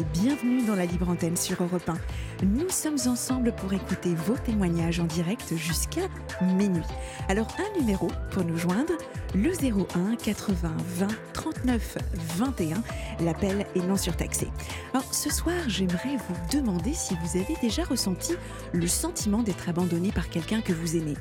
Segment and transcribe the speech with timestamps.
[0.00, 2.46] Bienvenue dans la Libre Antenne sur Europe 1.
[2.46, 6.08] Nous sommes ensemble pour écouter vos témoignages en direct jusqu'à
[6.40, 6.82] minuit.
[7.28, 8.94] Alors un numéro pour nous joindre,
[9.34, 11.98] le 01 80 20 39
[12.36, 12.82] 21.
[13.20, 14.48] L'appel est non surtaxé.
[14.94, 18.34] Alors ce soir, j'aimerais vous demander si vous avez déjà ressenti
[18.72, 21.14] le sentiment d'être abandonné par quelqu'un que vous aimez.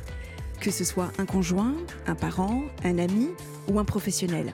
[0.61, 1.73] Que ce soit un conjoint,
[2.05, 3.29] un parent, un ami
[3.67, 4.53] ou un professionnel.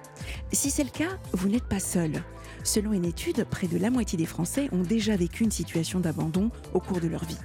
[0.53, 2.23] Si c'est le cas, vous n'êtes pas seul.
[2.63, 6.49] Selon une étude, près de la moitié des Français ont déjà vécu une situation d'abandon
[6.73, 7.37] au cours de leur vie.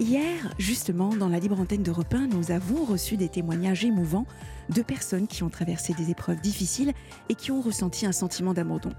[0.00, 4.26] Hier, justement, dans la libre antenne d'Europe 1, nous avons reçu des témoignages émouvants
[4.68, 6.92] de personnes qui ont traversé des épreuves difficiles
[7.28, 8.90] et qui ont ressenti un sentiment d'abandon.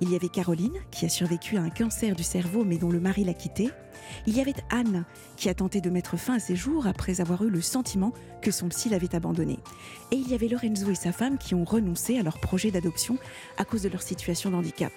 [0.00, 2.98] Il y avait Caroline, qui a survécu à un cancer du cerveau mais dont le
[2.98, 3.68] mari l'a quittée.
[4.26, 5.04] Il y avait Anne,
[5.36, 8.50] qui a tenté de mettre fin à ses jours après avoir eu le sentiment que
[8.50, 9.58] son psy l'avait abandonnée.
[10.12, 13.18] Et il y avait Lorenzo et sa femme qui ont renoncé à leur projet d'adoption
[13.58, 14.92] à cause de leur situation de handicap.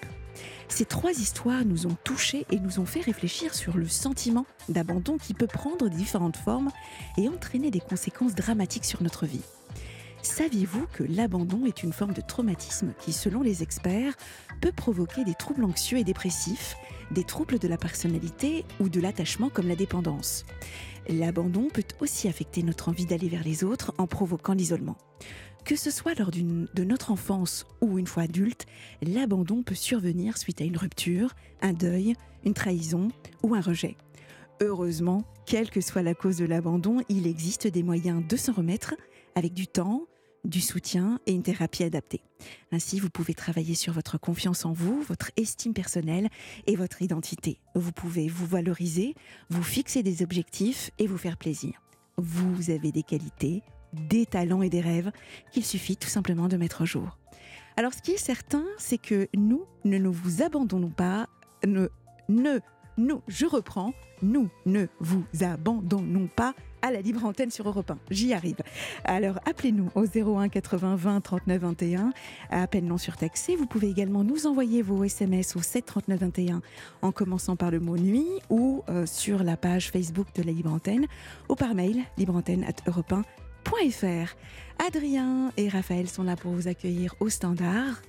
[0.68, 5.18] Ces trois histoires nous ont touchés et nous ont fait réfléchir sur le sentiment d'abandon
[5.18, 6.70] qui peut prendre différentes formes
[7.18, 9.42] et entraîner des conséquences dramatiques sur notre vie.
[10.22, 14.14] Saviez-vous que l'abandon est une forme de traumatisme qui, selon les experts,
[14.60, 16.76] peut provoquer des troubles anxieux et dépressifs,
[17.10, 20.44] des troubles de la personnalité ou de l'attachement comme la dépendance?
[21.08, 24.96] L'abandon peut aussi affecter notre envie d'aller vers les autres en provoquant l'isolement.
[25.64, 28.66] Que ce soit lors de notre enfance ou une fois adulte,
[29.00, 32.14] l'abandon peut survenir suite à une rupture, un deuil,
[32.44, 33.08] une trahison
[33.42, 33.96] ou un rejet.
[34.60, 38.94] Heureusement, quelle que soit la cause de l'abandon, il existe des moyens de s'en remettre
[39.34, 40.06] avec du temps,
[40.44, 42.22] du soutien et une thérapie adaptée.
[42.72, 46.28] Ainsi, vous pouvez travailler sur votre confiance en vous, votre estime personnelle
[46.66, 47.60] et votre identité.
[47.76, 49.14] Vous pouvez vous valoriser,
[49.48, 51.80] vous fixer des objectifs et vous faire plaisir.
[52.18, 53.62] Vous avez des qualités,
[53.92, 55.10] des talents et des rêves
[55.50, 57.18] qu'il suffit tout simplement de mettre au jour.
[57.76, 61.26] Alors ce qui est certain, c'est que nous ne nous vous abandonnons pas,
[61.66, 61.88] ne,
[62.28, 62.58] ne,
[62.98, 67.98] nous, je reprends, nous ne vous abandonnons pas à la libre antenne sur Europe 1.
[68.10, 68.56] J'y arrive.
[69.04, 72.12] Alors appelez-nous au 01 80 20 39 21.
[72.50, 73.56] Appel non surtaxé.
[73.56, 76.60] Vous pouvez également nous envoyer vos SMS au 7 39 21
[77.02, 80.72] en commençant par le mot nuit ou euh, sur la page Facebook de la libre
[80.72, 81.06] antenne
[81.48, 83.22] ou par mail libreantenne at europe 1
[84.78, 88.00] Adrien et Raphaël sont là pour vous accueillir au standard.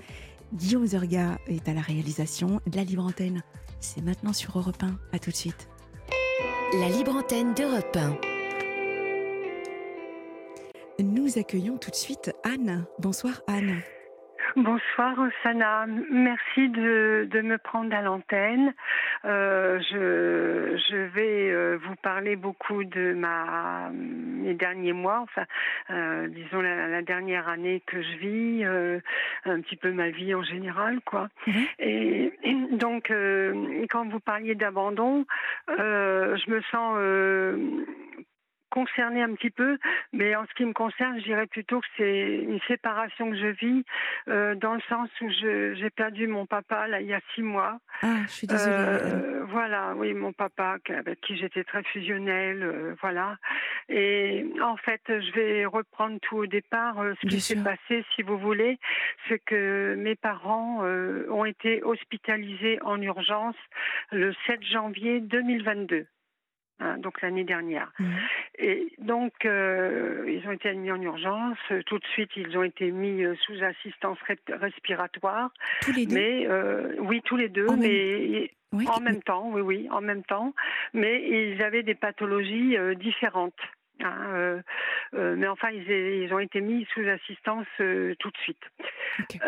[0.53, 3.41] Guillaume Zerga est à la réalisation de la Libre Antenne.
[3.79, 4.97] C'est maintenant sur Europe 1.
[5.11, 5.67] À tout de suite.
[6.79, 8.17] La Libre Antenne d'Europe 1.
[11.03, 12.85] Nous accueillons tout de suite Anne.
[12.99, 13.81] Bonsoir Anne.
[14.55, 18.73] Bonsoir Osana, merci de, de me prendre à l'antenne.
[19.25, 25.45] Euh, je, je vais euh, vous parler beaucoup de ma mes derniers mois, enfin
[25.89, 28.99] euh, disons la, la, dernière année que je vis, euh,
[29.45, 31.29] un petit peu ma vie en général quoi.
[31.47, 31.51] Mmh.
[31.79, 35.25] Et, et, donc euh, quand vous parliez d'abandon,
[35.67, 36.97] je me sens
[38.73, 39.77] concernée un petit peu,
[40.13, 43.47] mais en ce qui me concerne, je dirais plutôt que c'est une séparation que je
[43.47, 43.85] vis,
[44.27, 47.79] euh, dans le sens où j'ai perdu mon papa là il y a six mois.
[48.01, 48.73] Ah, je suis désolée.
[48.75, 53.37] Euh, voilà, oui, mon papa avec qui j'étais très fusionnelle, euh, voilà.
[53.89, 56.95] Et en fait, je vais reprendre tout au départ.
[57.21, 58.79] Ce qui s'est passé, si vous voulez,
[59.27, 63.55] c'est que mes parents ont été hospitalisés en urgence
[64.11, 66.07] le 7 janvier 2022.
[66.79, 67.91] Hein, donc l'année dernière.
[67.99, 68.05] Mmh.
[68.57, 71.57] Et donc, euh, ils ont été admis en urgence.
[71.85, 74.17] Tout de suite, ils ont été mis euh, sous assistance
[74.49, 75.51] respiratoire.
[75.81, 78.47] Tous les deux Mais euh, oui, tous les deux, en mais même...
[78.73, 80.53] oui, en même temps, oui, oui, en même temps.
[80.93, 83.59] Mais ils avaient des pathologies euh, différentes.
[84.01, 84.61] Hein, euh,
[85.13, 88.63] euh, mais enfin, ils, ils, ont été mis sous assistance euh, tout de suite.
[89.19, 89.39] Okay.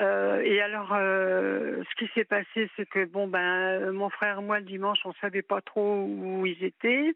[0.44, 4.65] Et alors, ce qui s'est passé, c'est que bon ben, mon frère et moi le
[4.65, 7.15] dimanche, on savait pas trop où ils étaient,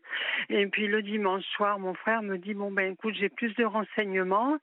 [0.50, 3.66] Et puis le dimanche soir, mon frère me dit bon ben écoute, j'ai plus de
[3.66, 4.58] renseignements.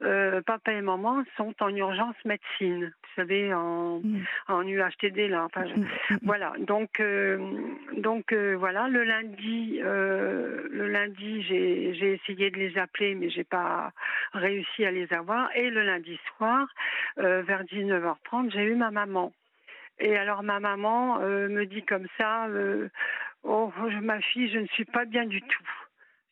[0.00, 4.24] Papa et maman sont en urgence médecine, vous savez en, mm.
[4.48, 5.44] en UHTD là.
[5.44, 6.52] Enfin, mm, mm, voilà.
[6.60, 7.38] Donc euh,
[7.96, 13.92] donc euh, voilà, le lundi le lundi j'ai essayé de les appeler mais j'ai pas
[14.32, 15.54] réussi à les avoir.
[15.56, 16.66] Et le lundi soir
[17.16, 19.32] vers 19h30 j'ai eu ma maman.
[19.98, 22.48] Et alors ma maman me dit comme ça,
[23.42, 23.72] oh
[24.02, 25.68] ma fille, je ne suis pas bien du tout.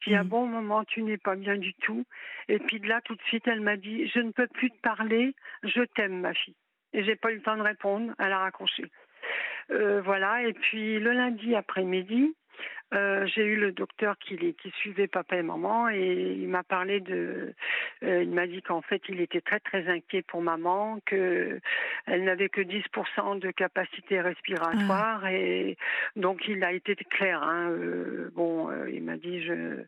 [0.00, 0.28] Puis à mm.
[0.28, 2.04] bon moment, tu n'es pas bien du tout.
[2.48, 4.80] Et puis de là, tout de suite, elle m'a dit, je ne peux plus te
[4.80, 6.56] parler, je t'aime, ma fille.
[6.92, 8.90] Et j'ai pas eu le temps de répondre, elle a raccroché.
[9.70, 10.42] Euh, voilà.
[10.42, 12.34] Et puis le lundi après-midi,
[12.92, 16.98] euh, j'ai eu le docteur qui, qui suivait papa et maman et il m'a parlé
[17.00, 17.54] de,
[18.02, 21.60] euh, il m'a dit qu'en fait il était très très inquiet pour maman, que
[22.06, 25.32] elle n'avait que 10% de capacité respiratoire ah.
[25.32, 25.76] et
[26.16, 27.42] donc il a été clair.
[27.42, 29.84] Hein, euh, bon, il m'a dit je,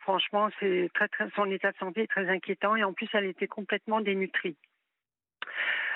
[0.00, 3.24] franchement c'est très très son état de santé est très inquiétant et en plus elle
[3.24, 4.56] était complètement dénutrie.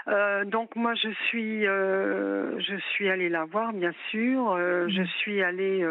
[0.08, 4.52] Euh, donc moi je suis euh, je suis allée la voir bien sûr.
[4.52, 5.06] Euh, je mmh.
[5.19, 5.87] suis allée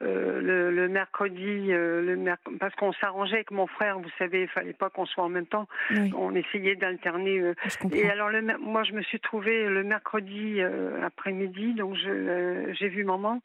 [0.00, 2.18] le, le, mercredi le
[2.58, 3.98] parce qu'on s'arrangeait avec mon frère.
[3.98, 5.68] Vous savez, il fallait pas qu'on soit en même temps.
[6.16, 7.52] On essayait d'alterner.
[7.92, 10.60] et alors le, moi je me suis trouvée le mercredi
[11.04, 11.74] après-midi.
[11.74, 13.42] Donc je j'ai vu maman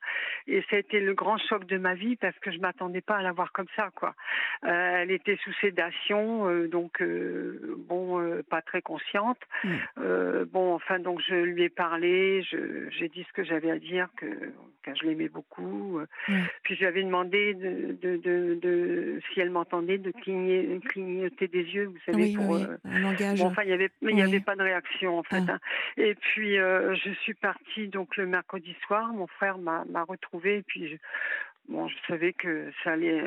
[0.48, 3.18] et ça a été le grand choc de ma vie parce que je m'attendais pas
[3.18, 4.14] à la voir comme ça quoi.
[4.64, 7.04] elle était sous sédation donc
[7.90, 9.40] bon pas très consciente.
[9.66, 9.78] Mm.
[10.00, 14.08] Euh, bon, enfin, donc je lui ai parlé, j'ai dit ce que j'avais à dire,
[14.16, 14.28] que,
[14.86, 16.00] je l'aimais beaucoup.
[16.28, 16.34] Mm.
[16.64, 21.86] Puis je lui avais demandé de, de, de, si elle m'entendait de clignoter des yeux,
[21.86, 23.40] vous savez, pour euh, un langage.
[23.40, 25.42] Bon, enfin, il y avait, il n'y avait pas de réaction en fait.
[25.48, 25.54] Ah.
[25.54, 25.60] Hein.
[25.98, 29.12] Et puis euh, je suis partie donc le mercredi soir.
[29.14, 30.96] Mon frère m'a retrouvée et puis je,
[31.70, 33.22] bon, je savais que ça allait,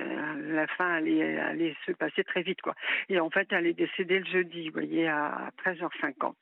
[0.50, 2.74] la fin allait, allait se passer très vite, quoi.
[3.08, 6.34] Et en fait, elle est décédée le jeudi, vous voyez, à 13h50.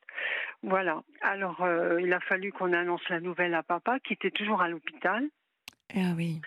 [0.62, 1.02] Voilà.
[1.22, 4.68] Alors, euh, il a fallu qu'on annonce la nouvelle à papa, qui était toujours à
[4.68, 5.24] l'hôpital.
[5.94, 6.40] Ah oui.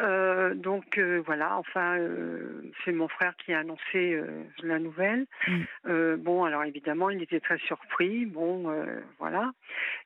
[0.00, 4.20] Euh, donc euh, voilà, enfin, euh, c'est mon frère qui a annoncé
[4.62, 5.26] la nouvelle.
[5.46, 6.16] Mm.
[6.16, 8.26] bon, alors évidemment, il était très surpris.
[8.26, 8.72] Bon,
[9.18, 9.52] voilà.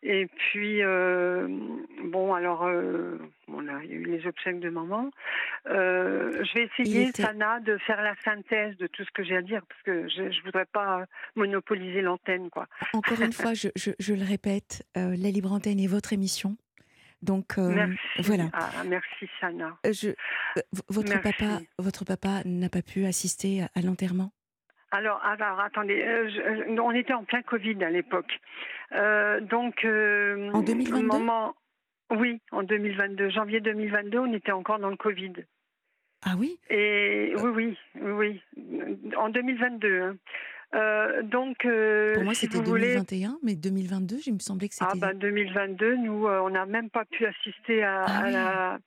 [0.02, 0.81] Et puis,
[2.05, 2.69] bon, alors,
[3.49, 5.11] on a eu les obsèques de maman.
[5.67, 9.62] je vais essayer, Sana, de faire la synthèse de tout ce que j'ai à dire,
[9.69, 11.05] parce que je ne voudrais pas
[11.37, 12.67] monopoliser l'antenne, quoi.
[12.93, 16.56] Encore une fois, je, je, je le répète, la libre antenne est votre émission.
[17.23, 17.99] Donc euh, merci.
[18.20, 18.44] voilà.
[18.53, 19.76] Ah, merci Sana.
[19.87, 24.31] Euh, je, euh, votre papa, votre papa n'a pas pu assister à, l'enterrement?
[24.91, 26.03] Alors, alors, attendez,
[26.69, 28.41] on était en plein Covid à l'époque.
[28.93, 31.55] donc, en 2022 moment,
[32.11, 33.29] Oui, en 2022.
[33.29, 35.32] Janvier 2022, on était encore dans le Covid.
[36.25, 36.59] Ah oui?
[36.71, 39.14] Et oui, oui, oui.
[39.17, 40.19] En 2022.
[40.75, 44.91] Euh, donc, euh, pour moi, c'était 2021, mais 2022, il me semblait que c'était.
[44.91, 48.79] Ah bah 2022, nous, euh, on n'a même pas pu assister à, ah la,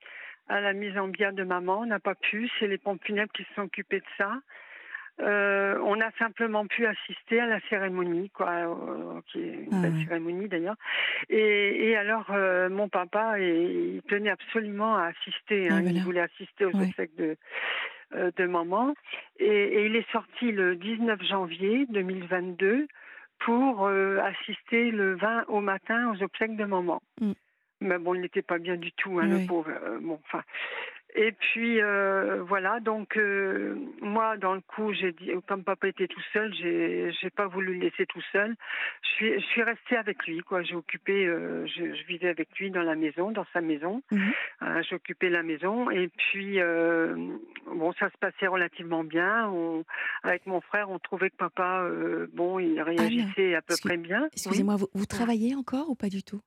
[0.48, 1.80] à la mise en bière de maman.
[1.80, 2.50] On n'a pas pu.
[2.60, 4.42] C'est les pompes funèbres qui se sont occupés de ça.
[5.19, 10.48] on a simplement pu assister à la cérémonie, quoi, qui est une ah belle cérémonie
[10.50, 10.77] d'ailleurs.
[11.30, 12.31] Et, et, alors,
[12.69, 15.69] mon papa, il tenait absolument à assister.
[15.69, 15.84] Hein.
[15.84, 17.10] Ah, il voulait assister aux ouais.
[17.18, 17.38] de
[18.16, 18.94] euh, de maman.
[19.40, 22.88] Et, il est sorti le 19 janvier 2022
[23.40, 27.02] pour euh, assister le 20 au matin aux obsèques de maman.
[27.19, 27.31] Mm.
[27.81, 29.69] Mais bon, il n'était pas bien du tout, hein, le pauvre.
[29.69, 30.44] Euh, bon, enfin,
[31.16, 36.08] et puis euh, voilà, donc euh, moi dans le coup, j'ai dit, comme papa était
[36.08, 38.56] tout seul, j'ai j'ai pas voulu le laisser tout seul.
[39.01, 40.62] Je suis je suis restée avec lui, quoi.
[40.63, 44.01] J'ai occupé, euh, je, je, vivais avec lui dans la maison, dans sa maison.
[44.12, 44.32] Mhm.
[44.89, 46.60] j'ai occupé la maison et puis
[47.68, 49.50] bon, ça se passait relativement bien.
[49.50, 49.84] On,
[50.24, 51.88] avec mon frère, on trouvait que papa,
[52.34, 54.27] bon, il réagissait à peu près bien.
[54.34, 56.41] Excusez-moi, vous, vous travaillez encore ou pas du tout?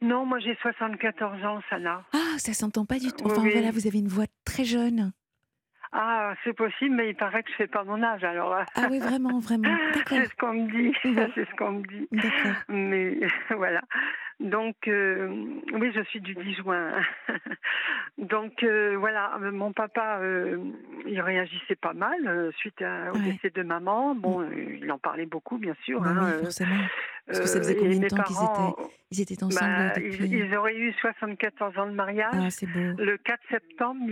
[0.00, 2.04] Non, moi j'ai 74 ans, Sana.
[2.12, 3.24] Ah, ça s'entend pas du tout.
[3.26, 5.12] Enfin voilà, vous avez une voix très jeune.
[5.92, 8.54] Ah, c'est possible, mais il paraît que je fais pas mon âge, alors.
[8.74, 9.74] Ah oui, vraiment, vraiment.
[10.08, 10.94] c'est ce qu'on me dit.
[11.34, 12.06] c'est ce qu'on me dit.
[12.12, 12.62] D'accord.
[12.68, 13.18] Mais
[13.56, 13.80] voilà.
[14.40, 15.28] Donc, euh,
[15.72, 16.92] oui, je suis du 10 juin.
[18.18, 20.58] Donc, euh, voilà, mon papa, euh,
[21.06, 24.14] il réagissait pas mal suite au décès de maman.
[24.14, 26.00] Bon, il en parlait beaucoup, bien sûr.
[26.00, 26.76] Bah hein, oui, forcément.
[27.26, 30.28] Parce que ça faisait combien de temps qu'ils étaient, ils étaient ensemble bah, depuis...
[30.28, 32.32] ils, auraient eu 74 ans de mariage.
[32.32, 33.02] Ah, beau.
[33.02, 34.06] Le 4 septembre,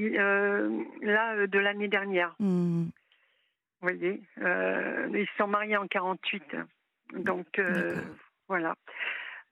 [1.02, 2.34] là, de l'année dernière.
[2.40, 2.86] Mm.
[3.80, 6.42] Vous voyez, ils se sont mariés en 48.
[7.14, 7.60] Donc,
[8.48, 8.74] voilà.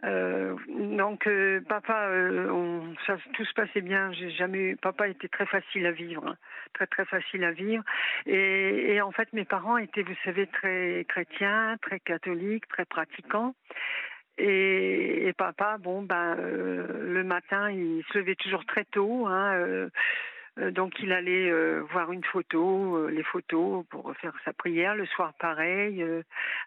[0.03, 2.11] Euh, donc euh, papa,
[2.51, 4.13] on, ça, tout se passait bien.
[4.13, 6.37] J'ai jamais, papa était très facile à vivre, hein.
[6.75, 7.83] très très facile à vivre.
[8.27, 13.55] Et, en fait, mes parents étaient, vous savez, très chrétiens, très catholiques, très pratiquants.
[14.37, 19.27] Et, papa, bon, ben, le matin, il se levait toujours très tôt.
[19.27, 19.89] Hein, euh,
[20.57, 24.95] donc il allait euh, voir une photo, euh, les photos pour faire sa prière.
[24.95, 26.05] Le soir pareil,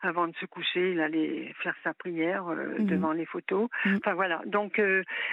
[0.01, 2.85] avant de se coucher, il allait faire sa prière mhm.
[2.85, 3.69] devant les photos.
[3.85, 3.97] Mhm.
[3.97, 4.41] Enfin voilà.
[4.45, 4.81] Donc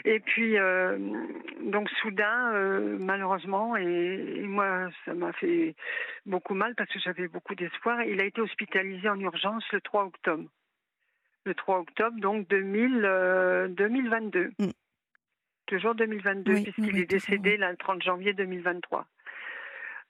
[0.04, 0.56] et puis
[1.62, 2.52] donc soudain,
[2.98, 5.74] malheureusement, et, moi ça m'a fait
[6.26, 8.02] beaucoup mal parce que j'avais beaucoup d'espoir.
[8.04, 10.44] Il a été hospitalisé en urgence le 3 octobre.
[11.44, 14.52] Le 3 octobre, donc 2000, 2022
[15.66, 19.06] toujours 2022, puisqu'il est décédé le 30 janvier 2023.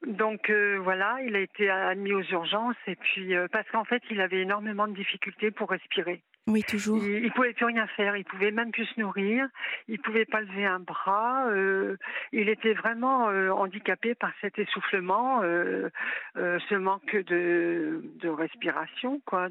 [0.07, 4.03] Donc euh, voilà, il a été admis aux urgences et puis euh, parce qu'en fait
[4.11, 6.23] il avait énormément de difficultés pour respirer.
[6.47, 7.03] Oui, toujours.
[7.03, 9.49] Il, ne pouvait plus rien faire, il pouvait même plus se nourrir,
[9.89, 11.47] il pouvait pas lever un bras.
[11.49, 11.97] Euh,
[12.33, 19.49] il était vraiment handicapé par cet essoufflement, ce manque de, de respiration, quoi.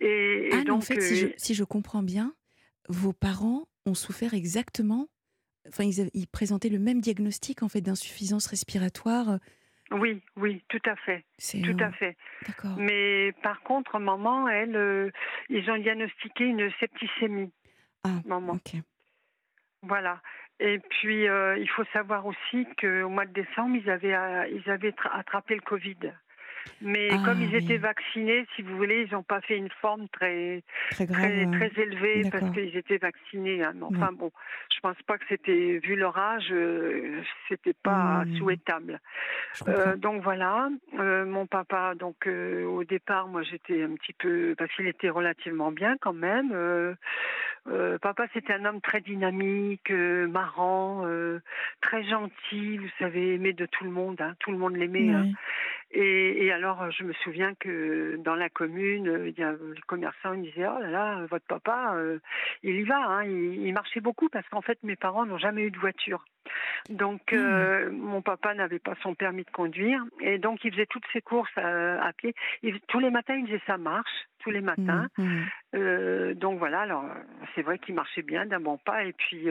[0.00, 2.34] Et, donc, en fait, si je, si je comprends bien,
[2.88, 5.06] vos parents ont souffert exactement
[5.68, 9.30] enfin, ils, présentaient le même diagnostic en fait d'insuffisance respiratoire.
[9.30, 9.36] Euh.
[9.92, 12.16] Oui, oui, tout à fait, tout à fait.
[12.76, 15.10] Mais par contre, maman, elle, euh,
[15.48, 17.52] ils ont diagnostiqué une septicémie.
[18.02, 18.54] Ah, maman.
[18.54, 18.80] Ok.
[19.82, 20.20] Voilà.
[20.58, 24.94] Et puis, euh, il faut savoir aussi qu'au mois de décembre, ils avaient, ils avaient
[25.12, 25.98] attrapé le Covid.
[26.80, 30.08] Mais ah comme ils étaient vaccinés, si vous voulez, ils n'ont pas fait une forme
[30.08, 33.62] très très, très, très, élevée parce qu'ils étaient vaccinés.
[33.62, 33.74] Hein.
[33.80, 34.30] Enfin bon,
[34.74, 38.36] je pense pas que c'était, vu leur âge, euh, c'était pas mmh.
[38.36, 39.00] souhaitable.
[39.68, 40.68] Euh, donc voilà,
[40.98, 45.72] euh, mon papa, donc au départ, moi j'étais un petit peu, parce qu'il était relativement
[45.72, 46.52] bien quand même.
[48.00, 51.04] Papa, c'était un homme très dynamique, marrant,
[51.80, 54.20] très gentil, vous savez, aimé de tout le monde.
[54.20, 54.34] Hein.
[54.38, 55.10] tout le monde l'aimait.
[55.10, 55.26] Hein.
[55.92, 60.34] Et, et, alors, je me souviens que dans la commune, il y a les commerçants
[60.34, 62.18] ils disaient Oh là là, votre papa, euh,
[62.62, 62.98] il y va.
[62.98, 66.24] Hein, il, marchait beaucoup parce qu'en fait, mes parents n'ont jamais eu de voiture.
[66.88, 67.36] Donc, mmh.
[67.36, 70.02] euh, mon papa n'avait pas son permis de conduire.
[70.20, 72.34] Et donc, il faisait toutes ses courses à, pied.
[72.88, 75.08] tous les matins, il faisait sa marche, tous les matins.
[75.18, 75.44] Mmh, mmh.
[75.74, 76.80] Euh, donc, voilà.
[76.80, 77.04] Alors,
[77.54, 79.04] c'est vrai qu'il marchait bien d'un bon pas.
[79.04, 79.46] Et puis,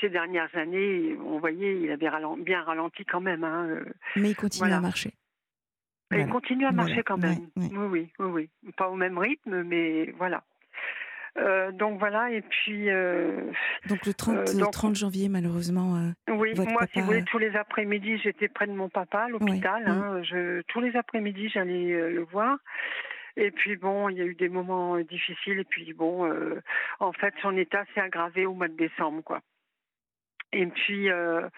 [0.00, 3.44] ces dernières années, on voyait, il avait bien ralenti quand même.
[3.44, 3.80] Hein,
[4.16, 5.12] Mais il continue à marcher.
[6.12, 7.48] Il continue à marcher quand même.
[7.56, 8.26] Oui, oui, oui,
[8.64, 8.72] oui.
[8.76, 10.42] Pas au même rythme, mais voilà.
[11.38, 12.90] Euh, donc voilà, et puis.
[12.90, 13.50] Euh,
[13.88, 16.12] donc le 30, euh, 30 janvier, malheureusement.
[16.28, 19.84] oui, moi, si vous voulez, tous les après-midi, j'étais près de mon papa à l'hôpital.
[19.86, 22.58] Hein, je, tous les après-midi, j'allais le voir.
[23.36, 25.60] Et puis bon, il y a eu des moments difficiles.
[25.60, 26.30] Et puis bon,
[26.98, 29.40] en fait, son état s'est aggravé au mois de décembre, quoi.
[30.52, 31.48] Et puis, euh,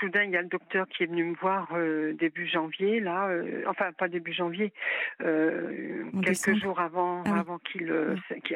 [0.00, 3.26] soudain, il y a le docteur qui est venu me voir euh, début janvier, là,
[3.28, 4.72] euh, enfin pas début janvier,
[5.18, 7.92] quelques jours avant, ah avant qu'il,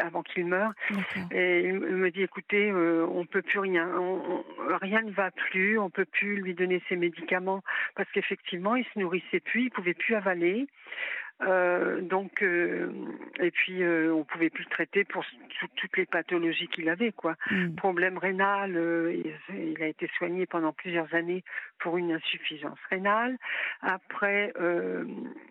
[0.01, 0.73] avant qu'il meure.
[1.31, 3.87] Et il me dit, écoutez, on peut plus rien,
[4.81, 7.63] rien ne va plus, on peut plus lui donner ses médicaments
[7.97, 10.67] parce qu'effectivement, il se nourrissait plus, il pouvait plus avaler.
[11.43, 12.91] Euh, donc, euh,
[13.41, 15.23] et puis euh, on pouvait plus le traiter pour
[15.77, 17.37] toutes les pathologies qu'il avait, quoi.
[17.51, 17.75] Mm.
[17.75, 18.71] Problème rénal,
[19.51, 21.45] il, a été soigné pendant plusieurs années
[21.79, 23.37] pour une insuffisance rénale.
[23.83, 24.53] Après,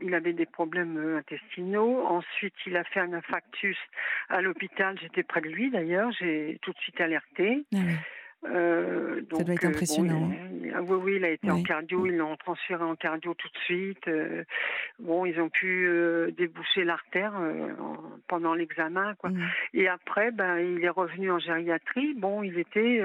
[0.01, 2.03] il avait des problèmes intestinaux.
[2.05, 3.77] Ensuite, il a fait un infarctus
[4.29, 4.97] à l'hôpital.
[4.99, 6.11] J'étais près de lui d'ailleurs.
[6.19, 7.65] J'ai tout de suite alerté.
[7.75, 7.79] Ah
[8.53, 10.31] euh, ça doit être impressionnant.
[10.31, 10.81] Hein.
[10.87, 14.07] oui, oui, il a été en cardio, ils l'ont transféré en cardio tout de suite.
[14.07, 14.43] Euh,
[14.99, 17.33] bon, ils ont pu euh, déboucher l'artère
[18.27, 19.29] pendant l'examen, quoi.
[19.29, 19.49] Mmh.
[19.73, 22.13] Et après, ben, il est revenu en gériatrie.
[22.15, 23.01] Bon, il était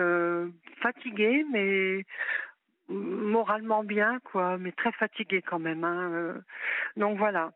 [0.83, 2.05] fatigué, mais
[2.89, 5.85] moralement bien, quoi, mais très fatigué quand même.
[5.85, 6.35] Hein,
[6.97, 7.53] donc voilà.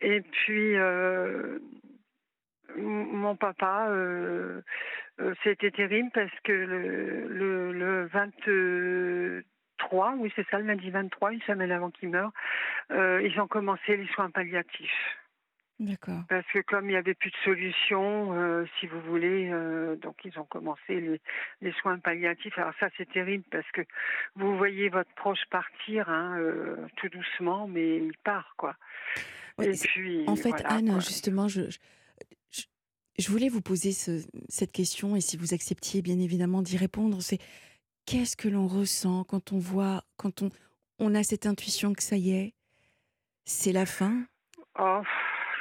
[0.00, 0.76] Et puis
[2.76, 4.60] mon papa, euh, euh,
[5.42, 11.40] c'était terrible parce que le, le, le 23, oui c'est ça, le lundi 23, une
[11.42, 12.32] semaine avant qu'il meure,
[12.90, 15.16] euh, ils ont commencé les soins palliatifs.
[15.78, 16.22] D'accord.
[16.28, 19.50] Parce que comme il n'y avait plus de solution, si vous voulez,
[20.02, 21.18] donc ils ont commencé les,
[21.62, 22.58] les, soins palliatifs.
[22.58, 23.80] Alors ça c'est terrible parce que
[24.36, 26.36] vous voyez votre proche partir hein,
[26.96, 28.76] tout doucement, mais il part quoi.
[29.62, 31.78] Et puis, en fait, Anne, justement, je je
[33.28, 37.38] voulais vous poser cette question et si vous acceptiez bien évidemment d'y répondre, c'est
[38.06, 40.50] qu'est-ce que l'on ressent quand on voit, quand on,
[40.98, 42.54] on a cette intuition que ça y est,
[43.44, 44.24] c'est la fin?
[44.78, 45.02] Oh,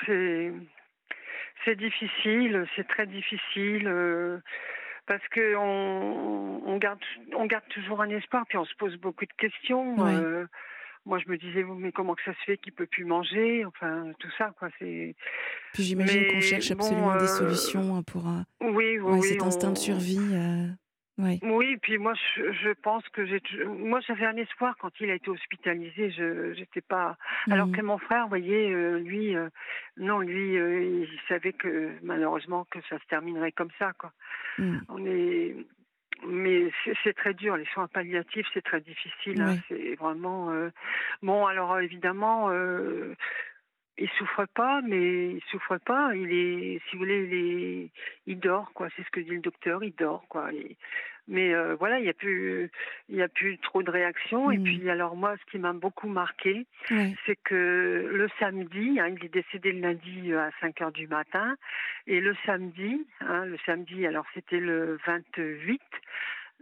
[0.06, 0.52] c'est
[1.66, 3.88] C'est difficile, c'est très difficile.
[3.88, 4.40] Euh,
[5.08, 7.00] parce que on, on, garde
[7.36, 10.46] on garde toujours un espoir puis on se pose beaucoup de questions euh,
[11.10, 13.66] moi je me disais mais comment que ça se fait qu'il peut plus manger?
[13.66, 15.16] Enfin tout ça quoi c'est
[15.74, 18.24] puis j'imagine qu'on cherche absolument des solutions hein, pour
[18.62, 20.20] oui, oui, cet instinct de survie
[21.20, 21.38] oui.
[21.44, 23.42] Oui, puis moi, je, pense que j'ai.
[23.66, 26.12] Moi, j'avais un espoir quand il a été hospitalisé.
[26.12, 27.18] Je j'étais pas.
[27.52, 27.72] Alors mmh.
[27.74, 29.50] que mon frère, vous voyez, euh, lui, euh,
[29.98, 34.14] non, lui, euh, il savait que malheureusement que ça se terminerait comme ça, quoi.
[34.60, 34.78] Mmh.
[34.88, 35.56] On est.
[36.28, 36.72] Mais
[37.04, 39.42] c'est très dur, les soins palliatifs, c'est très difficile.
[39.42, 40.52] Hein, c'est vraiment.
[41.24, 42.50] Bon, alors évidemment
[44.00, 46.16] il souffre pas, mais il souffre pas.
[46.16, 47.90] Il est, si vous voulez, il est,
[48.28, 48.88] il dort quoi.
[48.96, 50.50] C'est ce que dit le docteur, il dort quoi.
[51.28, 52.72] mais euh, voilà, il y a plus,
[53.10, 54.52] il y a plus trop de réactions.
[54.52, 54.64] Et mmh.
[54.64, 59.34] puis alors moi, ce qui m'a beaucoup marqué, c'est que le samedi, hein, il est
[59.34, 61.56] décédé le lundi euh, à 5 heures du matin,
[62.08, 65.82] et le samedi, hein, le samedi, alors c'était le 28.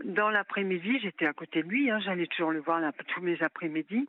[0.04, 3.42] Dans l'après-midi, j'étais à côté de lui, hein, j'allais toujours le voir là, tous mes
[3.42, 4.06] après-midi,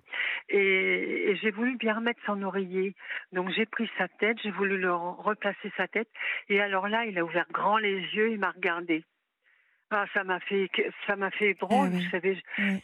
[0.50, 2.95] et, j'ai voulu bien remettre son oreiller.
[3.33, 6.09] Donc j'ai pris sa tête, j'ai voulu le replacer sa tête,
[6.50, 9.02] et alors là, il a ouvert grand les yeux, il m'a regardé.
[9.90, 10.68] Ah, ça m'a fait,
[11.07, 12.38] ça m'a fait drôle, ah vous savez.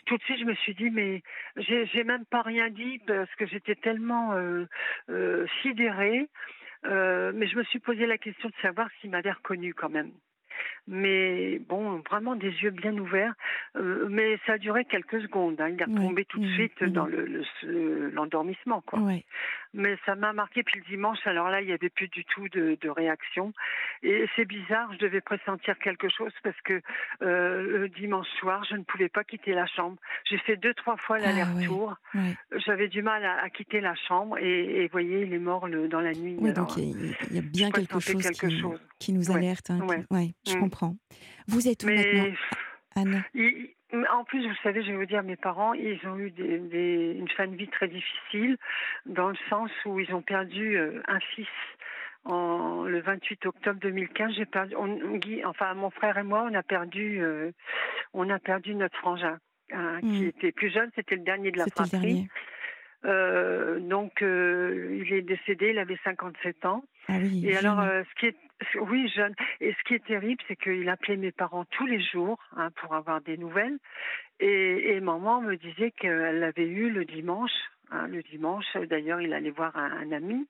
[0.07, 1.23] Tout de suite, je me suis dit, mais
[1.59, 4.65] j'ai même pas rien dit parce que j'étais tellement euh,
[5.11, 6.31] euh, sidérée.
[6.87, 10.13] Euh, mais je me suis posé la question de savoir s'il m'avait reconnu quand même
[10.87, 13.35] mais bon, vraiment des yeux bien ouverts.
[13.77, 15.61] Euh, mais ça a duré quelques secondes.
[15.61, 15.71] Hein.
[15.71, 16.89] Il est tombé tout de mmh, suite mmh.
[16.89, 19.01] dans le, l'endormissement, quoi.
[19.75, 20.63] Mais ça m'a marqué.
[20.63, 23.53] Puis le dimanche, alors là, il n'y avait plus du tout de, réaction.
[24.03, 24.93] Et c'est bizarre.
[24.93, 26.81] Je devais pressentir quelque chose parce que
[27.23, 29.97] euh, le dimanche soir, je ne pouvais pas quitter la chambre.
[30.25, 31.97] J'ai fait deux, trois fois ah l'aller-retour.
[32.65, 34.39] J'avais du mal à, quitter la chambre.
[34.39, 36.37] Et, vous voyez, il est mort dans la nuit.
[36.39, 38.31] Oui, donc il y, a bien quelque, chose,
[39.01, 39.71] qui, nous alerte.
[39.71, 40.35] Hein, ouais.
[40.47, 40.61] je mmh.
[40.61, 40.97] comprends.
[41.49, 42.33] Vous êtes où maintenant,
[42.95, 43.25] Anne?
[44.11, 47.29] En plus, vous savez, je vais vous dire, mes parents, ils ont eu des, une
[47.29, 48.57] fin de vie très difficile,
[49.07, 51.49] dans le sens où ils ont perdu euh, un fils
[52.25, 54.35] en, le 28 octobre 2015.
[54.37, 54.75] J'ai perdu,
[55.45, 57.51] enfin, mon frère et moi, on a perdu, euh,
[58.13, 59.39] on a perdu notre frangin,
[59.73, 60.29] hein, qui mmh.
[60.29, 62.29] était plus jeune, c'était le dernier de la fratrie.
[63.05, 66.85] Euh, donc, il est décédé, il avait 57 ans.
[67.09, 68.37] Ah oui, et alors, ce qui est
[68.77, 69.35] oui, jeune.
[69.61, 72.95] Et ce qui est terrible, c'est qu'il appelait mes parents tous les jours hein, pour
[72.95, 73.79] avoir des nouvelles.
[74.41, 77.53] Et, maman me disait qu'elle l'avait eu le dimanche.
[77.91, 80.47] Hein, le dimanche, d'ailleurs, il allait voir un, ami.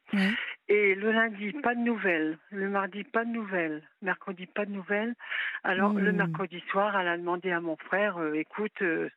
[0.69, 2.38] Et le lundi, pas de nouvelles.
[2.51, 3.83] Le mardi, pas de nouvelles.
[4.03, 5.14] Mercredi, pas de nouvelles.
[5.62, 6.17] Alors, le mmh.
[6.17, 9.11] mercredi soir, elle a demandé à mon frère, euh, écoute, euh,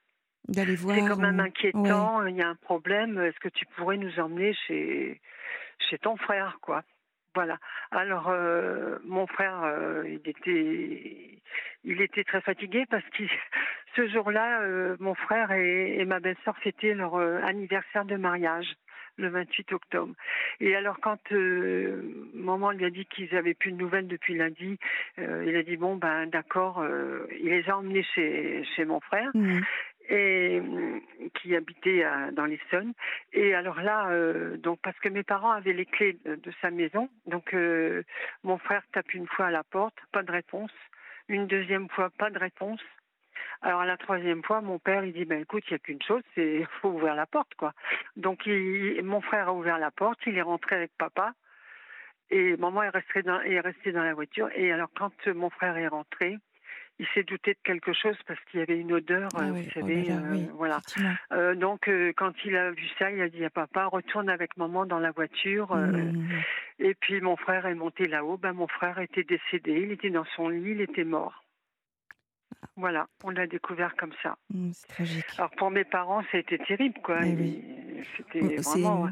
[0.47, 0.95] d'aller voir.
[0.95, 3.19] C'est quand même inquiétant, il y a un problème.
[3.19, 5.21] Est-ce que tu pourrais nous emmener chez,
[5.89, 6.84] chez ton frère, quoi?
[7.38, 7.60] Voilà.
[7.91, 10.04] Alors euh, mon frère, euh,
[11.84, 13.26] il était, très fatigué parce que
[13.95, 18.73] ce jour-là, euh, mon frère et, ma belle-sœur fêtaient leur anniversaire de mariage
[19.17, 20.15] le 28 octobre.
[20.62, 21.32] Et alors quand
[22.34, 24.80] maman lui a dit qu'ils avaient plus de nouvelles depuis lundi,
[25.19, 26.84] il a dit bon ben d'accord,
[27.39, 29.30] il les a emmenés chez chez mon frère.
[29.36, 29.62] Mmh
[30.10, 31.00] et euh,
[31.36, 32.93] qui habitait dans l'Essonne.
[33.34, 37.10] Et alors là, euh, donc parce que mes parents avaient les clés de, sa maison,
[37.26, 38.04] donc euh,
[38.43, 40.72] mon frère tape une fois à la porte, pas de réponse.
[41.28, 42.82] Une deuxième fois, pas de réponse.
[43.62, 46.02] Alors à la troisième fois, mon père il dit ben écoute, il y a qu'une
[46.02, 47.74] chose, c'est faut ouvrir la porte quoi.
[48.15, 51.34] Donc il, mon frère a ouvert la porte, il est rentré avec papa.
[52.30, 54.50] Et maman est restée dans, est restée dans la voiture.
[54.54, 56.38] Et alors, quand mon frère est rentré,
[56.99, 59.63] il s'est douté de quelque chose parce qu'il y avait une odeur, ah euh, vous
[59.65, 60.79] oh savez, euh, voilà.
[61.31, 64.86] Euh, donc quand il a vu ça, il a dit à papa retourne avec maman
[64.86, 65.75] dans la voiture.
[65.75, 66.43] Mmh, mmh, mmh.
[66.79, 68.38] Et puis mon frère est monté là-haut.
[68.38, 71.43] Ben mon frère était décédé, il était dans son lit, il était mort.
[72.75, 74.38] Voilà, on l'a découvert comme ça.
[74.71, 75.25] c'est tragique.
[75.38, 77.19] Alors pour mes parents, ça a été terrible, quoi.
[77.23, 79.10] Eh c'était vraiment.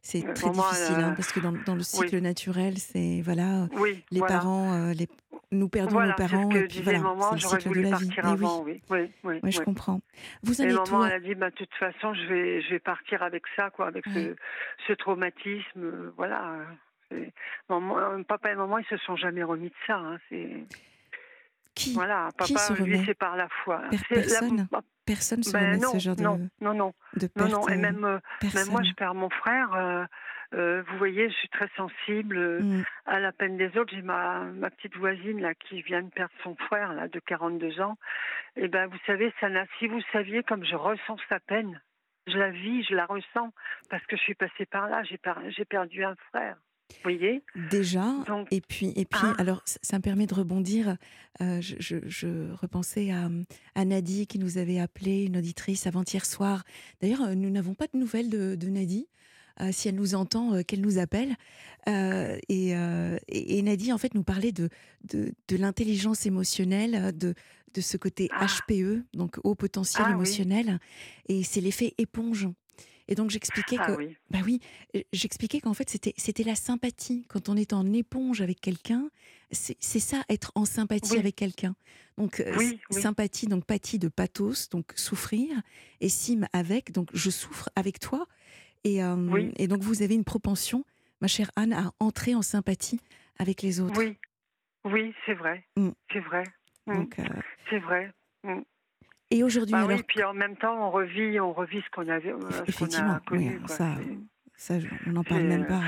[0.00, 3.68] C'est très difficile hein, parce que dans, dans le cycle naturel, c'est voilà,
[4.10, 5.08] les parents, les,
[5.54, 6.50] nous perdons nos parents.
[6.50, 8.82] C'est ce que disait voilà, maman, j'aurais voulu partir avant, oui.
[8.90, 10.00] Oui, oui, oui, je comprends.
[10.42, 13.22] Vous et maman, elle a dit, bah, de toute façon, je vais, je vais partir
[13.22, 14.34] avec ça, quoi, avec ce,
[14.86, 16.56] ce, traumatisme, euh, voilà.
[17.68, 19.96] Maman, papa et maman, ils se sont jamais remis de ça.
[19.96, 20.64] Hein, c'est...
[21.74, 23.82] Qui Voilà, papa, qui se lui, c'est par la foi.
[24.08, 24.80] Personne la...
[25.04, 27.68] Personne se ben remet non, ce genre non, de, non, non, de perte, non, non,
[27.68, 28.18] et même, euh,
[28.54, 29.74] même moi, je perds mon frère.
[29.74, 30.04] Euh,
[30.54, 32.84] euh, vous voyez, je suis très sensible euh, mm.
[33.06, 33.92] à la peine des autres.
[33.94, 37.80] J'ai ma, ma petite voisine là qui vient de perdre son frère là de 42
[37.80, 37.98] ans.
[38.56, 39.32] Et eh ben, vous savez.
[39.78, 41.80] Si vous saviez comme je ressens sa peine,
[42.26, 43.52] je la vis, je la ressens
[43.90, 45.02] parce que je suis passée par là.
[45.02, 46.56] J'ai, j'ai perdu un frère.
[47.02, 48.06] Voyez Déjà,
[48.50, 49.34] et puis, et puis ah.
[49.38, 50.96] alors ça, me permet de rebondir.
[51.40, 53.28] Euh, je, repensais à,
[53.74, 56.64] à, Nadie qui nous avait appelé, une auditrice avant-hier soir.
[57.00, 59.08] D'ailleurs, euh, nous n'avons pas de nouvelles de, de Nadie.
[59.60, 61.36] Euh, si elle nous entend, qu'elle nous appelle.
[61.86, 62.70] Et,
[63.28, 64.68] et, Nadie, en fait, nous parlait de,
[65.04, 67.34] de, de l'intelligence émotionnelle, de,
[67.74, 69.16] de ce côté HPE, ah.
[69.16, 70.78] donc haut potentiel ah émotionnel.
[71.28, 72.48] Et c'est l'effet éponge.
[73.08, 74.60] Et donc j'expliquais ah que, bah oui,
[75.12, 77.26] j'expliquais qu'en fait c'était c'était la sympathie.
[77.28, 79.10] Quand on est en éponge avec quelqu'un,
[79.50, 81.76] c'est ça être en sympathie avec quelqu'un.
[82.16, 82.42] Donc
[82.90, 85.50] sympathie, donc pathie de pathos, donc souffrir,
[86.00, 88.26] et sim avec, donc je souffre avec toi.
[88.84, 89.00] Et,
[89.56, 90.84] et donc vous avez une propension,
[91.20, 93.00] ma chère Anne, à entrer en sympathie
[93.38, 93.98] avec les autres.
[93.98, 94.16] Oui,
[94.84, 95.90] oui, c'est vrai, mmh.
[96.12, 96.44] c'est vrai.
[96.86, 97.04] Mmh.
[97.70, 98.12] c'est vrai.
[98.42, 98.60] Mmh.
[99.34, 99.90] Et aujourd'hui, bah alors...
[99.90, 103.58] Oui, puis en même temps, on revit, on revit ce qu'on avait, euh, Effectivement, connu.
[103.66, 103.96] ça,
[104.54, 104.74] ça,
[105.08, 105.82] on n'en parle même pas.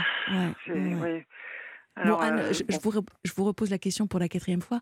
[2.05, 4.81] bon, Anne, euh, je, vous, je, vous, repose la question pour la quatrième fois.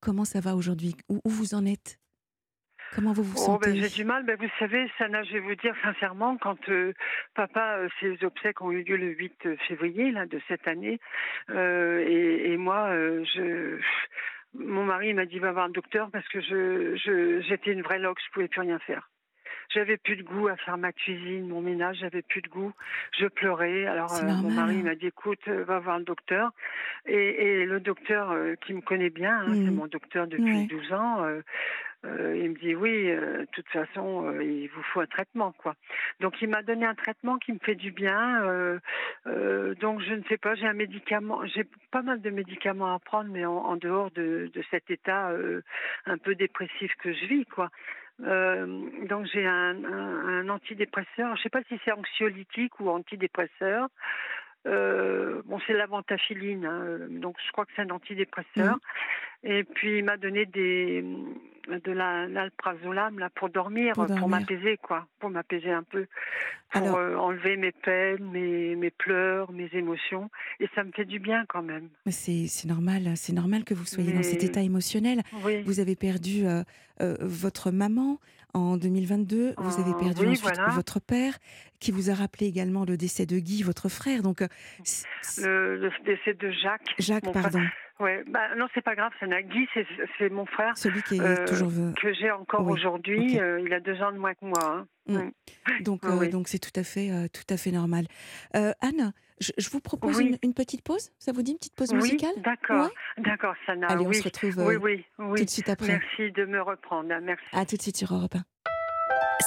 [0.00, 0.94] Comment ça va aujourd'hui?
[1.08, 1.98] Où, vous en êtes?
[2.94, 3.80] Comment vous vous oh, ben, sentez?
[3.80, 4.26] J'ai du mal.
[4.26, 6.92] Ben, vous savez, Sana, je vais vous dire sincèrement, quand euh,
[7.34, 11.00] papa, ses obsèques ont eu lieu le 8 février là, de cette année,
[11.48, 13.80] et, et, moi, je
[14.54, 18.18] mon mari m'a dit va voir un docteur parce que je, j'étais une vraie loque,
[18.24, 19.08] je pouvais plus rien faire.
[19.74, 22.72] J'avais plus de goût à faire ma cuisine, mon ménage, j'avais plus de goût.
[23.18, 23.86] Je pleurais.
[23.86, 26.50] Alors euh, mon mari m'a dit écoute, euh, va voir le docteur.
[27.06, 29.74] Et, le docteur euh, qui me connaît bien, hein, c'est mmh.
[29.74, 31.24] mon docteur depuis 12 ans.
[32.04, 35.52] Euh, il me dit oui, euh, de toute façon, euh, il vous faut un traitement,
[35.52, 35.76] quoi.
[36.20, 38.80] Donc il m'a donné un traitement qui me fait du bien.
[39.80, 43.30] donc je ne sais pas, j'ai un médicament, j'ai pas mal de médicaments à prendre,
[43.30, 45.32] mais en, dehors de, de, cet état
[46.06, 47.70] un peu dépressif que je vis, quoi.
[48.18, 51.36] donc j'ai un, un, antidépresseur.
[51.36, 53.88] Je sais pas si c'est anxiolytique ou antidépresseur.
[54.64, 58.76] bon, c'est la ventaphiline, hein, donc je crois que c'est un antidépresseur.
[58.76, 58.80] Mmh.
[59.44, 61.04] Et puis il m'a donné des
[61.68, 66.06] de l'alprazolam là pour dormir, pour, m'apaiser quoi, pour m'apaiser un peu,
[66.70, 71.18] pour euh, enlever mes peines, mes, mes pleurs, mes émotions, et ça me fait du
[71.18, 71.88] bien quand même.
[72.08, 75.22] C'est normal, c'est normal que vous soyez dans cet état émotionnel.
[75.64, 76.62] Vous avez perdu euh,
[77.00, 78.18] euh, votre maman
[78.54, 81.38] en 2022, vous avez perdu ensuite votre père,
[81.80, 84.22] qui vous a rappelé également le décès de Guy, votre frère.
[84.22, 84.42] Donc
[85.38, 86.94] le, décès de Jacques.
[86.98, 87.62] Jacques, pardon.
[88.02, 89.68] Ouais, bah, non, c'est pas grave, c'est Nagui,
[90.18, 90.76] c'est mon frère.
[90.76, 91.70] Celui qui est euh, toujours.
[91.94, 93.38] Que j'ai encore aujourd'hui.
[93.38, 94.58] Euh, il a deux ans de moins que moi.
[94.64, 94.86] Hein.
[95.06, 95.16] Mm.
[95.18, 95.32] Mm.
[95.82, 98.06] Donc, euh, donc c'est tout à fait, tout à fait normal.
[98.54, 101.10] Anne, je, vous propose une, petite pause.
[101.18, 102.32] Ça vous dit une petite pause musicale?
[102.36, 103.86] Oui, d'accord, d'accord, Sana.
[103.86, 105.88] Allez, on se retrouve oui, oui, tout de suite après.
[105.88, 107.12] Merci de me reprendre.
[107.22, 107.44] Merci.
[107.52, 108.42] À tout de suite sur Europe 1.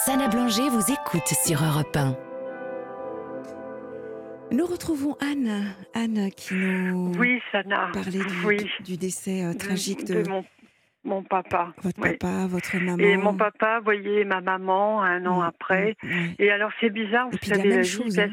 [0.06, 2.35] Sana Blanger vous écoute sur Europe 1.
[4.52, 7.90] Nous retrouvons Anne, Anne qui nous oui, Sana.
[7.94, 8.20] parlait
[8.84, 10.24] du, décès euh, tragique de,
[11.04, 11.74] mon, papa.
[11.82, 12.98] Votre papa, votre maman.
[13.00, 15.96] Et mon papa, voyez, ma maman un an après.
[16.40, 18.30] Et alors c'est bizarre, vous savez, la même chose, hein.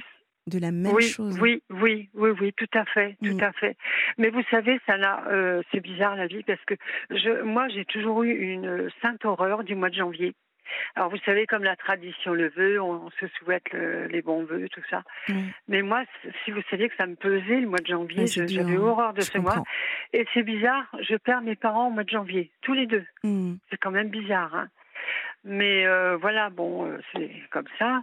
[0.46, 1.38] de la même oui, chose.
[1.40, 3.42] Oui, oui, oui, oui, tout à fait, tout mm.
[3.42, 3.76] à fait.
[4.18, 4.96] Mais vous savez, ça
[5.30, 6.74] euh, c'est bizarre la vie parce que
[7.10, 10.34] je, moi, j'ai toujours eu une sainte horreur du mois de janvier.
[10.94, 14.82] Alors vous savez, comme la tradition le veut, on, se souhaite les bons vœux, tout
[14.90, 15.02] ça.
[15.68, 16.02] Mais moi,
[16.44, 19.38] si vous saviez que ça me pesait le mois de janvier, j'avais horreur de ce
[19.38, 19.62] mois.
[20.12, 23.04] Et c'est bizarre, je perds mes parents au mois de janvier, tous les deux.
[23.24, 23.54] Hmm.
[23.70, 24.54] C'est quand même bizarre.
[24.54, 24.68] Hein.
[25.44, 28.02] Mais euh, voilà, bon, euh, c'est comme ça.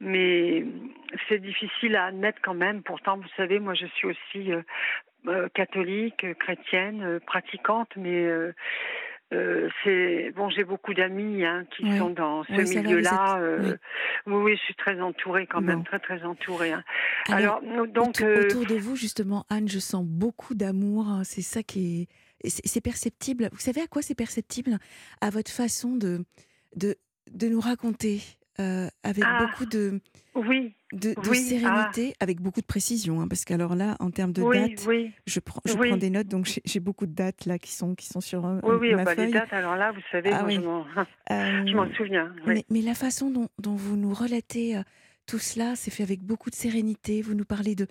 [0.00, 0.64] Mais
[1.28, 2.82] c'est difficile à admettre quand même.
[2.82, 4.52] Pourtant, vous savez, moi, je suis aussi
[5.26, 8.28] euh, catholique, chrétienne, pratiquante, mais
[9.34, 13.38] euh, c'est bon, j'ai beaucoup d'amis hein, qui sont dans ce milieu-là.
[13.40, 13.76] Euh,
[14.26, 14.34] oui.
[14.34, 14.56] oui.
[14.56, 16.72] je suis très entourée quand même, très très entourée.
[16.72, 16.84] Hein.
[17.28, 21.08] Alors, donc euh, autour, de vous justement, Anne, je sens beaucoup d'amour.
[21.08, 22.08] Hein, c'est ça qui
[22.44, 23.48] est, c'est perceptible.
[23.52, 24.78] Vous savez à quoi c'est perceptible?
[25.20, 26.24] À votre façon de
[26.76, 26.96] de
[27.32, 28.20] de nous raconter
[28.58, 29.46] avec ah.
[29.46, 30.00] beaucoup de
[30.34, 32.24] oui de, sérénité, ah.
[32.24, 34.86] avec beaucoup de précision, hein, parce qu'alors là, en termes de dates,
[35.26, 38.06] je, prends, je prends des notes, donc j'ai beaucoup de dates là qui sont, qui
[38.06, 40.60] sont sur euh, oui, oui, ma bah, Les dates, alors là, vous savez, ah je
[40.60, 40.86] m'en
[41.30, 42.32] euh, souviens.
[42.46, 44.82] Mais, mais, la façon dont, dont vous nous relatez euh,
[45.26, 47.22] tout cela, c'est fait avec beaucoup de sérénité.
[47.22, 47.86] Vous nous parlez de,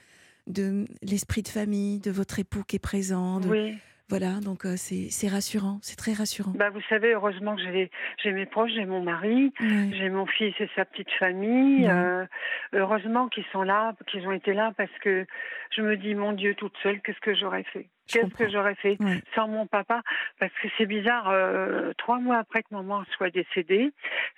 [0.47, 3.78] de l'esprit de famille, de votre époux qui est présent, de, oui.
[4.10, 6.52] Voilà, donc euh, c'est rassurant, c'est très rassurant.
[6.56, 10.70] Bah, vous savez, heureusement que j'ai mes proches, j'ai mon mari, j'ai mon fils et
[10.76, 11.88] sa petite famille.
[11.88, 12.26] Euh,
[12.74, 15.26] heureusement qu'ils sont là, qu'ils ont été là, parce que
[15.76, 17.88] je me dis, mon Dieu, toute seule, qu'est-ce que j'aurais fait?
[18.08, 18.98] Qu'est-ce que j'aurais fait
[19.34, 20.02] sans mon papa?
[20.38, 23.94] Parce que c'est bizarre, euh, trois mois après que maman soit décédée,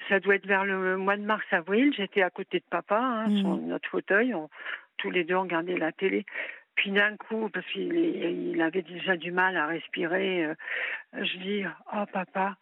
[0.08, 3.49] ça doit être vers le mois de mars-avril, j'étais à côté de papa, hein, sur
[3.49, 3.67] mmh.
[3.67, 4.36] notre fauteuil,
[4.97, 6.25] tous les deux on regardait la télé.
[6.75, 10.47] Puis d'un coup, parce qu'il il avait déjà du mal à respirer,
[11.13, 12.57] je dis Oh papa,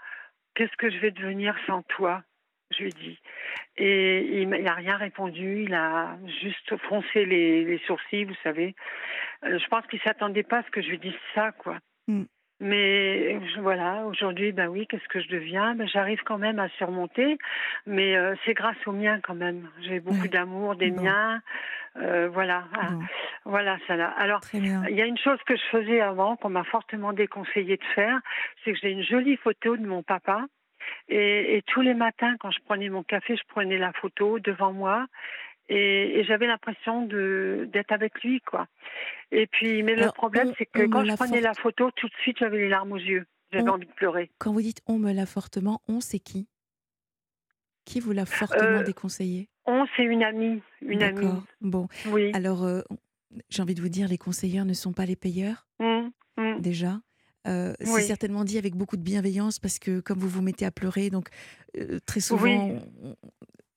[0.55, 2.23] qu'est-ce que je vais devenir sans toi?
[2.71, 3.19] Je lui dit.
[3.77, 8.75] Et il n'a rien répondu, il a juste froncé les, sourcils, vous savez.
[9.43, 11.79] je pense qu'il ne s'attendait pas à ce que je lui dise ça, quoi.
[12.07, 12.23] Mm.
[12.59, 15.75] Mais voilà, aujourd'hui, ben oui, qu'est-ce que je deviens?
[15.75, 17.37] Ben, J'arrive quand même à surmonter,
[17.85, 19.69] mais euh, c'est grâce aux miens quand même.
[19.81, 21.41] J'ai beaucoup d'amour des miens.
[21.97, 22.89] Euh, voilà, ah,
[23.45, 24.13] voilà ça là.
[24.17, 27.83] Alors, il y a une chose que je faisais avant, qu'on m'a fortement déconseillé de
[27.95, 28.19] faire,
[28.63, 30.45] c'est que j'ai une jolie photo de mon papa.
[31.07, 34.73] Et, et, tous les matins, quand je prenais mon café, je prenais la photo devant
[34.73, 35.05] moi
[35.73, 38.67] et, j'avais l'impression de d'être avec lui, quoi.
[39.31, 42.37] Et puis, mais le problème, c'est que quand je prenais la photo, tout de suite,
[42.39, 43.25] j'avais les larmes aux yeux.
[43.51, 44.31] J'avais envie de pleurer.
[44.39, 46.47] Quand vous dites on me l'a fortement, on, c'est qui?
[47.85, 49.49] Qui vous l'a fortement euh, déconseillé?
[49.65, 50.61] On, c'est une amie.
[50.81, 51.29] Une amie.
[51.61, 51.87] Bon.
[52.07, 52.31] Oui.
[52.33, 52.81] Alors, euh,
[53.49, 56.07] j'ai envie de vous dire, les conseilleurs ne sont pas les payeurs, mmh,
[56.37, 56.61] mmh.
[56.61, 56.99] déjà.
[57.45, 60.71] Euh, c'est certainement dit avec beaucoup de bienveillance parce que comme vous vous mettez à
[60.71, 61.27] pleurer, donc
[62.05, 62.79] très souvent,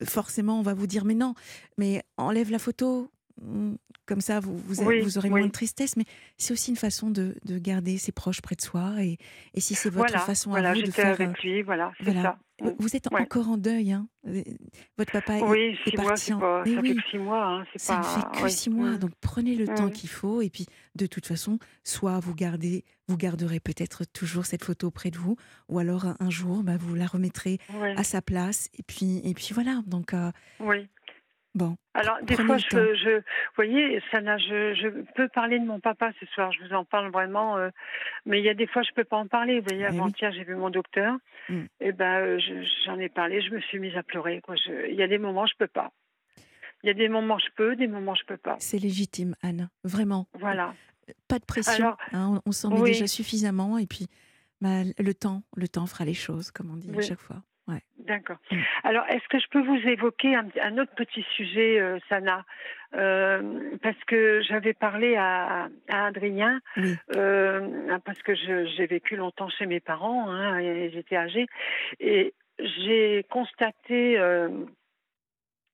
[0.05, 1.35] forcément, on va vous dire mais non,
[1.79, 3.11] mais enlève la photo.
[3.43, 3.75] Mmh,
[4.07, 6.05] comme ça, vous, vous, aurez moins de tristesse, mais
[6.39, 8.95] c'est aussi une façon de, garder ses proches près de soi.
[9.01, 9.19] Et,
[9.53, 11.21] et si c'est votre façon à vous de faire.
[11.21, 12.39] avec lui, voilà, ça.
[12.79, 14.09] Vous êtes encore en deuil, hein
[14.97, 17.45] Votre papa oui, est, parti mois, ça fait que six mois.
[17.45, 18.01] Hein, ça pas...
[18.01, 19.92] ne fait que six mois, donc prenez le temps mmh.
[19.92, 20.40] qu'il faut.
[20.40, 25.11] Et puis, de toute façon, soit vous gardez, vous garderez peut-être toujours cette photo près
[25.11, 25.37] de vous,
[25.69, 27.59] ou alors un, jour, bah, vous la remettrez
[27.97, 28.71] à sa place.
[28.79, 29.83] Et puis, et puis voilà.
[29.87, 30.88] Donc, euh, oui.
[31.57, 31.75] Bon.
[31.95, 33.23] Alors, des fois, je, je, vous
[33.57, 37.11] voyez, Sana, je, je, peux parler de mon papa ce soir, je vous en parle
[37.11, 37.71] vraiment, euh,
[38.27, 39.61] mais il y a des fois, je peux pas en parler.
[39.61, 41.16] Vous voyez, eh avant-hier, j'ai vu mon docteur,
[41.49, 41.62] mm.
[41.81, 42.38] et ben, euh,
[42.85, 44.42] j'en ai parlé, je me suis mise à pleurer.
[44.42, 44.57] Quoi.
[44.90, 45.92] Il y a des moments, je peux pas.
[46.83, 48.57] Il y a des moments, je peux, des moments, je peux pas.
[48.59, 50.29] C'est légitime, Anne, vraiment.
[50.35, 50.75] Voilà.
[51.27, 54.09] Pas de pression, hein, on, s'en met déjà suffisamment, et puis
[54.61, 57.42] bah, le temps, le temps fera les choses, comme on dit à chaque fois.
[57.99, 58.37] D'accord.
[58.51, 58.61] Mm.
[58.85, 62.45] Alors, est-ce que je peux vous évoquer un, autre petit sujet, euh, Sana?
[62.95, 66.61] Euh, Parce que j'avais parlé à, Adrien,
[67.17, 71.47] euh, parce que j'ai vécu longtemps chez mes parents, hein, et j'étais âgée,
[71.99, 74.19] et j'ai constaté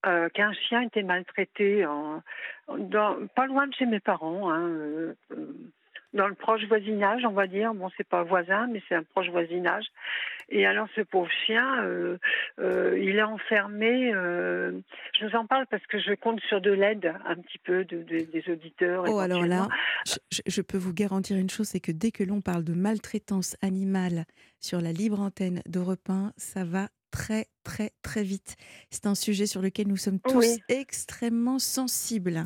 [0.03, 2.23] qu'un chien était maltraité en,
[2.79, 4.51] dans, pas loin de chez mes parents.
[4.51, 5.15] Hein,
[6.13, 7.75] dans le proche voisinage, on va dire.
[7.75, 9.85] Bon, c'est pas voisin, mais c'est un proche voisinage.
[10.49, 12.19] Et alors, ce pauvre chien, euh,
[12.61, 14.13] euh, il est enfermé.
[14.15, 14.73] Euh,
[15.19, 18.03] je vous en parle parce que je compte sur de l'aide un petit peu de,
[18.03, 19.05] des auditeurs.
[19.09, 19.69] Oh, alors là,
[20.47, 24.25] je, peux vous garantir une chose, c'est que dès que l'on parle de maltraitance animale
[24.61, 28.57] sur la libre antenne d'Europe 1, ça va très, très, très vite.
[28.91, 32.45] C'est un sujet sur lequel nous sommes tous extrêmement sensibles.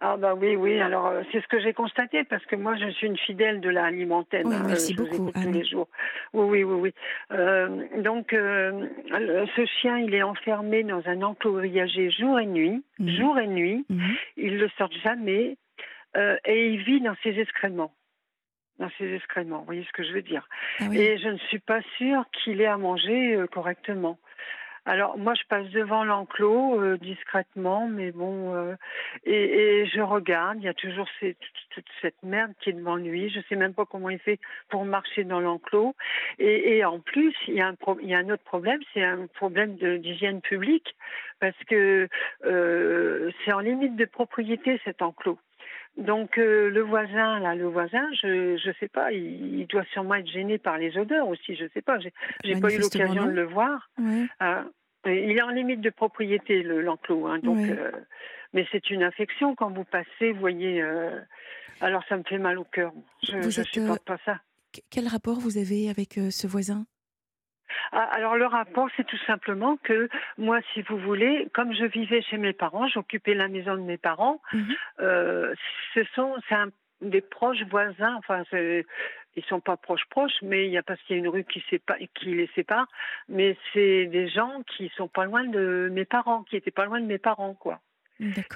[0.00, 0.78] Ah bah oui, oui.
[0.78, 3.70] Alors euh, c'est ce que j'ai constaté parce que moi je suis une fidèle de
[3.70, 4.42] la alimentaire.
[4.44, 5.32] Oui, hein, merci beaucoup.
[5.32, 5.88] tous les jours.
[6.34, 6.94] Oui, oui, oui, oui.
[7.32, 8.86] Euh, donc euh,
[9.56, 13.08] ce chien, il est enfermé dans un enclos grillagé jour et nuit, mhm.
[13.08, 13.86] jour et nuit.
[13.88, 14.16] Il mhm.
[14.36, 15.56] Il le sort jamais
[16.46, 17.92] et il vit dans ses excréments
[18.78, 19.60] dans ses excréments.
[19.60, 20.46] Vous voyez ce que je veux dire
[20.80, 24.18] ah Et je ne suis pas sûre qu'il ait à manger correctement.
[24.86, 28.76] Alors moi je passe devant l'enclos euh, discrètement, mais bon, euh,
[29.24, 30.58] et, je regarde.
[30.60, 33.28] Il y a toujours toute, cette merde qui est devant lui.
[33.28, 35.96] Je sais même pas comment il fait pour marcher dans l'enclos.
[36.38, 39.26] Et, en plus, il y a un, il y a un autre problème, c'est un
[39.26, 40.94] problème d'hygiène publique
[41.40, 42.08] parce que
[42.44, 45.38] euh, c'est en limite de propriété cet enclos.
[45.96, 50.58] Donc le voisin, là, le voisin, je je sais pas, il, doit sûrement être gêné
[50.58, 51.56] par les odeurs aussi.
[51.56, 53.88] Je sais pas, j'ai pas eu l'occasion de le voir.
[53.98, 54.68] Hein.
[55.06, 57.58] Il est en limite de propriété l'enclos, hein, donc.
[57.58, 57.90] Euh,
[58.52, 60.80] mais c'est une infection quand vous passez, vous voyez.
[60.80, 61.18] Euh,
[61.80, 62.92] alors ça me fait mal au cœur.
[63.22, 64.40] Je ne supporte pas ça.
[64.90, 66.86] Quel rapport vous avez avec ce voisin?
[67.92, 72.22] Ah, alors le rapport, c'est tout simplement que moi, si vous voulez, comme je vivais
[72.22, 74.40] chez mes parents, j'occupais la maison de mes parents.
[74.52, 74.74] Mhm.
[75.00, 75.54] Euh,
[75.94, 76.34] ce sont
[77.00, 78.14] des proches voisins.
[78.16, 78.42] Enfin,
[79.36, 81.44] ils sont pas proches proches, mais il y a parce qu'il y a une rue
[81.44, 81.62] qui,
[82.14, 82.88] qui les sépare.
[83.28, 87.00] Mais c'est des gens qui sont pas loin de mes parents, qui étaient pas loin
[87.00, 87.80] de mes parents, quoi.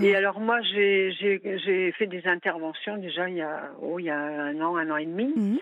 [0.01, 4.19] Et alors moi, j'ai fait des interventions déjà il y a, oh, il y a
[4.19, 5.33] un an, un an et demi.
[5.37, 5.59] Mhm.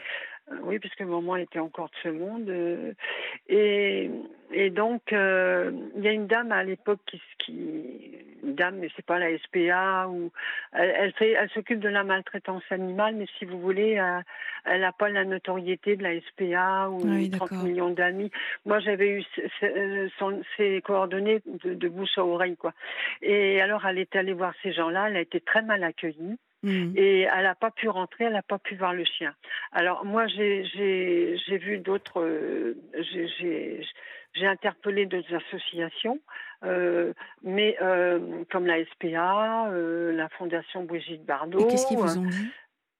[0.63, 2.49] Oui, puisque maman était encore de ce monde.
[2.49, 2.93] Euh,
[3.49, 4.11] et,
[4.53, 8.89] et donc, euh, il y a une dame à l'époque qui, qui, une dame, mais
[8.97, 10.31] c'est pas la SPA, ou
[10.73, 14.01] elle, elle, fait, elle s'occupe de la maltraitance animale, mais si vous voulez,
[14.65, 18.31] elle n'a pas la notoriété de la SPA ou 30 millions d'amis.
[18.65, 19.25] Moi, j'avais eu
[20.57, 22.73] ses coordonnées de, de, bouche à oreille, quoi.
[23.23, 26.39] Et alors, elle est allée voir ces gens-là, elle a été très mal accueillie.
[26.63, 26.93] Mmh.
[26.97, 29.33] Et elle n'a pas pu rentrer, elle n'a pas pu voir le chien.
[29.73, 32.75] Alors moi, j'ai vu d'autres, euh,
[34.35, 36.19] j'ai interpellé d'autres associations,
[36.65, 41.67] euh, mais euh, comme la SPA, la Fondation Brigitte Bardot.
[41.67, 42.51] Qu'est-ce qu'ils vous ont dit?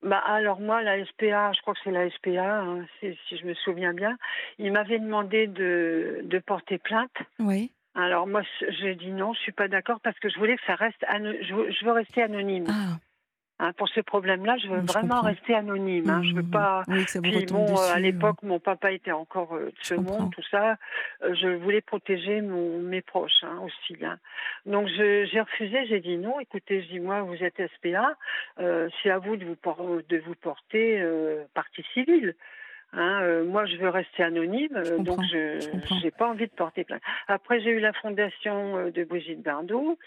[0.01, 3.53] bah alors moi la SPA, je crois que c'est la SPA, hein, si je me
[3.55, 4.17] souviens bien,
[4.61, 7.11] ils m'avaient demandé de, de porter plainte.
[7.41, 7.73] Oui.
[7.97, 8.43] Alors moi
[8.81, 11.85] j'ai dit non, je suis pas d'accord parce que je voulais que ça reste, je
[11.85, 12.67] veux rester anonyme.
[12.69, 12.99] Ah.
[13.61, 16.09] Hein, pour ces problèmes-là, je veux vraiment rester anonyme.
[16.09, 16.23] Hein.
[16.23, 16.85] Je veux mmh, pas.
[16.87, 19.95] Oui, que ça Puis bon, euh, à l'époque, mon papa était encore euh, de ce
[19.95, 20.77] monde, tout ça.
[21.25, 23.97] Euh, je voulais protéger mon, mes proches hein, aussi.
[24.05, 24.19] Hein.
[24.65, 25.87] Donc j'ai refusé.
[25.87, 26.39] J'ai dit non.
[26.39, 28.15] Écoutez, je dis moi, vous êtes SPA.
[29.03, 31.05] C'est à vous de vous, de vous porter
[31.55, 32.37] partie civile.
[32.93, 37.03] Hein, moi, je veux rester anonyme, donc je n'ai pas envie de porter plainte.
[37.27, 39.99] Après, j'ai eu la fondation de Brigitte Bardot.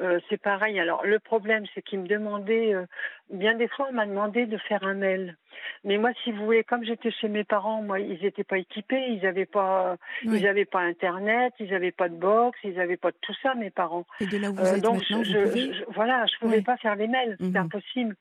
[0.00, 0.78] Euh, c'est pareil.
[0.78, 2.84] Alors le problème, c'est qu'il me demandait, euh,
[3.30, 5.36] bien des fois, on m'a demandé de faire un mail.
[5.84, 9.06] Mais moi, si vous voulez, comme j'étais chez mes parents, moi, ils n'étaient pas équipés,
[9.08, 13.10] ils n'avaient pas, ils n'avaient pas Internet, ils n'avaient pas de box, ils n'avaient pas
[13.10, 14.04] de tout ça, mes parents.
[14.20, 16.96] Et de là où vous euh, êtes donc, je, je, voilà, je pouvais pas faire
[16.96, 17.56] des mails, c'est mhm.
[17.56, 18.16] impossible.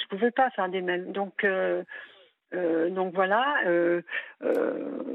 [0.00, 1.12] Je pouvais pas faire des mails.
[1.12, 1.44] Donc
[2.52, 3.44] donc voilà.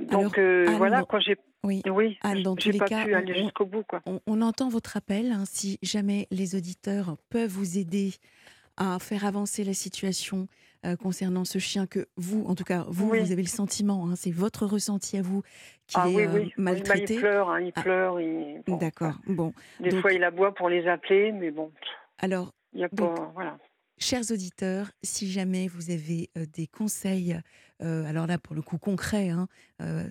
[0.09, 3.65] donc voilà, quand j'ai oui, oui Anne, dans tous les pas cas, pu aller jusqu'au
[3.65, 3.83] bout.
[3.83, 4.01] Quoi.
[4.27, 5.31] On, entend votre appel.
[5.31, 8.11] Hein, si jamais les auditeurs peuvent vous aider
[8.77, 10.47] à faire avancer la situation
[10.85, 14.15] euh, concernant ce chien que vous, en tout cas, vous, vous avez le sentiment, hein,
[14.15, 15.41] c'est votre ressenti à vous
[15.87, 16.53] qu'il ah, est oui, euh, oui.
[16.57, 17.15] maltraité.
[17.15, 18.19] il pleure, hein, il ah, pleure.
[18.19, 18.61] Il...
[18.67, 19.15] D'accord.
[19.27, 19.53] Bon.
[19.79, 21.71] Des fois, il aboie pour les appeler, mais bon.
[22.19, 23.57] Alors, il y a pas, voilà.
[23.97, 27.39] Chers auditeurs, si jamais vous avez euh, des conseils,
[27.81, 29.47] euh, alors là pour le coup concrets, hein,
[29.81, 30.05] euh,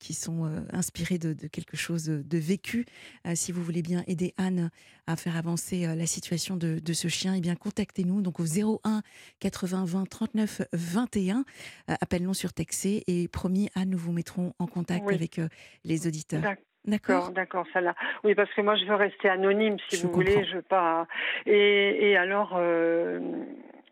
[0.00, 2.86] qui sont inspirés de, quelque chose de vécu,
[3.34, 4.70] si vous voulez bien aider Anne
[5.06, 9.02] à faire avancer la situation de, ce chien, eh bien contactez-nous donc au 01
[9.40, 11.44] 80 20 39 21.
[11.86, 15.40] Appelle-nous sur Texé et promis Anne, nous vous mettrons en contact avec
[15.84, 16.40] les auditeurs.
[16.40, 17.94] D'accord, d'accord, ça là.
[18.24, 21.06] Oui, parce que moi je veux rester anonyme, si vous voulez, je veux pas.
[21.46, 23.20] Et, et alors, euh,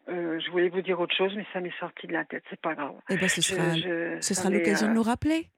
[0.09, 2.45] euh, je voulais vous dire autre chose, mais ça m'est sorti de la tête.
[2.51, 2.95] C'est pas grave.
[3.11, 3.75] Eh ben, ce sera,
[4.21, 5.49] ce sera l'occasion de euh, nous rappeler.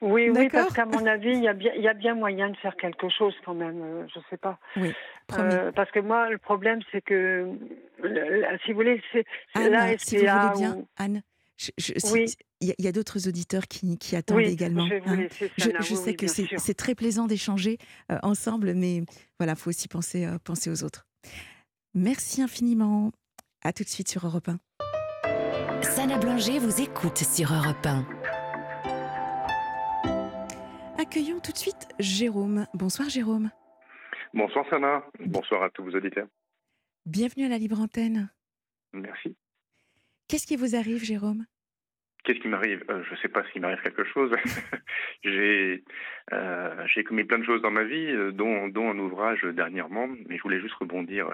[0.00, 2.50] Oui, oui, parce qu'à mon avis, il y, a bien, il y a bien moyen
[2.50, 4.06] de faire quelque chose quand même.
[4.12, 4.58] je sais pas.
[4.76, 4.92] Oui.
[5.28, 7.50] parce que moi, le problème, c'est que,
[8.64, 11.22] si vous voulez, c'est là, si vous voulez bien, Anne.
[12.12, 12.26] Oui.
[12.60, 14.88] Il y a, d'autres auditeurs qui, qui attendent également.
[15.06, 15.26] Hein.
[15.58, 17.78] Je, sais que c'est très plaisant d'échanger
[18.10, 19.02] euh, ensemble, mais
[19.38, 21.06] voilà, faut aussi penser, euh, penser aux autres.
[21.94, 23.12] Merci infiniment.
[23.62, 24.58] À tout de suite sur Europe 1.
[25.82, 28.06] Sana Blanger vous écoute sur Europe 1.
[30.98, 32.66] Accueillons tout de suite Jérôme.
[32.74, 33.50] Bonsoir Jérôme.
[34.32, 35.04] Bonsoir Sana.
[35.20, 36.28] Bonsoir à tous vos auditeurs.
[37.06, 38.30] Bienvenue à la Libre Antenne.
[38.92, 39.36] Merci.
[40.28, 41.46] Qu'est-ce qui vous arrive Jérôme?
[42.26, 42.82] Qu'est-ce qui m'arrive?
[42.90, 44.32] Euh, Je ne sais pas s'il m'arrive quelque chose.
[45.22, 45.84] j'ai
[46.32, 50.36] euh, j'ai commis plein de choses dans ma vie, euh, dont, un ouvrage dernièrement, mais
[50.36, 51.32] je voulais juste rebondir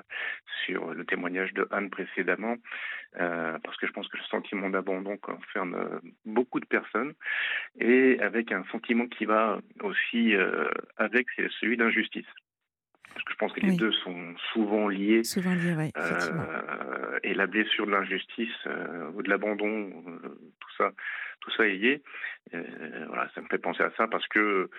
[0.66, 2.56] sur le témoignage de Anne précédemment,
[3.14, 7.14] parce que je pense que le sentiment d'abandon concerne beaucoup de personnes,
[7.80, 10.34] et avec un sentiment qui va aussi
[10.98, 11.26] avec,
[11.60, 12.26] celui d'injustice
[13.12, 15.24] parce que je pense que les deux sont souvent liés.
[15.24, 20.28] Souvent liés, euh, et la blessure de l'injustice euh, ou de l'abandon, euh,
[20.60, 20.90] tout ça,
[21.40, 22.02] tout ça est lié.
[22.52, 24.70] voilà, ça me fait penser à ça parce que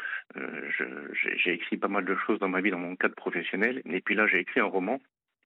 [1.43, 3.82] j'ai écrit pas mal de choses dans ma vie, dans mon cadre professionnel.
[3.86, 5.00] Et puis là, j'ai écrit un roman.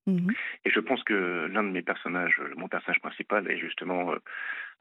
[0.05, 0.31] Mhm.
[0.63, 4.13] Et je pense que l'un de mes personnages, mon personnage principal, est justement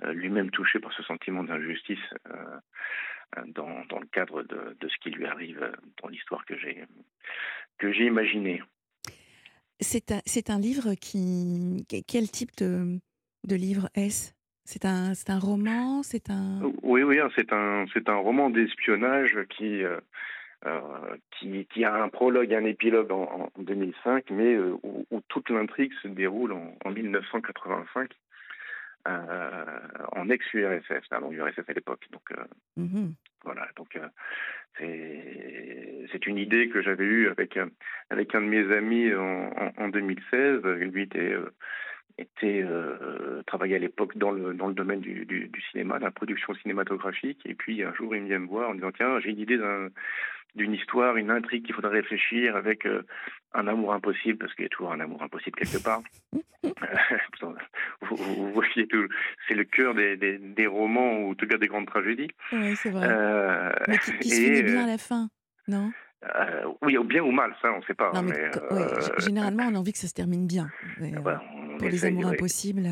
[0.04, 2.14] lui-même touché par ce sentiment d'injustice
[3.48, 6.84] dans, dans, le cadre de, de, ce qui lui arrive dans l'histoire que j'ai
[7.78, 8.62] que j'ai imaginé.
[9.80, 11.86] C'est un, c'est un livre qui.
[12.08, 12.98] Quel type de,
[13.44, 14.32] de livre est-ce?
[14.64, 16.02] C'est un, c'est un roman?
[16.02, 16.72] C'est un.
[16.82, 19.82] Oui, oui, hein, c'est un, c'est un roman d'espionnage qui.
[19.82, 20.00] Euh,
[20.64, 20.80] euh,
[21.38, 25.92] qui, qui, a un prologue et un épilogue en, 2005, mais euh, où, toute l'intrigue
[26.02, 28.10] se déroule en, en 1985
[30.12, 32.06] en ex-URSS, pardon, URSS à l'époque.
[32.12, 32.30] Donc,
[32.76, 33.08] mmh
[33.44, 33.96] voilà, donc
[34.78, 37.58] c'est une idée que j'avais eue avec,
[38.10, 40.62] avec un de mes amis en, en, 2016.
[40.64, 41.50] Lui était, euh,
[42.18, 46.04] était euh, travaillait à l'époque dans le, dans le domaine du, du, du, cinéma, de
[46.04, 47.40] la production cinématographique.
[47.44, 49.58] Et puis un jour, il vient me voir en disant Tiens, j'ai une idée
[50.54, 53.02] d'une histoire, une intrigue qu'il faudrait réfléchir avec euh,
[53.56, 56.02] un amour impossible, parce qu'il y a toujours un amour impossible quelque part.
[58.02, 59.08] vous, voyez tout,
[59.48, 62.30] c'est le cœur des, des, des, romans ou en tout cas des grandes tragédies.
[62.52, 63.06] Oui, c'est vrai.
[63.08, 65.28] Euh, mais qui, qui se finit bien à la fin,
[65.68, 65.92] non?
[66.24, 68.10] euh, oui, bien ou mal, ça, on ne sait pas.
[68.12, 68.50] Non, mais,
[69.18, 70.70] généralement, on a envie que ça se termine bien.
[70.98, 71.42] Mais, ah bah,
[71.78, 72.88] pour les amours impossibles.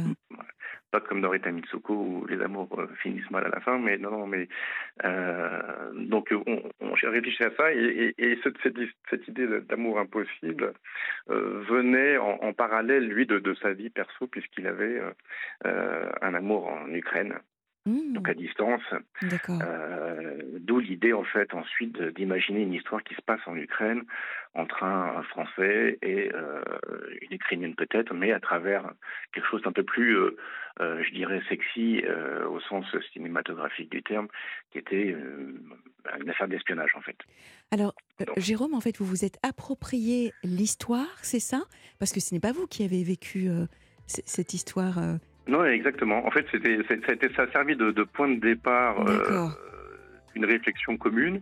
[0.94, 2.68] Pas comme dans Rita Mitsuko où les amours
[3.02, 4.46] finissent mal à la fin, mais non, non, mais
[6.08, 8.58] donc on, on j'ai réfléchi à ça et, cette,
[9.10, 10.72] cette, idée d'amour impossible
[11.26, 15.02] venait en, parallèle lui de, de, sa vie perso puisqu'il avait
[15.64, 17.34] un amour en Ukraine
[17.86, 18.36] donc à mmh.
[18.36, 18.82] distance.
[19.50, 24.04] Euh, D'où l'idée en fait ensuite d'imaginer une histoire qui se passe en Ukraine
[24.54, 26.62] entre un, Français et euh,
[27.22, 28.92] une Ukrainienne peut-être, mais à travers
[29.32, 30.36] quelque chose d'un peu plus, euh,
[30.80, 32.02] euh, je dirais, sexy
[32.48, 34.28] au sens cinématographique du terme,
[34.70, 35.16] qui était
[36.20, 37.16] une affaire d'espionnage en fait.
[37.70, 37.94] Alors,
[38.36, 41.62] Jérôme, en fait, vous vous êtes approprié l'histoire, c'est ça?
[41.98, 43.48] Parce que ce n'est pas vous qui avez vécu
[44.06, 44.98] cette histoire
[45.46, 46.26] non, exactement.
[46.26, 46.78] En fait, c'était,
[47.36, 49.48] ça, a servi de, point de départ, euh,
[50.34, 51.40] une réflexion commune.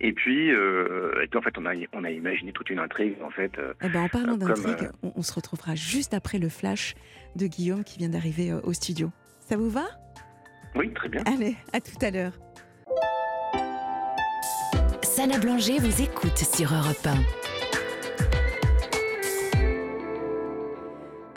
[0.00, 3.56] Et puis, euh, en fait, on a, on a imaginé toute une intrigue, en fait.
[3.58, 6.94] Euh, eh ben, en parlant d'intrigue, on, se retrouvera juste après le flash
[7.36, 9.10] de Guillaume qui vient d'arriver au studio.
[9.40, 9.84] Ça vous va?
[10.74, 11.22] Oui, très bien.
[11.26, 12.32] Allez, à tout à l'heure.
[15.02, 17.41] Sana Blanger vous écoute sur Europe 1.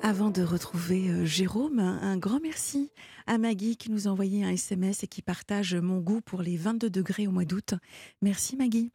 [0.07, 2.91] Avant de retrouver euh, Jérôme, un grand merci
[3.25, 6.57] à Maggie qui nous a envoyé un SMS et qui partage mon goût pour les
[6.57, 7.73] 22 degrés au mois d'août.
[8.21, 8.91] Merci Maggie.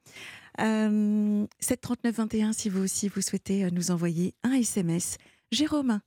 [0.61, 5.19] Euh, 73921 si vous aussi vous souhaitez euh, nous envoyer un SMS.
[5.51, 5.99] Jérôme.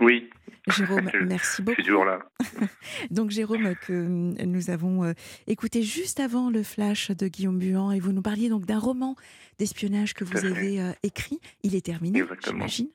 [0.00, 0.28] Oui.
[0.66, 1.76] Jérôme, merci beaucoup.
[1.78, 2.18] Je suis toujours là.
[3.12, 5.12] Donc Jérôme, que nous avons euh,
[5.46, 9.14] écouté juste avant le flash de Guillaume Buan, et vous nous parliez donc d'un roman
[9.60, 11.38] d'espionnage que vous avez écrit.
[11.62, 12.88] Il est terminé, j'imagine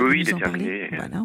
[0.00, 0.88] oui, il est terminé.
[0.90, 1.24] Voilà.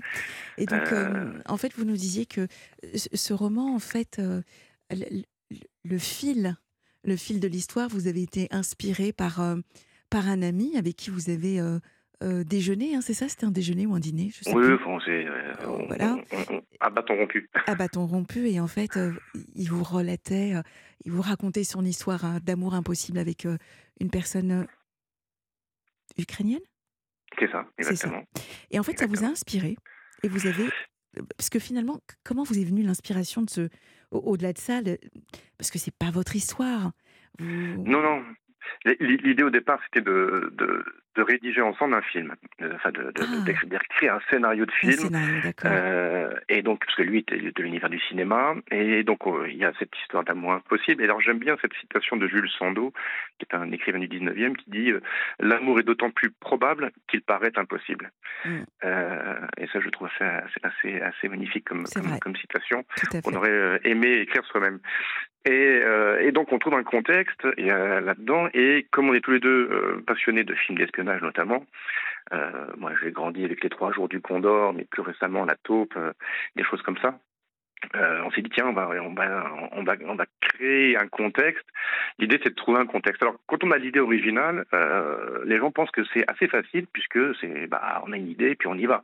[0.58, 2.48] Et donc, euh, euh, en fait, vous nous disiez que
[2.94, 4.42] ce roman, en fait, euh,
[4.92, 6.56] le, fil,
[7.04, 9.44] le fil de l'histoire, vous avez été inspiré par,
[10.10, 11.60] par un ami avec qui vous avez
[12.22, 13.28] déjeuné, hein, c'est ça?
[13.28, 14.30] C'était un déjeuner ou un dîner?
[14.36, 15.26] Je sais Oui, français.
[15.88, 16.18] voilà.
[16.80, 17.50] à bâton rompu.
[17.68, 19.00] À bâton rompu, et en fait,
[19.56, 20.54] il vous relatait,
[21.06, 23.48] il vous racontait son histoire hein, d'amour impossible avec
[24.00, 24.68] une personne
[26.18, 26.60] ukrainienne?
[27.40, 28.24] C'est ça, exactement.
[28.72, 29.76] Et en fait, ça vous a inspiré.
[30.24, 30.70] Et vous avez.
[31.38, 33.70] Parce que finalement, comment vous est venue l'inspiration de ce.
[34.12, 34.82] Au-delà de ça,
[35.58, 36.92] parce que c'est pas votre histoire.
[37.40, 38.24] Non, non.
[39.00, 40.84] L'idée au départ, c'était de, de
[41.18, 43.66] rédiger ensemble un film, euh, enfin de, ah.
[43.66, 45.10] d'écrire un scénario de film.
[45.66, 49.58] euh, et donc, parce que lui était de l'univers du cinéma, et donc oh, il
[49.58, 51.02] y a cette histoire d'amour impossible.
[51.02, 52.94] Et alors j'aime bien cette citation de Jules Sandeau,
[53.38, 55.02] qui est un écrivain du 19e, qui dit euh,
[55.40, 58.12] L'amour est d'autant plus probable qu'il paraît impossible.
[58.46, 58.58] Mm.
[58.84, 60.24] Euh, et ça, je trouve assez,
[60.64, 61.84] assez, assez magnifique comme,
[62.22, 62.84] comme, citation.
[63.26, 64.80] On aurait aimé écrire soi-même.
[65.46, 65.82] Et,
[66.22, 70.44] et, donc on trouve un contexte là-dedans, et comme on est tous les deux passionnés
[70.44, 71.66] de films d'espionnage, notamment.
[72.34, 75.94] Euh, moi, j'ai grandi avec les trois jours du Condor, mais plus récemment la taupe,
[75.98, 76.14] euh,
[76.56, 77.20] des choses comme ça.
[77.96, 81.08] Euh, on s'est dit tiens on va on va on va on va créer un
[81.08, 81.66] contexte.
[82.20, 83.24] L'idée c'est de trouver un contexte.
[83.24, 84.66] Alors quand on a l'idée originale,
[85.46, 88.68] les gens pensent que c'est assez facile puisque c'est bah on a une idée puis
[88.68, 89.04] on y va.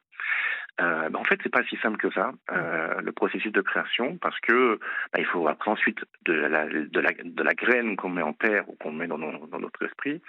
[0.80, 4.18] Euh, bah, en fait, c'est pas si simple que ça, euh, le processus de création,
[4.18, 4.80] parce que
[5.12, 8.34] bah, il faut après ensuite de la, de la, de la graine qu'on met en
[8.34, 10.22] terre ou qu'on met dans, dans, notre esprit,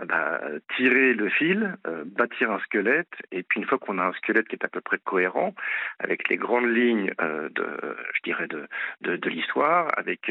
[0.00, 0.40] euh, bah,
[0.76, 4.48] tirer le fil, euh, bâtir un squelette, et puis une fois qu'on a un squelette
[4.48, 5.54] qui est à peu près cohérent,
[6.00, 8.68] avec les grandes lignes euh, de, je dirais, de,
[9.00, 10.30] de, de l'histoire, avec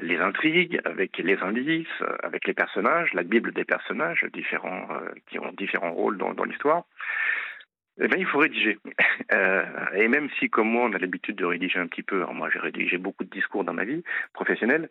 [0.00, 4.88] les intrigues, avec les indices, avec les personnages, la bible des personnages différents
[5.28, 6.84] qui ont différents rôles dans, dans l'histoire
[7.98, 8.78] eh bien, il faut rédiger.
[9.32, 12.34] Euh, et même si, comme moi, on a l'habitude de rédiger un petit peu, alors
[12.34, 14.88] moi j'ai rédigé beaucoup de discours dans ma vie professionnelle,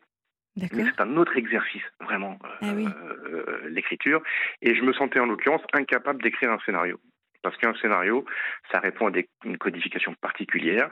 [0.58, 4.22] mais c'est un autre exercice, vraiment, ah euh, l'écriture.
[4.62, 7.00] Et je me sentais en l'occurrence incapable d'écrire un scénario.
[7.44, 8.26] Parce qu'un scénario,
[8.72, 10.90] ça répond à des, une codification particulière.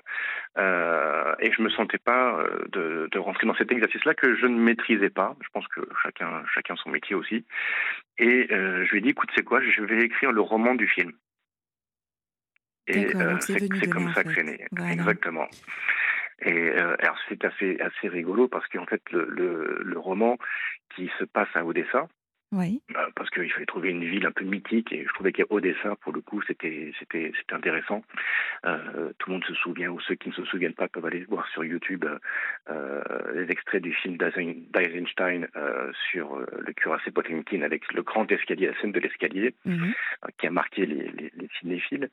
[0.58, 4.46] Euh, et je ne me sentais pas de, de, rentrer dans cet exercice-là que je
[4.46, 5.36] ne maîtrisais pas.
[5.42, 7.46] Je pense que chacun, chacun son métier aussi.
[8.20, 9.60] Et je lui ai dit, écoute, c'est quoi?
[9.62, 11.12] Je vais écrire le roman du film.
[12.88, 14.66] Et euh, c'est comme ça que c'est né.
[14.92, 15.48] Exactement.
[16.42, 20.38] Et euh, alors c'est assez assez rigolo parce qu'en fait le, le, le, roman
[20.94, 22.08] qui se passe à Odessa,
[22.54, 22.82] oui.
[22.96, 26.14] Euh, parce qu'il fallait trouver une ville un peu mythique et je trouvais qu'Odessa, pour
[26.14, 28.04] le coup, c'était c'était c'était intéressant.
[28.66, 31.26] Euh, tout le monde se souvient ou ceux qui ne se souviennent pas peuvent aller
[31.26, 32.06] voir sur YouTube
[32.70, 33.02] euh,
[33.34, 38.68] les extraits du film d'Eisenstein euh, sur euh, le cuirassé Potemkin avec le grand escalier,
[38.68, 39.94] la scène de l'escalier, mhm.
[40.38, 42.10] qui a marqué les, les, les cinéphiles.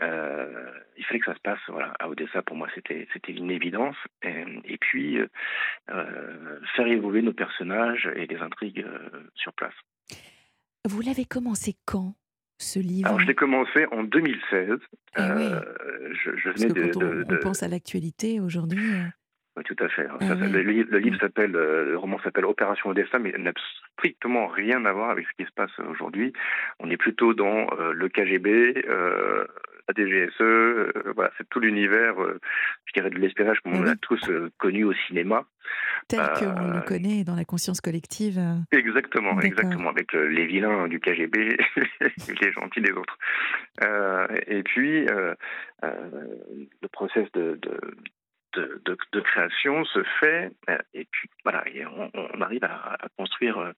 [0.00, 2.42] il fallait que ça se passe voilà à Odessa.
[2.42, 3.96] Pour moi, c'était c'était une évidence.
[4.22, 5.18] Et, et puis
[6.76, 8.84] faire évoluer nos personnages et les intrigues
[9.34, 9.69] sur place.
[10.88, 12.14] Vous l'avez commencé quand
[12.58, 13.08] ce livre?
[13.08, 14.78] Alors, je l'ai commencé en 2016.
[15.18, 15.48] Eh oui.
[16.24, 19.04] je, je venais de, quand on, de- on de- pense à l'actualité aujourd'hui, euh,
[19.56, 20.06] Oui, tout à fait.
[20.08, 20.48] Ah ça, oui.
[20.50, 21.20] le, li- le livre Mm.
[21.20, 23.52] s'appelle, euh, le roman s'appelle Opération Odessa, mais il n'a
[23.94, 26.32] strictement rien à voir avec ce qui se passe aujourd'hui.
[26.78, 29.44] On est plutôt dans euh, le KGB, euh,
[29.96, 32.38] la DGSE, euh, voilà, c'est tout l'univers, euh,
[32.86, 33.86] je dirais, de l'espionnage comme Ah on oui.
[33.88, 35.44] l'a tous euh, connu au cinéma.
[36.08, 38.38] tel qu'on le Euh, connaît dans la conscience collective.
[38.72, 41.56] Exactement, exactement, avec les vilains du KGB
[42.40, 43.18] les gentils des autres.
[44.46, 45.06] Et puis,
[45.82, 47.78] le process de, de,
[48.54, 50.50] de, de- de création se fait,
[50.94, 53.72] et puis voilà, et on, on arrive à, à construire euh,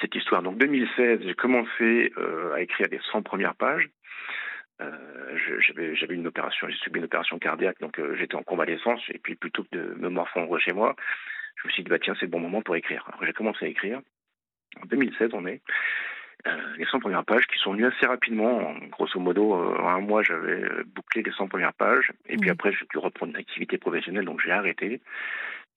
[0.00, 0.42] cette histoire.
[0.42, 3.88] Donc 2016, j'ai commencé euh, à écrire les 100 premières pages.
[4.82, 5.38] Euh,
[5.94, 9.34] j'avais une opération, j'ai subi une opération cardiaque, donc euh, j'étais en convalescence, et puis
[9.34, 10.94] plutôt que de me morfondre chez moi,
[11.62, 13.04] je me suis dit, bah, tiens, c'est le bon moment pour écrire.
[13.08, 14.00] Alors j'ai commencé à écrire.
[14.82, 15.62] En 2016, on est.
[16.46, 18.68] Euh, les 100 premières pages qui sont venues assez rapidement.
[18.68, 22.12] En- Grosso modo, euh, en un mois, j'avais euh, bouclé les 100 premières pages.
[22.28, 22.54] Et puis Mhm.
[22.54, 25.00] après, j'ai pu reprendre une activité professionnelle, donc j'ai arrêté.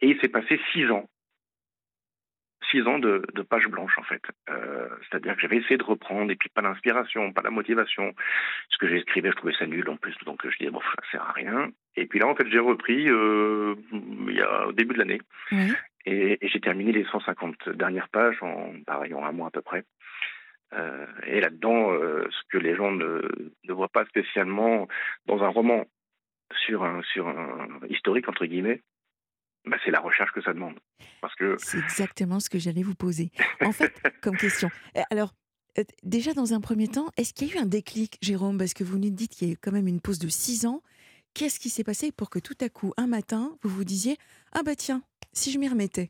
[0.01, 1.09] Et il s'est passé six ans.
[2.71, 4.21] Six ans de, de pages blanches, en fait.
[4.49, 8.13] Euh, C'est-à-dire que j'avais essayé de reprendre, et puis pas l'inspiration, pas la motivation.
[8.69, 11.23] Ce que j'écrivais, je trouvais ça nul en plus, donc je disais, bon, ça sert
[11.23, 11.69] à rien.
[11.95, 15.21] Et puis là, en fait, j'ai repris euh, il y a, au début de l'année.
[16.05, 19.61] Et, et j'ai terminé les 150 dernières pages en, pareil, en un mois à peu
[19.61, 19.83] près.
[20.73, 23.21] Euh, et là-dedans, ce que les gens ne,
[23.63, 24.87] ne voient pas spécialement
[25.25, 25.85] dans un roman
[26.65, 28.81] sur un, sur un historique, entre guillemets,
[29.65, 30.79] bah, c'est la recherche que ça demande.
[31.21, 33.31] Parce que C'est exactement ce que j'allais vous poser.
[33.61, 34.69] En fait, comme question.
[34.97, 35.33] Euh, Alors,
[35.77, 38.57] euh, déjà dans un premier temps, est-ce qu'il y a eu un déclic, Jérôme?
[38.57, 40.65] Parce que vous nous dites qu'il y a eu quand même une pause de six
[40.65, 40.81] ans.
[41.33, 44.17] Qu'est-ce qui s'est passé pour que tout à coup, un matin, vous vous disiez
[44.51, 45.03] Ah bah tiens,
[45.33, 46.09] si je m'y remettais?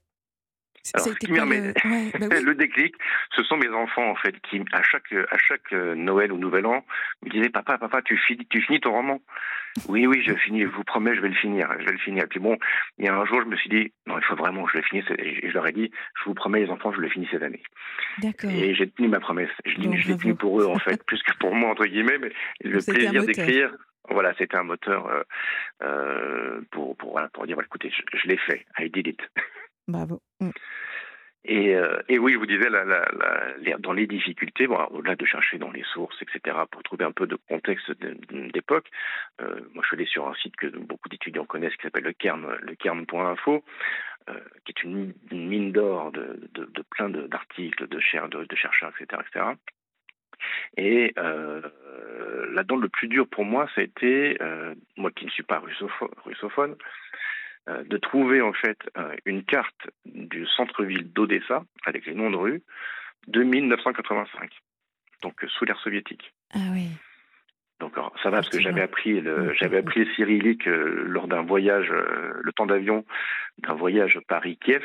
[0.93, 1.73] Alors, ce qui le- ouais,
[2.19, 2.43] bah oui.
[2.43, 2.95] le déclic,
[3.35, 6.65] ce sont mes enfants en fait qui à chaque à chaque euh, Noël ou Nouvel
[6.65, 6.83] An
[7.23, 9.21] me disaient papa papa tu finis tu finis ton roman.
[9.87, 12.23] Oui oui je finis, je vous promets je vais le finir, je vais le finir.
[12.23, 12.57] Et puis bon
[12.97, 14.77] il y a un jour je me suis dit non il faut vraiment que je
[14.77, 17.27] le finisse et je leur ai dit je vous promets les enfants je le finis
[17.31, 17.61] cette année.
[18.21, 18.49] D'accord.
[18.51, 19.49] Et j'ai tenu ma promesse.
[19.65, 21.85] Je, dis, Bon, je l'ai tenue pour eux, en fait, plus que pour moi, entre
[21.85, 22.31] guillemets, mais
[22.61, 23.71] le plaisir d'écrire,
[24.09, 25.21] voilà, c'était un moteur euh,
[25.83, 29.19] euh, pour, pour, voilà, pour dire, voilà, écoutez, je, je l'ai fait, I did it.
[29.89, 30.21] Bravo.
[30.39, 30.51] Mm.
[31.45, 32.67] Et, euh, et oui, je vous disais,
[33.79, 37.37] dans les difficultés, au-delà de chercher dans les sources, etc., pour trouver un peu de
[37.37, 37.91] contexte
[38.53, 38.87] d'époque,
[39.41, 42.13] euh, moi je suis allé sur un site que beaucoup d'étudiants connaissent qui s'appelle le
[44.29, 46.49] euh, qui est une, mine d'or de,
[46.91, 49.45] plein d'articles, de, cher- de, de chercheurs, etc., etc.
[50.77, 54.37] Et là-dedans, le plus dur pour moi, ça a été,
[54.97, 56.75] moi qui ne suis pas russopho- russophone,
[57.85, 62.63] de trouver en fait euh, une carte du centre-ville d'Odessa avec les noms de rues
[63.27, 64.49] de 1985,
[65.21, 66.33] donc euh, sous l'ère soviétique.
[66.53, 66.87] Ah oui.
[67.79, 71.43] Donc ça va parce que j'avais appris le j'avais appris le cyrillique euh, lors d'un
[71.43, 73.05] voyage, euh, le temps d'avion
[73.59, 74.83] d'un voyage Paris-Kiev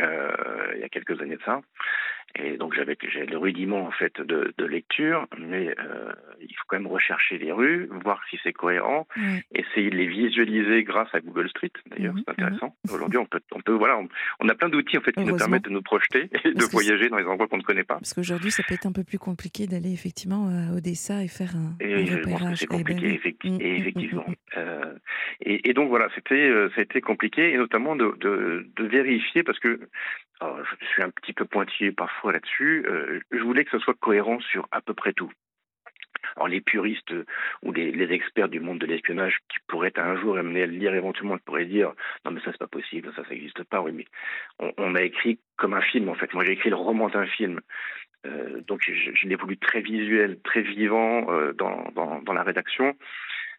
[0.00, 1.62] euh, il y a quelques années de ça.
[2.36, 2.96] Et donc j'avais
[3.30, 7.52] le rudiment en fait de, de lecture, mais euh, il faut quand même rechercher les
[7.52, 9.06] rues, voir si c'est cohérent,
[9.54, 11.70] essayer de les visualiser grâce à Google Street.
[11.90, 12.76] D'ailleurs, Mhm, c'est intéressant.
[12.92, 14.08] Aujourd'hui, on peut, on peut, voilà, on,
[14.40, 16.72] on a plein d'outils en fait qui nous permettent de nous projeter et de Parce
[16.72, 17.94] voyager dans les endroits qu'on ne connaît pas.
[17.94, 21.54] Parce qu'aujourd'hui, ça peut être un peu plus compliqué d'aller effectivement à Odessa et faire
[21.56, 22.58] un, Et un je repérage.
[22.58, 24.26] c'est compliqué, effecti- Mm, mm, mm, effectivement.
[24.56, 24.94] Euh,
[25.40, 28.84] et, et donc voilà, c'était, euh, ça a été compliqué, et notamment de, de, de
[28.86, 29.80] vérifier, parce que
[30.44, 33.94] alors, je suis un petit peu pointillé parfois là-dessus, euh, je voulais que ce soit
[33.94, 35.32] cohérent sur à peu près tout.
[36.36, 37.24] Alors les puristes euh,
[37.62, 40.94] ou les, experts du monde de l'espionnage qui pourraient un jour amener à le lire
[40.94, 41.92] éventuellement pourraient dire
[42.24, 43.80] non mais ça c'est pas possible, ça ça n'existe pas.
[43.80, 44.06] Oui mais
[44.58, 46.32] on, on a écrit comme un film en fait.
[46.34, 47.60] Moi j'ai écrit le roman d'un film.
[48.26, 52.94] Euh, donc je, je l'ai voulu très visuel, très vivant dans, dans la rédaction.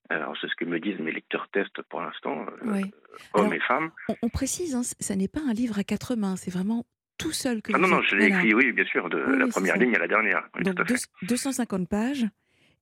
[0.10, 2.92] Alors c'est ce que me disent mes lecteurs tests pour l'instant, euh, Oui.
[3.34, 3.92] hommes Alors, et femmes.
[4.10, 6.86] On, on précise, hein, ça n'est pas un livre à quatre mains, c'est vraiment
[7.18, 9.40] tout seul que Ah non vous non, je l'ai écrit, oui bien sûr, de Oui,
[9.40, 10.48] la première ligne à la dernière.
[10.56, 10.94] Oui, Donc tout à fait.
[10.94, 12.26] deux- 250 pages.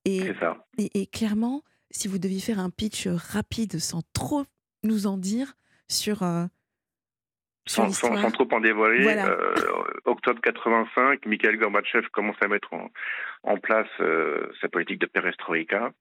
[0.04, 0.66] Et, ça.
[0.76, 4.44] et, et clairement, si vous deviez faire un pitch rapide sans trop
[4.82, 5.54] nous en dire
[5.88, 6.44] sur, euh,
[7.66, 9.28] sur Sans, sans, trop en dévoiler, Voilà.
[9.28, 12.70] euh, octobre 85, Mikhail Gorbatchev commence à mettre
[13.42, 15.92] en, place euh, sa politique de perestroïka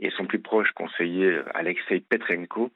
[0.00, 2.72] et son plus proche conseiller, Alexei Petrenko,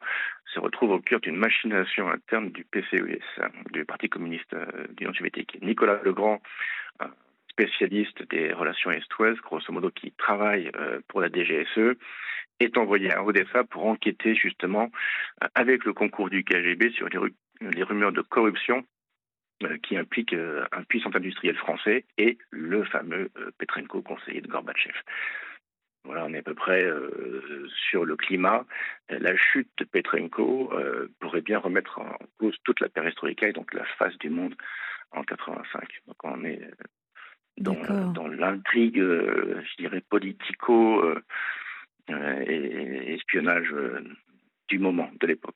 [0.53, 4.67] se retrouve au cœur d'une machination interne du PCUS, hein, du Parti communiste euh,
[4.97, 5.59] d'Union soviétique.
[5.63, 6.41] Nicolas Legrand,
[7.55, 11.97] spécialiste des relations Est-Ouest, grosso modo qui travaille euh, pour la DGSE,
[12.61, 14.91] est envoyé à Odessa pour enquêter justement
[15.55, 17.09] avec le concours du KGB sur
[17.61, 18.85] les rumeurs de corruption
[19.83, 24.95] qui implique un puissant industriel français et le fameux Petrenko, conseiller de Gorbatchev.
[26.05, 26.87] Voilà, on est à peu près
[27.91, 28.67] sur le climat.
[29.09, 30.71] La chute de Petrenko
[31.19, 34.55] pourrait bien remettre en cause toute la perestroïka et donc la face du monde
[35.13, 35.89] en 85.
[36.07, 36.61] Donc on est
[37.57, 41.03] dans, dans l'intrigue, je dirais, politico
[42.09, 43.75] et espionnage
[44.69, 45.55] du moment, de l'époque.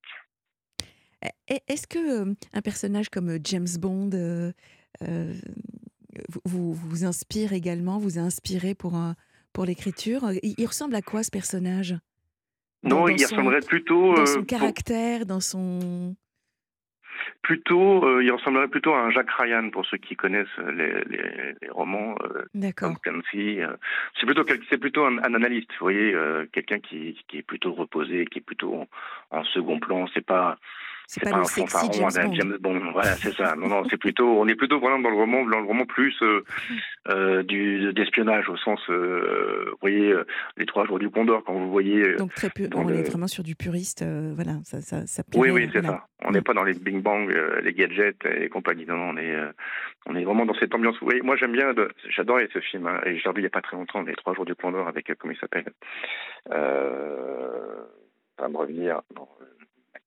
[1.48, 4.52] Est-ce que un personnage comme James Bond
[6.44, 8.98] vous, vous, inspire également, vous a inspiré pour,
[9.52, 10.22] pour l'écriture?
[10.42, 11.96] Il, ressemble à quoi ce personnage?
[12.82, 14.14] Non, il ressemblerait plutôt.
[14.14, 16.14] Dans son caractère, dans son.
[17.42, 21.70] Plutôt, euh, il ressemblerait plutôt à un Jacques Ryan pour ceux qui connaissent les, les,
[21.70, 22.14] romans.
[22.22, 22.94] Euh, D'accord.
[23.06, 23.76] Euh.
[24.20, 26.14] c'est plutôt c'est plutôt un, analyste, vous voyez,
[26.52, 28.88] quelqu'un qui, qui, est plutôt reposé, qui est plutôt en,
[29.30, 30.06] en second plan.
[30.14, 30.58] C'est pas
[31.10, 32.80] c'est pas, pas, un fanfaron James, James Bond.
[32.92, 33.56] Voilà, c'est ça.
[33.56, 36.14] Non, non, c'est plutôt, on est plutôt vraiment dans le roman, dans le roman plus
[36.20, 36.44] euh,
[37.08, 40.26] euh du d'espionnage au sens, euh, vous voyez, euh,
[40.58, 42.16] les trois jours du Condor quand vous voyez.
[42.16, 45.70] Donc très peu, on est vraiment sur du puriste, voilà, ça, ça, ça Oui, oui,
[45.72, 46.06] c'est ça.
[46.24, 48.84] On n'est pas dans les bing bang, les gadgets et compagnie.
[48.84, 49.34] Non, non, on est,
[50.04, 50.96] on est vraiment dans cette ambiance.
[51.00, 51.72] Vous voyez, moi j'aime bien,
[52.10, 54.34] j'adorais ce film hein, et j'ai revu il n'y a pas très longtemps, les trois
[54.34, 55.72] jours du Condor avec comment il s'appelle.
[56.52, 57.78] Euh,
[58.38, 59.00] va me revenir.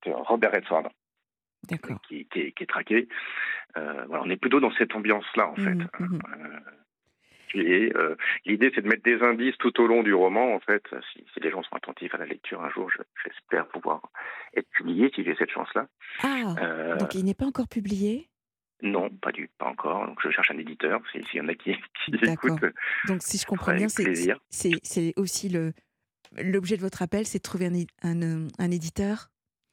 [0.05, 0.89] Robert Redford.
[1.67, 1.77] Qui,
[2.25, 3.07] qui, est, qui, est, traqué.
[3.77, 5.75] Euh, voilà, on est plutôt dans cette ambiance-là, en fait.
[5.75, 6.19] Mmh, mmh.
[6.37, 6.59] Euh,
[7.53, 10.83] et euh, l'idée, c'est de mettre des indices tout au long du roman, en fait.
[11.13, 12.89] Si, si les gens sont attentifs à la lecture, un jour,
[13.23, 14.01] j'espère pouvoir
[14.55, 15.87] être publié, si j'ai cette chance-là.
[16.23, 18.27] Ah, donc il n'est pas encore publié?
[18.81, 20.07] Non, pas du, pas encore.
[20.07, 20.99] Donc je cherche un éditeur.
[21.11, 22.73] S'il y en a qui, qui écoutent.
[23.07, 23.87] Donc si je comprends bien,
[24.49, 25.49] c'est aussi
[26.37, 29.29] l'objet de votre appel, c'est de trouver un, un, un éditeur?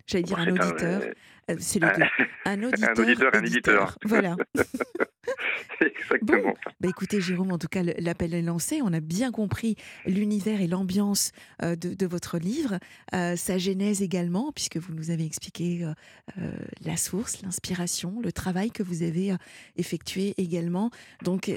[0.08, 1.02] J'allais dire un auditeur.
[1.50, 1.88] Euh, c'est le
[2.44, 2.88] Un auditeur.
[2.88, 3.98] un auditeur, un éditeur.
[4.04, 4.36] Voilà.
[5.80, 6.54] Exactement.
[6.80, 8.80] bah écoutez, Jérôme, en tout cas, l'appel est lancé.
[8.82, 9.76] On a bien compris
[10.06, 11.32] l'univers et l'ambiance
[11.62, 12.78] euh, de, votre livre,
[13.14, 15.84] euh, sa genèse également, puisque vous nous avez expliqué
[16.80, 19.34] la source, l'inspiration, le travail que vous avez
[19.76, 20.90] effectué également.
[21.22, 21.50] Donc,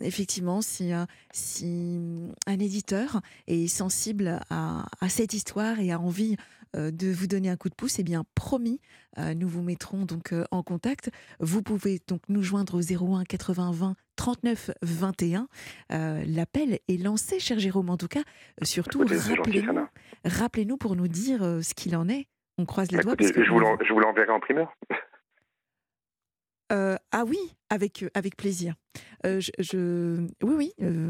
[0.00, 0.92] effectivement, si,
[1.32, 1.98] si
[2.46, 6.36] un éditeur est sensible à, à cette histoire et a envie
[6.76, 10.04] euh, de vous donner un coup de pouce, eh bien promis, euh, nous vous mettrons
[10.04, 11.10] donc euh, en contact.
[11.40, 15.48] Vous pouvez donc nous joindre au 01 80 20 39 21.
[15.90, 17.90] L'appel est lancé, cher Jérôme.
[17.90, 18.22] En tout cas,
[18.62, 19.86] surtout rappelez-nous
[20.24, 22.26] rappelez pour nous dire ce qu'il en est.
[22.58, 23.14] On croise les doigts.
[23.20, 24.74] je vous l'enverrai en primeur.
[26.70, 27.38] ah oui,
[27.70, 28.74] avec, avec plaisir.
[29.24, 31.04] je, oui, oui,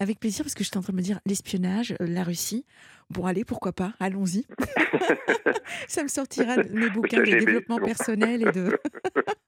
[0.00, 2.64] avec plaisir, parce que j'étais en train de me dire l'espionnage, euh, la Russie.
[3.10, 4.46] Bon, allez, pourquoi pas, allons-y.
[5.88, 8.78] ça me sortira de mes bouquins de développement personnel et de.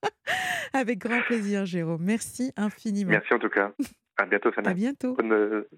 [0.73, 2.03] avec grand plaisir, Jérôme.
[2.03, 3.11] Merci infiniment.
[3.11, 3.73] Merci en tout cas.
[4.19, 4.71] À bientôt, Sana.
[4.71, 5.15] À bientôt.
[5.15, 5.69] Bonne, euh,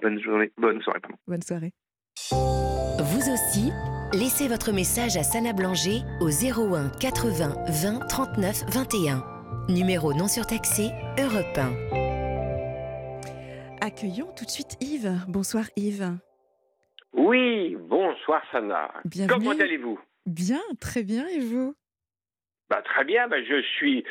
[0.00, 1.00] bonne journée, bonne soirée.
[1.26, 1.72] Bonne soirée.
[2.30, 3.72] Vous aussi,
[4.12, 9.24] laissez votre message à Sana Blanger au 01 80 20 39 21.
[9.68, 12.05] Numéro non surtaxé, Europe 1.
[13.80, 15.24] Accueillons tout de suite Yves.
[15.28, 16.16] Bonsoir Yves.
[17.12, 18.92] Oui, bonsoir Sana.
[19.28, 19.98] Comment allez-vous?
[20.26, 21.74] Bien, très bien, et vous?
[22.68, 24.04] Bah, Très bien, bah, je suis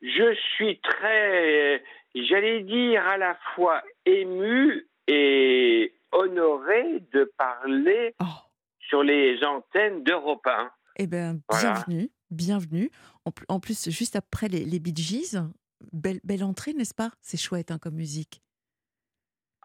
[0.00, 1.82] je suis très,
[2.14, 8.24] j'allais dire à la fois ému et honoré de parler oh.
[8.78, 10.70] sur les antennes d'Europe 1.
[10.96, 12.90] Eh bien, bienvenue, bienvenue.
[13.48, 15.38] En, plus, juste après les, les Bee Gees,
[15.92, 17.10] belle, belle entrée, n'est-ce pas?
[17.20, 18.40] C'est chouette hein, comme musique.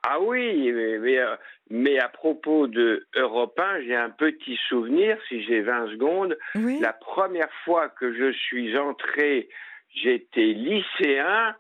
[0.06, 1.36] Ah oui, mais, euh,
[1.70, 6.38] mais, à propos de Europe 1, j'ai un petit souvenir, si j'ai 20 secondes.
[6.82, 9.48] La première fois que je suis entré,
[9.96, 11.56] j'étais lycéen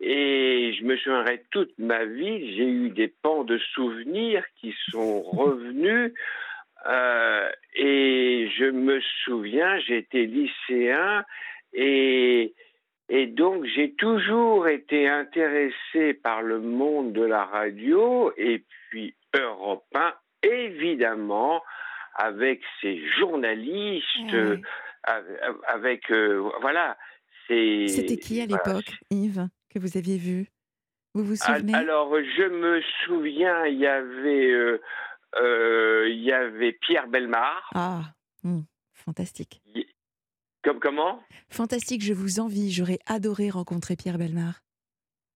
[0.00, 5.22] et je me souviendrai toute ma vie, j'ai eu des pans de souvenirs qui sont
[5.22, 6.12] revenus.
[6.86, 11.24] Euh, et je me souviens, j'étais lycéen
[11.72, 12.54] et
[13.08, 19.84] et donc j'ai toujours été intéressé par le monde de la radio et puis Europe
[19.94, 21.62] 1, évidemment,
[22.14, 24.36] avec ses journalistes,
[25.06, 25.20] ah
[25.66, 26.96] avec, euh, voilà.
[27.46, 30.46] C'était qui à l'époque, Yves, que vous aviez vu?
[31.12, 31.74] Vous vous souvenez?
[31.74, 34.80] Alors je me souviens, il y avait, euh,
[35.36, 37.70] euh, il y avait Pierre Belmar.
[37.74, 38.02] Ah,
[38.42, 38.62] hmm,
[38.94, 39.60] fantastique
[40.72, 41.22] comment?
[41.50, 42.72] Fantastique, je vous envie.
[42.72, 44.60] J'aurais adoré rencontrer Pierre Belmar.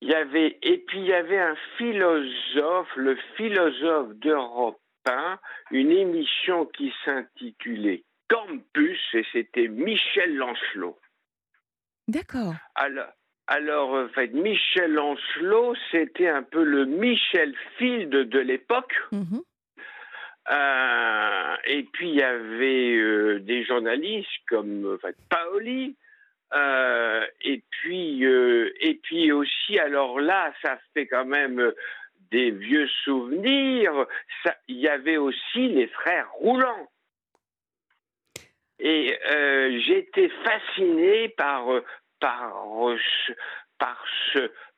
[0.01, 5.39] Il y avait, et puis il y avait un philosophe, le philosophe d'Europe 1,
[5.73, 10.99] une émission qui s'intitulait Campus, et c'était Michel Lancelot.
[12.07, 12.55] D'accord.
[12.75, 13.09] Alors,
[13.49, 18.95] alors, en fait, Michel Ancelot, c'était un peu le Michel Field de l'époque.
[19.11, 19.41] Mhm.
[20.51, 25.97] Euh, et puis il y avait euh, des journalistes comme Paoli.
[26.55, 31.73] Euh, et puis et puis aussi alors là ça fait quand même
[32.31, 34.07] des vieux souvenirs.
[34.67, 36.89] Il y avait aussi les frères Roulants.
[38.79, 39.19] Et
[39.87, 41.67] j'étais fasciné par
[42.21, 42.55] par
[43.79, 44.05] par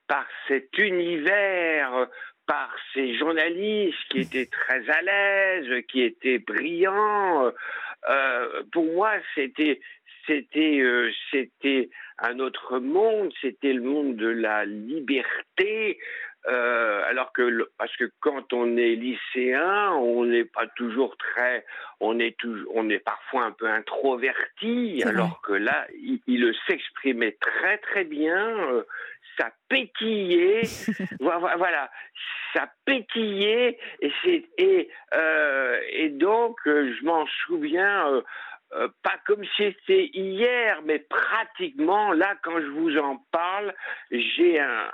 [0.09, 2.09] par cet univers
[2.51, 7.53] par ces journalistes qui étaient très à l'aise, qui étaient brillants.
[8.09, 9.81] Euh, pour moi, c'était
[10.27, 16.01] c'était euh, c'était un autre monde, c'était le monde de la liberté.
[16.49, 21.65] Euh, alors que parce que quand on est lycéen, on n'est pas toujours très,
[22.01, 27.37] on est toujours, on est parfois un peu introverti, alors que là, il, il s'exprimait
[27.41, 28.57] très très bien
[29.39, 30.63] ça pétillait,
[31.21, 31.91] voilà,
[32.55, 38.23] ça pétillait et c'est et euh, et donc euh, je m'en souviens
[38.73, 43.75] euh, pas comme si c'était hier, mais pratiquement là quand je vous en parle,
[44.11, 44.91] j'ai un,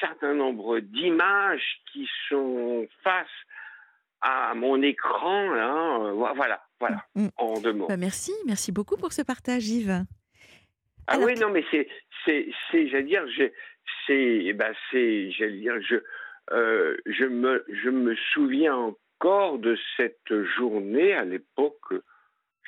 [0.00, 3.26] certain nombre d'images qui sont face
[4.22, 7.28] à mon écran là, voilà, voilà, mm.
[7.36, 7.86] en deux mots.
[7.88, 10.04] Bah, merci, merci beaucoup pour ce partage, Yves.
[11.08, 11.88] Ah oui, non, mais c'est,
[12.24, 13.24] c'est, c'est, j'allais dire,
[14.06, 15.96] c'est, eh ben c'est, j'allais dire, je,
[16.52, 21.94] euh, je me, je me souviens encore de cette journée à l'époque.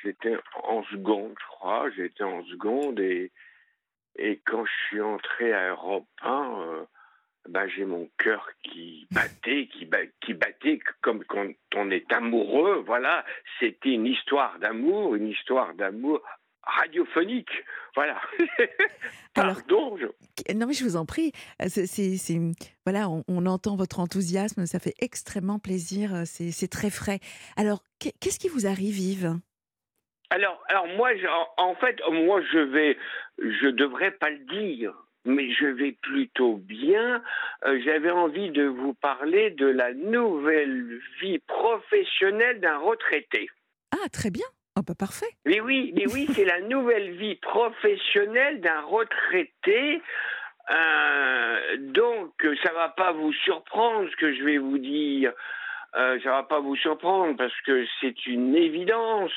[0.03, 1.91] J'étais en seconde, je crois.
[1.97, 3.33] J'étais en seconde et,
[4.17, 6.85] et quand je suis entré à Europe 1, euh,
[7.49, 9.89] ben j'ai mon cœur qui battait, qui,
[10.21, 12.83] qui battait comme quand on est amoureux.
[12.87, 13.25] Voilà,
[13.59, 16.23] c'était une histoire d'amour, une histoire d'amour
[16.69, 17.51] radiophonique.
[17.95, 18.21] Voilà.
[19.35, 19.63] Pardon.
[19.67, 20.13] Alors,
[20.55, 21.33] Non, mais je vous en prie.
[21.63, 22.39] Euh, c'est,
[22.85, 27.21] voilà, on, entend votre enthousiasme, ça fait extrêmement plaisir, euh, c'est, très frais.
[27.57, 29.39] Alors, qu'est-ce qui vous arrive, Yves
[30.31, 31.09] alors, alors moi,
[31.57, 32.99] en fait, moi, je vais,
[33.39, 34.93] je devrais pas le dire,
[35.25, 37.23] mais je vais plutôt bien.
[37.65, 43.49] Euh, j'avais envie de vous parler de la nouvelle vie professionnelle d'un retraité.
[43.91, 44.45] Ah, très bien.
[44.79, 45.27] Oh, bah, parfait.
[45.45, 50.01] Mais oui, mais oui, c'est la nouvelle vie professionnelle d'un retraité.
[50.71, 55.33] Euh, donc, ça va pas vous surprendre ce que je vais vous dire.
[55.97, 59.33] Euh, ça va pas vous surprendre parce que c'est une évidence.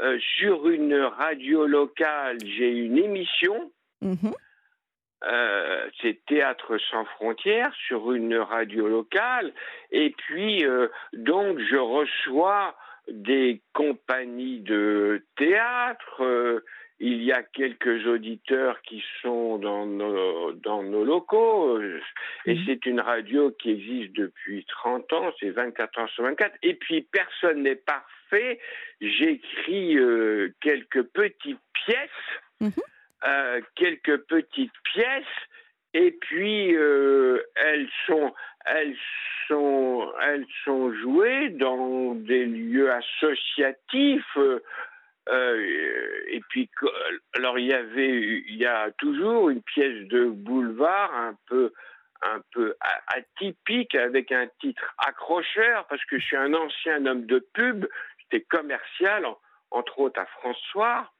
[0.00, 3.70] Euh, sur une radio locale, j'ai une émission.
[4.02, 4.34] Mm-hmm.
[5.24, 9.52] Euh, c'est Théâtre sans frontières sur une radio locale.
[9.92, 10.64] Et puis,
[11.12, 12.74] donc, je reçois
[13.08, 16.22] des compagnies de théâtre.
[16.22, 16.64] Euh,
[17.00, 21.76] il y a quelques auditeurs qui sont dans nos, dans nos locaux.
[21.76, 22.00] Euh,
[22.46, 22.62] et mhm.
[22.66, 26.56] c'est une radio qui existe depuis 30 ans, c'est 24 ans sur 24.
[26.62, 28.60] Et puis, personne n'est parfait.
[29.00, 31.98] J'écris euh, quelques petites pièces.
[32.60, 32.70] Mhm.
[33.74, 35.24] quelques petites pièces
[35.92, 38.32] et puis elles sont
[38.64, 38.96] elles
[39.48, 44.38] sont, elles sont jouées dans des lieux associatifs.
[45.28, 46.68] Euh, et puis,
[47.34, 51.72] alors il y avait, il y a toujours une pièce de boulevard un peu,
[52.22, 52.74] un peu
[53.08, 57.86] atypique avec un titre accrocheur parce que je suis un ancien homme de pub,
[58.18, 59.26] j'étais commercial
[59.70, 61.10] entre autres à François.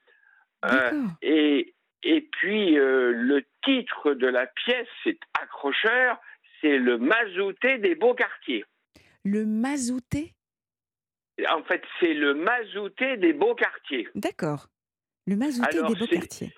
[0.65, 6.19] Euh, et, et puis euh, le titre de la pièce, c'est accrocheur,
[6.65, 8.65] c'est le mazouté des beaux quartiers.
[9.23, 10.33] Le mazouté?
[11.51, 14.09] En fait, c'est le mazouté des beaux quartiers.
[14.15, 14.69] D'accord.
[15.27, 16.55] Le mazouté des beaux quartiers.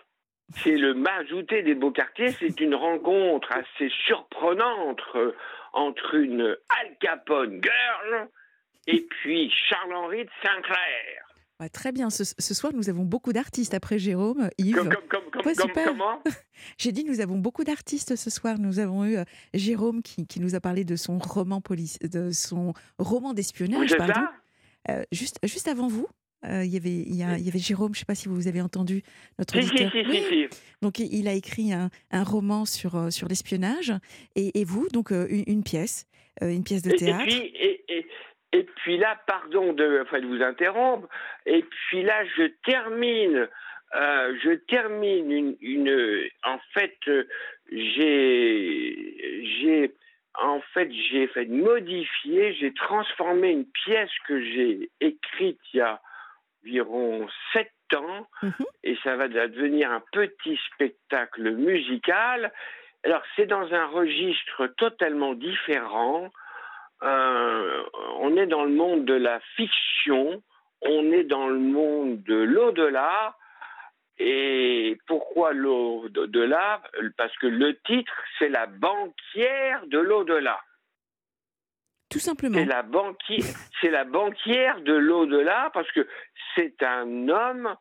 [0.63, 2.31] C'est le mazouté des beaux quartiers.
[2.31, 5.01] C'est une rencontre assez surprenante
[5.73, 8.29] entre une Al Capone girl
[8.87, 10.31] et puis Charles-Henri de
[11.73, 12.11] Très bien.
[12.11, 14.77] Ce, soir, nous avons beaucoup d'artistes après Jérôme, Yves.
[14.77, 16.21] comment
[16.79, 18.59] J'ai dit nous avons beaucoup d'artistes ce soir.
[18.59, 22.31] Nous avons eu euh, Jérôme qui, qui, nous a parlé de son roman police, de
[22.31, 23.97] son roman d'espionnage.
[24.91, 26.07] Euh, juste, juste avant vous,
[26.45, 28.15] euh, il, y avait, il, y a, il y avait Jérôme, je ne sais pas
[28.15, 29.03] si vous avez entendu
[29.39, 29.91] notre auditeur.
[30.83, 33.95] Donc il a écrit un, un roman sur, sur l'espionnage
[34.35, 36.07] et, et, vous, donc une, pièce,
[36.43, 37.35] une pièce de théâtre.
[37.35, 37.76] Et puis,
[38.59, 41.09] et, puis là, pardon de, enfin, de vous interrompre,
[41.45, 43.49] et puis là, je termine,
[43.95, 46.99] euh, je termine une, une en fait,
[47.71, 49.95] j'ai, j'ai,
[50.35, 56.01] en fait, j'ai fait modifier, j'ai transformé une pièce que j'ai écrite il y a
[56.67, 58.53] environ sept temps mhm.
[58.83, 62.53] et ça va devenir un petit spectacle musical.
[63.05, 66.31] Alors c'est dans un registre totalement différent.
[67.03, 67.83] Euh,
[68.21, 70.43] on est dans le monde de la fiction,
[70.83, 73.37] on est dans le monde de l'au-delà.
[74.19, 76.83] Et pourquoi l'au-delà?
[77.19, 80.59] Parce que le titre, c'est la banquière de l'au-delà.
[82.09, 82.57] Tout simplement.
[82.57, 83.45] C'est la, banquière,
[83.81, 86.07] c'est la banquière de l'au-delà parce que
[86.55, 87.77] c'est un homme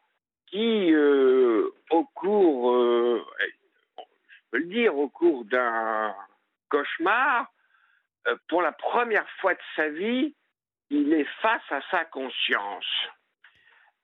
[0.48, 3.24] qui, euh, au cours, euh,
[3.98, 4.04] je
[4.52, 6.14] peux le dire, au cours d'un
[6.70, 7.48] cauchemar,
[8.48, 10.36] pour la première fois de sa vie,
[10.90, 12.86] il est face à sa conscience.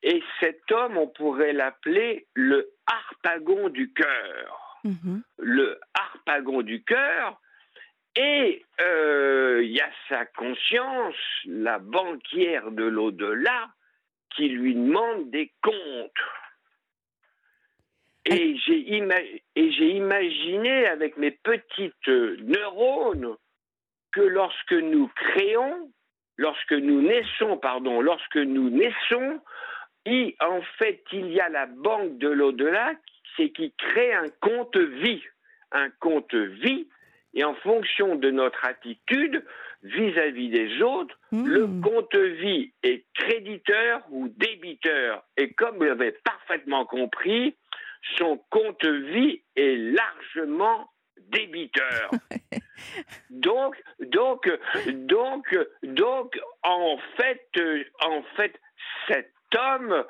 [0.04, 4.80] Et cet homme, on pourrait l'appeler le harpagon du cœur.
[4.84, 5.22] Mm-hmm.
[5.38, 7.40] Le harpagon du cœur,
[8.16, 11.16] et euh, il y a sa conscience,
[11.46, 13.70] la banquière de l'au-delà,
[14.36, 16.12] qui lui demande des comptes.
[18.26, 23.36] Et j'ai imaginé avec mes petites neurones
[24.12, 25.92] que lorsque nous créons,
[26.38, 29.40] lorsque nous naissons, pardon, lorsque nous naissons,
[30.40, 32.94] en fait, il y a la banque de l'au-delà,
[33.38, 35.24] c'est qui crée un compte vie.
[35.72, 36.88] Un compte vie
[37.34, 39.44] et en fonction de notre attitude
[39.84, 41.46] vis-à-vis des autres, hmm.
[41.48, 45.24] le compte vie est créditeur ou débiteur.
[45.38, 47.56] Et comme vous l'avez parfaitement compris,
[48.18, 50.90] son compte vie est largement
[51.30, 52.12] débiteur.
[53.30, 54.50] donc, donc,
[54.88, 57.48] donc, donc, en fait,
[58.04, 58.60] en fait,
[59.08, 60.06] cet homme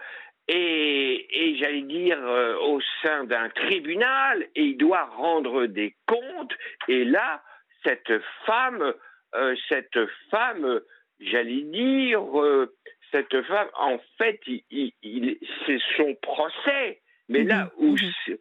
[0.48, 6.54] et, j'allais dire euh, au sein d'un tribunal et il doit rendre des comptes
[6.88, 7.42] et là
[7.86, 8.12] cette
[8.46, 8.94] femme
[9.36, 10.00] euh, cette
[10.30, 10.82] femme
[11.20, 12.76] j'allais dire euh,
[13.12, 17.88] cette femme en fait il, c'est son procès mais là mhm.
[17.88, 18.38] où mhm.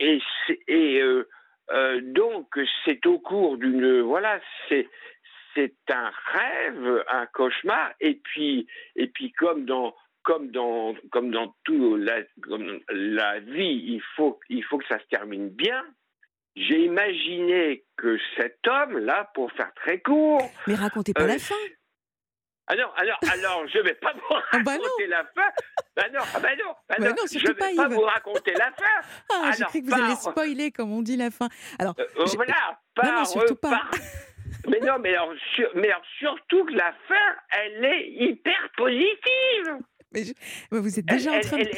[0.00, 0.20] et,
[0.66, 1.02] et
[2.02, 4.88] donc c'est au cours d'une voilà c'est
[5.54, 8.66] c'est un rêve, un cauchemar, et puis,
[8.96, 12.18] et puis comme dans comme dans, comme dans tout la,
[12.90, 15.82] la vie, il faut, il faut que ça se termine bien.
[16.54, 20.42] J'ai imaginé que cet homme-là, pour faire très court.
[20.66, 21.54] Mais racontez pas la euh, fin.
[22.70, 25.48] Alors, alors, alors, je vais pas vous ah bah raconter la fin.
[25.96, 29.08] Ben non, ah bah non, bah bah non, je vais pas, vous raconter la fin.
[29.32, 31.48] Ah, j'ai cru que vous allez spoiler, comme on dit la fin.
[31.78, 33.84] Alors, euh, voilà, par, non, surtout pas.
[34.68, 35.32] mais non, mais alors,
[35.76, 39.78] mais alors, surtout que la fin, elle est hyper positive.
[40.12, 40.22] Mais,
[40.70, 41.70] vous êtes déjà en train de...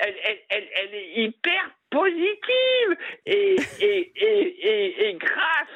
[0.00, 2.96] Elle, est hyper positive
[3.26, 5.68] et, et, et, et, grâce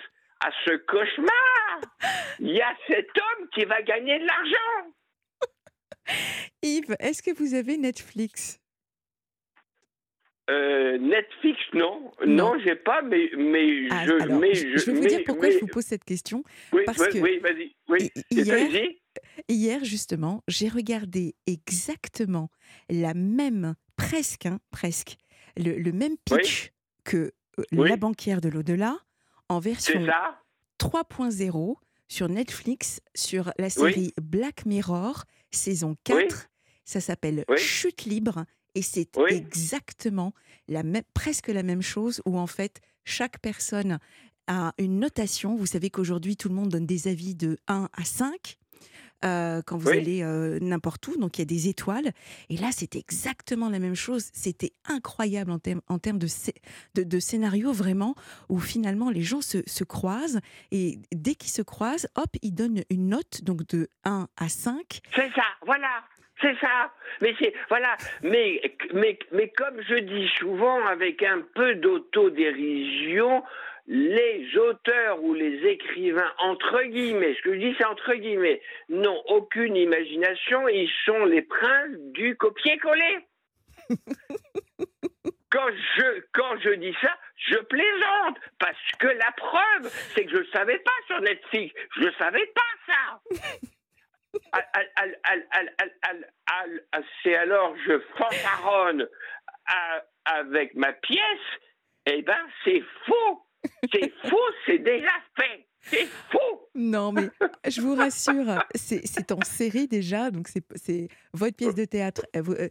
[0.44, 1.80] à ce cauchemar,
[2.40, 4.92] il y a cet homme qui va gagner de l'argent.
[6.62, 8.58] Yves, est-ce que vous avez Netflix?
[10.50, 12.12] Euh, Netflix, non.
[12.26, 14.28] Non, j'ai pas, mais, mais ah, je.
[14.38, 16.42] mais, je, je, vais vous dire pourquoi je vous pose cette question.
[16.72, 17.76] Oui, parce que oui vas-y.
[17.88, 18.68] Oui, hier,
[19.48, 22.50] hier, justement, j'ai regardé exactement
[22.90, 25.16] la même, presque, hein, presque,
[25.56, 26.72] le, même pitch
[27.04, 28.98] que euh, La banquière de l'au-delà
[29.52, 30.06] en version
[30.78, 31.76] 3.0
[32.08, 36.48] sur Netflix, sur la série Black Mirror, saison 4.
[36.84, 38.44] Ça s'appelle Chute libre
[38.74, 40.32] et c'est exactement
[40.68, 43.98] la même, presque la même chose où en fait chaque personne
[44.46, 45.54] a une notation.
[45.56, 48.58] Vous savez qu'aujourd'hui tout le monde donne des avis de 1 à 5.
[49.24, 52.10] Euh, quand vous allez euh, n'importe où, donc il y a des étoiles.
[52.50, 54.30] Et là, c'était exactement la même chose.
[54.32, 55.58] C'était incroyable en,
[55.88, 56.26] en termes de,
[56.94, 58.14] de, de, scénario, vraiment,
[58.48, 60.40] où finalement les gens se, se croisent.
[60.70, 65.00] Et dès qu'ils se croisent, hop, ils donnent une note, donc de 1 à 5.
[65.14, 66.02] C'est ça, voilà.
[66.40, 66.92] C'est ça.
[67.20, 67.96] Mais c'est voilà.
[68.22, 68.60] Mais
[68.92, 73.44] mais mais comme je dis souvent avec un peu d'autodérision,
[73.86, 79.22] les auteurs ou les écrivains entre guillemets, ce que je dis c'est entre guillemets, n'ont
[79.26, 80.68] aucune imagination.
[80.68, 83.18] Ils sont les princes du copier-coller.
[85.50, 90.38] quand je quand je dis ça, je plaisante parce que la preuve, c'est que je
[90.38, 91.74] ne savais pas sur Netflix.
[91.96, 93.20] Je ne savais pas ça.
[97.22, 99.08] c'est alors je fanfaronne
[100.24, 101.20] avec ma pièce,
[102.06, 103.46] eh ben c'est faux.
[103.92, 104.36] C'est faux,
[104.66, 105.66] c'est déjà fait.
[105.82, 106.68] C'est faux.
[106.74, 107.28] Non, mais
[107.68, 112.24] je vous rassure, c'est en série déjà, donc c'est votre pièce de théâtre.
[112.36, 112.68] Euh, vous, euh,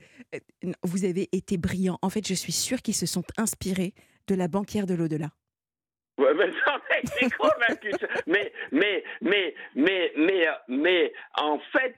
[0.84, 2.00] vous avez été brillant.
[2.02, 3.94] En fait, je suis sûre qu'ils se sont inspirés
[4.28, 5.30] de la banquière de l'au-delà.
[6.18, 7.30] mais, mais,
[8.28, 9.54] mais, mais, mais, mais, fait,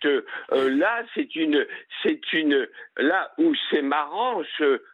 [0.05, 1.65] euh, là, c'est une,
[2.01, 4.41] c'est une, là où c'est marrant,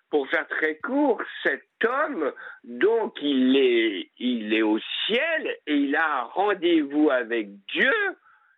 [0.10, 2.32] pour faire très court, cet homme,
[2.64, 7.94] donc, il est, il est au ciel et il a un rendez-vous avec Dieu.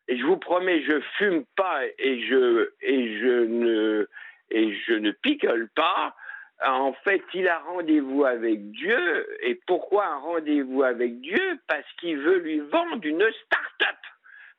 [0.07, 4.07] Et je vous promets, je fume pas et je, et je ne,
[4.49, 6.15] et je ne picole pas
[6.63, 9.27] en fait, il a rendez-vous avec Dieu.
[9.41, 11.59] Et pourquoi un rendez-vous avec Dieu?
[11.67, 13.97] Parce qu'il veut lui vendre une start-up.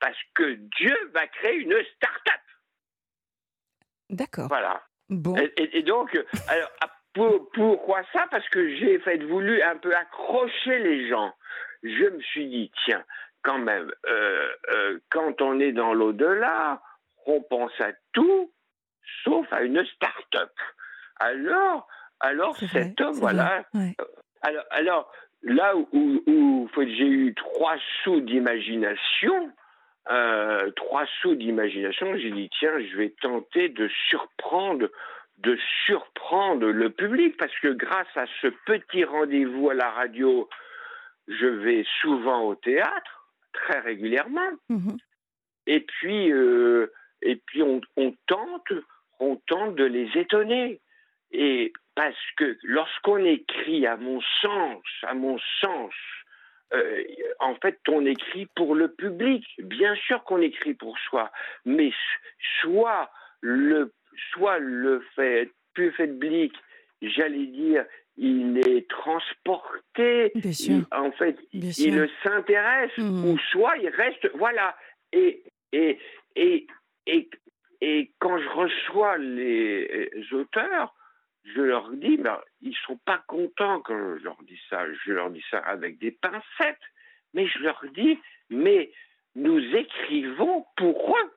[0.02, 2.40] Parce que Dieu va créer une start-up.
[4.10, 4.48] D'accord.
[4.48, 4.82] Voilà.
[5.08, 5.34] Bon.
[5.56, 6.14] Et, donc,
[6.48, 6.90] alors, ah,
[7.54, 8.26] pourquoi ça?
[8.30, 11.32] Parce que j'ai fait voulu un peu accrocher les gens.
[11.82, 13.04] Je me suis dit, tiens,
[13.42, 16.82] quand même, euh, euh, quand on est dans l'au-delà,
[17.24, 18.52] on pense à tout,
[19.24, 20.52] sauf à une start-up
[21.22, 21.86] alors,
[22.20, 23.64] alors cet homme, voilà.
[24.42, 29.50] Alors, alors, là où, où, j'ai eu trois sous d'imagination,
[30.10, 34.88] euh, trois sous d'imagination, j'ai dit tiens, je vais tenter de surprendre,
[35.38, 40.48] de surprendre le public parce que grâce à ce petit rendez-vous à la radio,
[41.28, 44.50] je vais souvent au théâtre très régulièrement.
[44.68, 44.96] Mmh
[45.66, 46.92] et puis, euh,
[47.22, 48.72] et puis on, on, tente,
[49.20, 50.80] on tente de les étonner.
[51.30, 55.94] Et parce que lorsqu'on écrit, à mon sens, à mon sens,
[56.74, 57.02] euh,
[57.40, 59.44] en fait, on écrit pour le public.
[59.58, 61.30] Bien sûr qu'on écrit pour soi,
[61.64, 61.92] mais
[62.60, 63.10] soit
[63.40, 63.92] le,
[64.32, 66.52] soit le fait public,
[67.00, 67.84] j'allais dire,
[68.16, 70.32] il est transporté,
[70.92, 73.24] en fait, il s'intéresse, mmh.
[73.24, 74.76] ou soit il reste, voilà.
[75.12, 75.42] Et,
[75.72, 75.98] et,
[76.36, 76.66] et,
[77.06, 77.30] et,
[77.80, 80.94] et quand je reçois les auteurs,
[81.44, 84.84] je leur dis, ben, ils sont pas contents quand je leur dis ça.
[85.04, 86.80] Je leur dis ça avec des pincettes,
[87.34, 88.18] mais je leur dis,
[88.50, 88.90] mais
[89.34, 91.32] nous écrivons pour eux.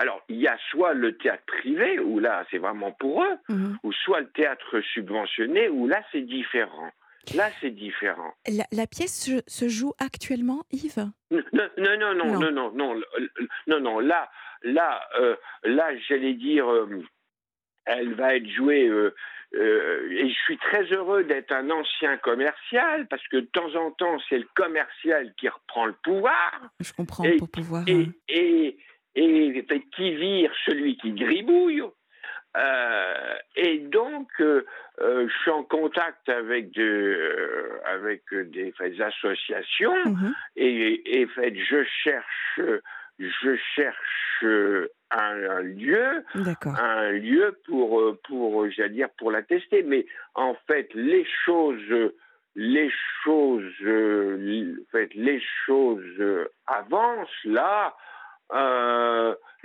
[0.00, 3.78] Alors, il y a soit le théâtre privé, où là, c'est vraiment pour eux, mhm.
[3.82, 6.90] ou soit le théâtre subventionné, où là, c'est différent.
[7.34, 8.32] Là, c'est différent.
[8.72, 11.10] La, pièce se, joue actuellement, Yves?
[11.30, 13.00] Non non non, non, non, non, non,
[13.66, 14.30] non, non, Là,
[14.62, 17.02] là, euh, là, j'allais dire, euh,
[17.88, 19.14] elle va être jouée euh,
[19.54, 23.90] euh, et je suis très heureux d'être un ancien commercial parce que de temps en
[23.92, 26.60] temps, c'est le commercial qui reprend le pouvoir.
[26.80, 27.84] Je comprends, pour pouvoir.
[27.86, 28.76] Et, et,
[29.14, 29.64] et,
[29.96, 31.82] qui vire celui qui gribouille.
[32.56, 34.64] Euh, et donc, euh,
[35.00, 40.34] je suis en contact avec, de, avec des associations mhm.
[40.56, 42.60] et, et fait, je cherche
[43.18, 49.42] je cherche euh, un, lieu, un lieu pour, euh, pour, euh, j'allais dire, pour la
[49.42, 49.82] tester.
[49.82, 52.12] Mais en fait, les choses,
[52.54, 52.90] les
[53.24, 53.64] choses,
[54.92, 57.96] fait, les choses avancent là.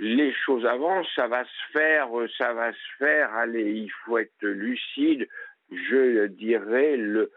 [0.00, 3.32] les choses avancent, ça va se faire, ça va se faire.
[3.34, 5.28] Allez, il faut être lucide.
[5.70, 7.30] Je dirais le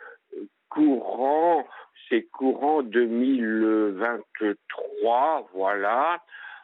[0.70, 1.68] courant
[2.10, 6.22] c'est courant 2023, voilà.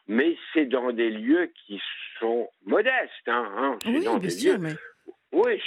[0.08, 1.82] Mais c'est dans des lieux qui
[2.20, 3.28] sont modestes.
[3.28, 3.78] Hein, hein.
[3.86, 4.74] oui, dans bien sûr, mais...
[5.32, 5.60] Oui,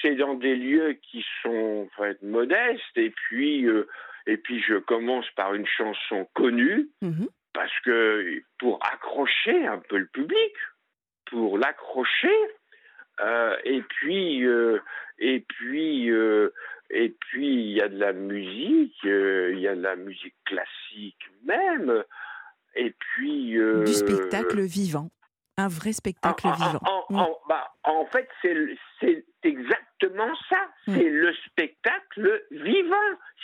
[0.00, 2.96] c'est dans des lieux qui sont en fait, modestes.
[2.96, 3.86] Et puis, euh,
[4.26, 7.28] et puis, je commence par une chanson connue, mhm.
[7.52, 10.52] parce que pour accrocher un peu le public,
[11.26, 12.34] pour l'accrocher,
[13.20, 14.78] euh, et puis, euh,
[15.18, 16.10] et puis,
[16.94, 20.36] et puis, il y a de la musique, euh, il y a de la musique
[20.44, 22.04] classique même.
[22.76, 23.58] Et puis.
[23.58, 25.10] Euh, du spectacle vivant.
[25.56, 26.80] Un vrai spectacle vivant.
[27.10, 30.68] En, bah, en, fait, c'est exactement ça.
[30.86, 30.94] Mm.
[30.94, 32.96] C'est le spectacle vivant.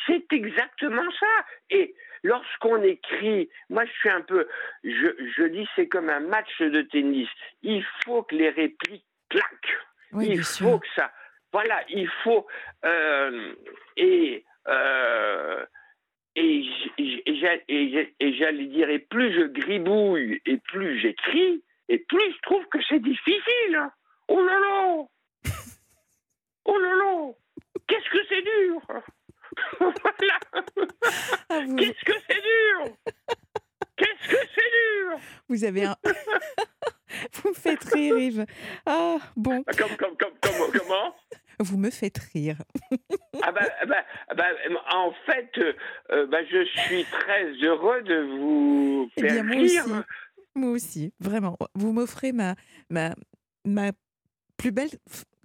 [0.06, 1.44] C'est exactement ça.
[1.70, 4.46] Et lorsqu'on écrit, moi je suis un peu,
[4.84, 7.28] je, je dis c'est comme un match de tennis.
[7.62, 9.78] Il faut que les répliques claquent.
[10.20, 11.12] il faut que ça,
[11.52, 12.46] voilà, il faut.
[12.84, 13.54] Euh,
[13.96, 14.44] et.
[14.68, 15.64] Euh,
[16.36, 16.62] et,
[18.38, 23.00] j'allais dire, et plus je gribouille et plus j'écris, et plus je trouve que c'est
[23.00, 23.90] difficile.
[24.28, 25.04] Oh là là
[26.64, 27.32] Oh là là
[27.88, 28.80] Qu'est-ce que c'est dur
[29.80, 30.38] Voilà
[31.48, 32.96] ah, Qu'est-ce que c'est dur
[33.96, 35.96] Qu'est-ce que c'est dur Vous avez un.
[37.34, 38.46] Vous me faites rire, Yves.
[38.86, 39.62] Ah, bon.
[39.64, 41.14] Comme, comme, comme, comment?
[41.58, 42.56] Vous me faites rire.
[43.42, 44.04] ah bah, bah,
[44.36, 44.46] bah,
[44.92, 45.50] en fait,
[46.10, 49.84] euh, bah, je suis très heureux de vous eh faire moi rire.
[49.84, 49.94] Aussi.
[50.54, 51.58] Moi aussi, vraiment.
[51.74, 52.54] Vous m'offrez ma,
[52.88, 53.14] ma,
[53.64, 53.92] ma
[54.56, 54.90] plus belle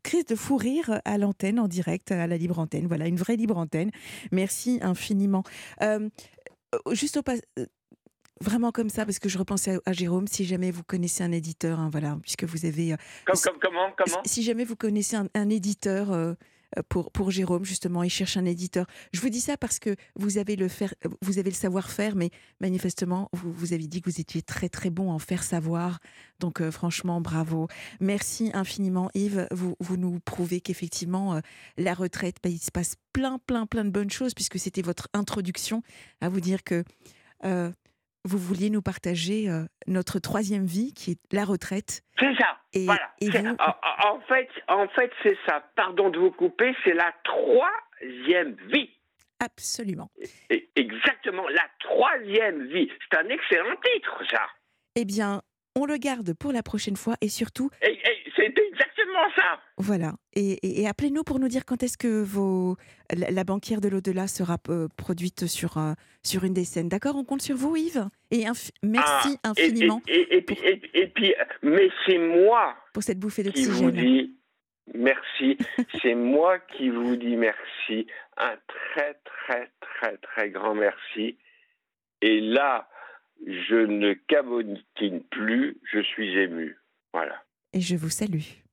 [0.04, 2.88] crise de fou rire à l'antenne, en direct, à la libre antenne.
[2.88, 3.92] Voilà, une vraie libre antenne.
[4.32, 5.44] Merci infiniment.
[5.82, 6.10] Euh,
[6.92, 7.36] juste au pas.
[8.42, 11.80] Vraiment comme ça, parce que je repensais à, Jérôme, si jamais vous connaissez un éditeur,
[11.80, 12.96] hein, voilà, puisque vous avez...
[13.26, 16.12] comment, comment Si jamais vous connaissez un, éditeur
[16.78, 18.04] euh, pour, pour Jérôme, justement.
[18.04, 18.86] Il cherche un éditeur.
[19.14, 22.30] Je vous dis ça parce que vous avez le, faire, vous avez le savoir-faire, mais
[22.60, 26.00] manifestement, vous, vous avez dit que vous étiez très, très bon en faire savoir.
[26.40, 27.68] Donc, euh, franchement, bravo.
[28.00, 29.48] Merci infiniment, Yves.
[29.52, 31.40] Vous, vous nous prouvez qu'effectivement, euh,
[31.78, 35.08] la retraite, bah, il se passe plein, plein, plein de bonnes choses, puisque c'était votre
[35.14, 35.84] introduction
[36.22, 36.84] à vous dire que
[38.26, 39.48] vous vouliez nous partager
[39.88, 42.02] notre troisième vie, qui est la retraite.
[42.20, 42.58] C'est ça.
[42.74, 43.56] Et, voilà.
[44.04, 45.64] en, fait, en fait, c'est ça.
[45.76, 48.90] Pardon de vous couper, c'est la troisième vie.
[49.40, 50.10] Absolument.
[50.76, 52.90] exactement, la troisième vie.
[53.12, 54.48] C'est un excellent titre, ça.
[54.96, 55.42] Eh bien,
[55.76, 57.70] on le garde pour la prochaine fois et surtout.
[59.16, 59.60] Exactement ça.
[59.78, 60.14] Voilà.
[60.34, 62.78] Et, appelez-nous pour nous dire quand est-ce que vos,
[63.14, 65.94] la, banquière de l'au-delà sera euh, produite sur, euh,
[66.24, 66.90] sur une des scènes.
[66.90, 68.08] D'accord On compte sur vous, Yves.
[68.32, 68.46] Et
[68.84, 70.02] merci ah, infiniment.
[70.08, 72.76] Et, puis, mais c'est moi.
[72.94, 73.76] Pour cette bouffée d'oxygène.
[73.76, 74.36] Qui vous dis
[74.94, 75.58] merci.
[76.02, 78.08] c'est moi qui vous dis merci.
[78.38, 81.38] Un très, très, très, très grand merci.
[82.22, 82.90] Et là,
[83.46, 86.78] je ne cabotine plus, je suis ému.
[87.14, 87.44] Voilà.
[87.74, 88.65] Et je vous salue.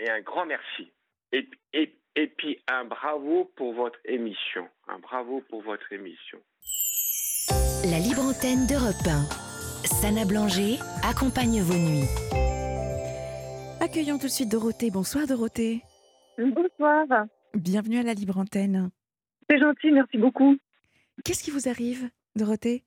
[0.00, 0.92] Et un grand merci.
[1.32, 4.68] Et, et, et puis un bravo pour votre émission.
[4.88, 6.38] Un bravo pour votre émission.
[7.90, 9.26] La libre antenne d'Europe 1.
[9.86, 12.08] Sana Blanger accompagne vos nuits.
[13.80, 14.90] Accueillons tout de suite Dorothée.
[14.92, 15.82] Bonsoir Dorothée.
[16.38, 17.26] Bonsoir.
[17.54, 18.90] Bienvenue à la libre antenne.
[19.50, 20.56] C'est gentil, merci beaucoup.
[21.24, 22.84] Qu'est-ce qui vous arrive Dorothée?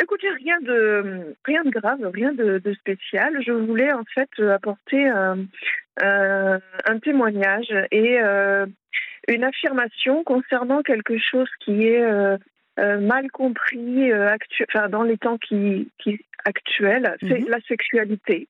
[0.00, 3.42] Écoutez, rien de, rien de grave, rien de, spécial.
[3.44, 5.34] Je voulais en fait apporter euh,
[6.02, 8.66] un témoignage et euh,
[9.28, 12.36] une affirmation concernant quelque chose qui est euh,
[12.78, 14.10] mal compris
[14.90, 17.48] dans les temps qui, qui actuels, c'est mhm.
[17.48, 18.48] la sexualité.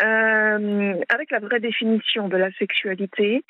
[0.00, 3.44] avec la vraie définition de la sexualité,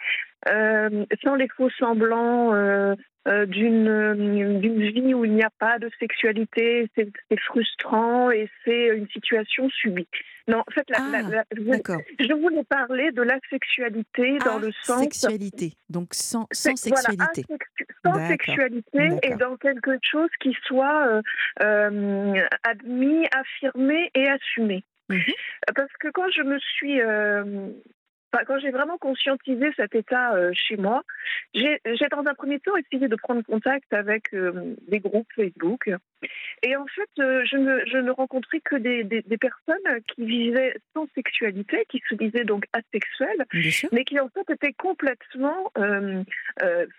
[0.46, 2.96] sans les faux semblants
[3.28, 7.10] euh, d'une vie où il n'y a pas de sexualité, c'est
[7.40, 10.08] frustrant et c'est une situation subie.
[10.48, 11.44] Non, en fait, la, ah,
[12.18, 15.02] je, voulais parler de la sexualité dans le sens.
[15.02, 17.44] Sexualité, donc sans, sans sexualité.
[18.04, 21.22] sans sexualité et dans quelque chose qui soit euh,
[21.62, 24.82] euh, admis, affirmé et assumé.
[25.10, 25.20] Mhm.
[25.76, 27.00] Parce que quand je me suis
[28.46, 31.02] quand j'ai vraiment conscientisé cet état euh, chez moi,
[31.54, 35.90] j'ai dans un premier temps essayé de prendre contact avec euh, des groupes Facebook.
[36.62, 40.76] Et en fait, euh, je, ne, je, ne, rencontrais que des, des, personnes qui vivaient
[40.94, 43.46] sans sexualité, qui se disaient donc asexuelles,
[43.92, 45.72] mais qui en fait étaient complètement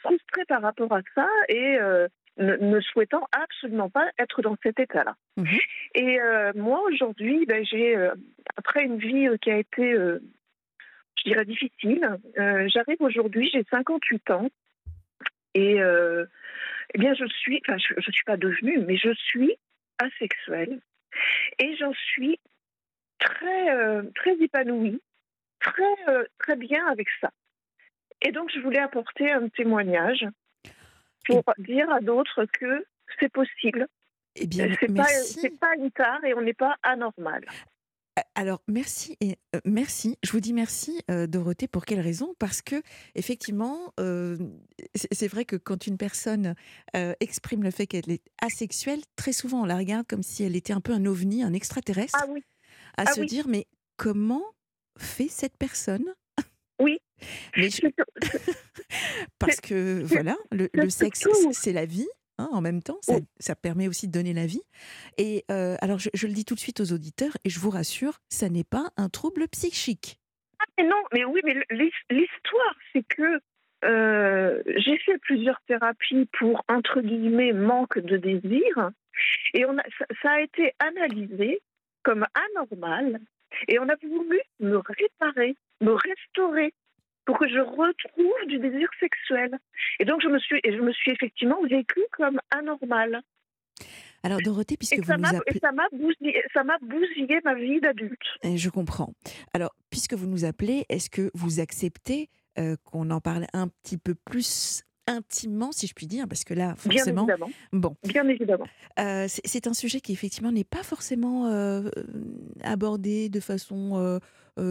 [0.01, 1.77] frustrées par rapport à ça et
[2.38, 5.15] ne, souhaitant absolument pas être dans cet état-là.
[5.38, 5.59] Mhm.
[5.95, 6.19] Et
[6.55, 7.95] moi, aujourd'hui, ben, j'ai,
[8.57, 9.95] après une vie qui a été
[11.24, 12.17] je dirais, difficile.
[12.38, 14.49] Euh, j'arrive aujourd'hui, j'ai 58 ans.
[15.53, 16.26] Et euh,
[16.93, 19.55] eh bien, je suis, enfin, je ne suis pas devenue, mais je suis
[19.99, 20.80] asexuelle.
[21.59, 22.39] Et j'en suis
[23.19, 25.01] très, euh, très épanouie,
[25.59, 27.32] très, très bien avec ça.
[28.22, 30.26] Et donc, je voulais apporter un témoignage
[31.26, 32.86] pour dire à d'autres que
[33.19, 33.88] c'est possible.
[34.36, 37.43] Eh bien, c'est pas, pas une tare et on n'est pas anormal.
[38.36, 40.17] Alors merci et merci.
[40.24, 42.34] Je vous dis merci Dorothée pour quelle raison?
[42.39, 42.82] Parce que
[43.15, 46.55] effectivement, c'est vrai que quand une personne
[47.19, 50.74] exprime le fait qu'elle est asexuelle, très souvent on la regarde comme si elle était
[50.74, 52.19] un peu un ovni, un extraterrestre.
[52.22, 52.43] Ah oui.
[52.97, 53.67] À ah se dire mais
[53.97, 54.43] comment
[54.97, 56.13] fait cette personne?
[56.80, 56.99] Oui.
[57.55, 57.69] Mais
[59.39, 62.07] parce que voilà, le sexe c'est la vie.
[62.41, 62.97] Hein, en même temps.
[63.39, 64.63] Ça, permet aussi de donner la vie.
[65.18, 68.19] Et euh, alors, je, le dis tout de suite aux auditeurs, et je vous rassure,
[68.30, 70.19] ça n'est pas un trouble psychique.
[70.59, 71.53] Ah, mais non, mais oui, mais
[72.09, 73.39] l'histoire, c'est que
[73.84, 78.91] euh, j'ai fait plusieurs thérapies pour, entre guillemets, manque de désir.
[79.53, 79.84] Et on a,
[80.23, 81.61] ça, a été analysé
[82.03, 83.19] comme anormal.
[83.68, 86.73] Et on a voulu me réparer, me restaurer
[87.26, 89.57] pour que je retrouve du désir sexuel.
[89.99, 93.22] Et donc, je me suis, je me suis effectivement vécue comme anormale.
[94.23, 95.60] Alors Dorothée, puisque vous nous appelez...
[95.60, 96.43] ça m'a bousillé,
[96.81, 98.22] bousillé, ma vie d'adulte.
[98.43, 99.14] Je comprends.
[99.53, 102.30] Alors, puisque vous nous appelez, est-ce que vous acceptez
[102.60, 106.53] euh, qu'on en parle un petit peu plus intimement, si je puis dire, parce que
[106.53, 107.26] là, forcément.
[107.26, 107.52] Bien évidemment.
[107.73, 107.95] Bon.
[108.03, 108.68] Bien évidemment.
[109.27, 111.48] c'est un sujet qui, effectivement, n'est pas forcément
[112.64, 114.19] abordé de façon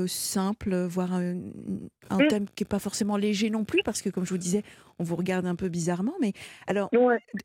[0.06, 2.28] simple, voire un, mmh.
[2.28, 4.62] thème qui n'est pas forcément léger non plus, parce que, comme je vous disais,
[4.98, 6.14] on vous regarde un peu bizarrement.
[6.20, 6.32] Mais
[6.66, 6.90] alors,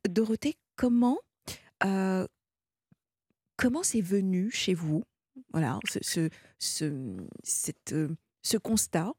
[0.10, 1.20] Dorothée, comment.
[3.58, 5.04] comment c'est venu chez vous
[5.52, 6.30] voilà, ce,
[6.60, 7.96] ce, cette,
[8.42, 9.14] ce constat?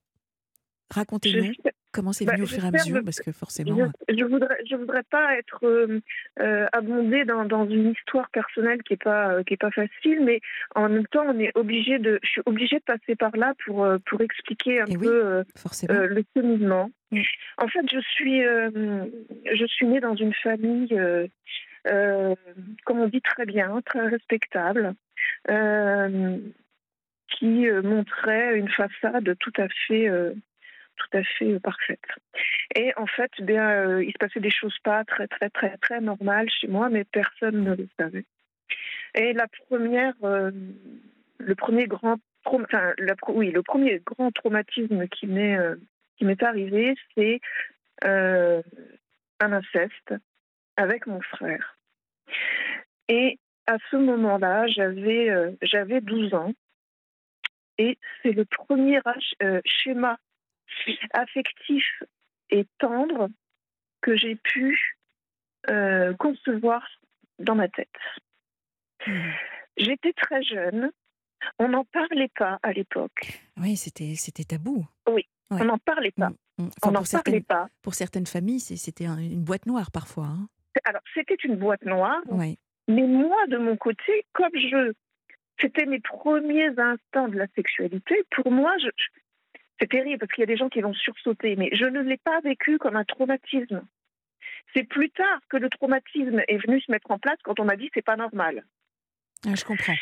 [0.91, 1.53] Racontez-nous
[1.97, 3.91] comment c'est bah, venu au fur et à mesure, parce que forcément.
[4.09, 6.01] Je, ne voudrais, je voudrais pas être euh,
[6.41, 10.21] euh, abondée dans, dans, une histoire personnelle qui est pas euh, qui est pas facile,
[10.23, 10.41] mais
[10.75, 13.89] en même temps, on est obligé de, je suis obligée de passer par là pour
[14.07, 15.45] pour expliquer un peu
[15.89, 16.91] le cheminement.
[17.11, 17.23] Mm.
[17.59, 20.95] En fait, je suis je suis née dans une famille,
[21.85, 24.95] comme on dit très bien, très respectable.
[27.39, 30.09] qui montrait une façade tout à fait
[30.97, 32.01] tout à fait euh, parfaite.
[32.75, 36.01] Et en fait, bien, euh, il se passait des choses pas très, très, très, très
[36.01, 38.25] normales chez moi, mais personne ne le savait.
[39.15, 40.51] Et la première, euh,
[41.39, 42.17] le premier grand,
[43.29, 45.59] oui, le premier grand traumatisme qui m'est
[46.17, 47.41] qui m'est arrivé, c'est
[48.03, 48.63] un
[49.41, 50.15] inceste
[50.77, 51.77] avec mon frère.
[53.09, 56.53] Et à ce moment-là, j'avais j'avais 12 ans.
[57.79, 59.01] Et c'est le premier
[59.65, 60.19] schéma
[61.13, 61.85] affectif
[62.51, 63.29] et tendre
[64.01, 64.97] que j'ai pu
[65.69, 66.87] euh, concevoir
[67.39, 67.89] dans ma tête.
[69.07, 69.31] Hmm.
[69.77, 70.91] J'étais très jeune,
[71.59, 73.41] on n'en parlait pas à l'époque.
[73.57, 74.87] Oui, c'était c'était tabou.
[75.09, 76.31] Oui, on n'en parlait pas.
[76.59, 76.71] Hmm, hmm.
[76.85, 77.69] on n'en parlait pas.
[77.83, 80.27] Pour certaines familles, c'était une boîte noire parfois.
[80.27, 80.49] Hein.
[80.85, 82.23] Alors, c'était une boîte noire.
[82.89, 84.93] Mais moi, de mon côté, comme je,
[85.61, 88.89] c'était mes premiers instants de la sexualité, pour moi, je,
[89.81, 92.17] c'est terrible parce qu'il y a des gens qui vont sursauter, mais je ne l'ai
[92.17, 93.87] pas vécu comme un traumatisme.
[94.75, 97.77] C'est plus tard que le traumatisme est venu se mettre en place quand on m'a
[97.77, 98.65] dit c'est pas normal.
[99.47, 99.95] Ah, je comprends.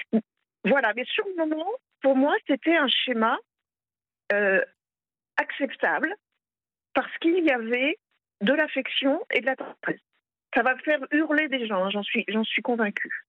[0.64, 1.70] Voilà, mais sur le moment,
[2.00, 3.38] pour moi, c'était un schéma
[4.32, 4.62] euh,
[5.36, 6.14] acceptable
[6.94, 7.98] parce qu'il y avait
[8.40, 10.00] de l'affection et de la tendresse.
[10.54, 13.24] Ça va faire hurler des gens, j'en suis, j'en suis convaincue.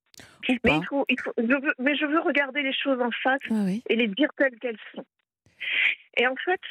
[0.47, 3.41] Mais, il faut, il faut, je veux, mais je veux regarder les choses en face
[3.49, 5.05] ah et les dire telles qu'elles sont.
[6.17, 6.61] Et en fait,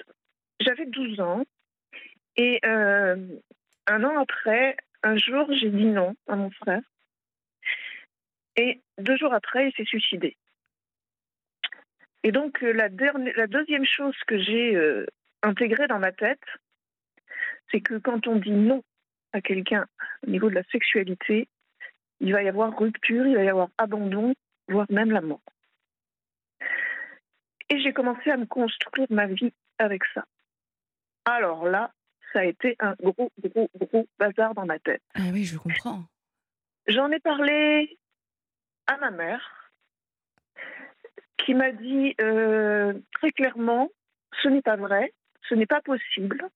[0.61, 1.45] j'avais 12 ans.
[2.37, 3.17] Et euh,
[3.87, 6.83] un an après, un jour, j'ai dit non à mon frère.
[8.57, 10.37] Et deux jours après, il s'est suicidé.
[12.23, 15.07] Et donc, euh, la, dernière, la deuxième chose que j'ai euh,
[15.43, 16.43] intégrée dans ma tête,
[17.71, 18.83] c'est que quand on dit non
[19.33, 19.87] à quelqu'un
[20.27, 21.49] au niveau de la sexualité,
[22.21, 24.35] il va y avoir rupture, il va y avoir abandon,
[24.69, 25.43] voire même la mort.
[27.75, 30.25] Et j'ai commencé à me construire ma vie avec ça.
[31.25, 31.91] Alors là,
[32.33, 35.03] ça a été un gros, gros, gros bazar dans ma tête.
[35.15, 36.05] Ah oui, je comprends.
[36.87, 37.99] J'en ai parlé
[38.87, 39.73] à ma mère,
[41.39, 43.89] qui m'a dit euh, très clairement,
[44.41, 45.13] ce n'est pas vrai,
[45.49, 46.49] ce n'est pas possible.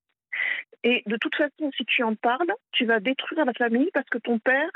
[0.84, 4.18] Et de toute façon, si tu en parles, tu vas détruire la famille parce que
[4.18, 4.70] ton père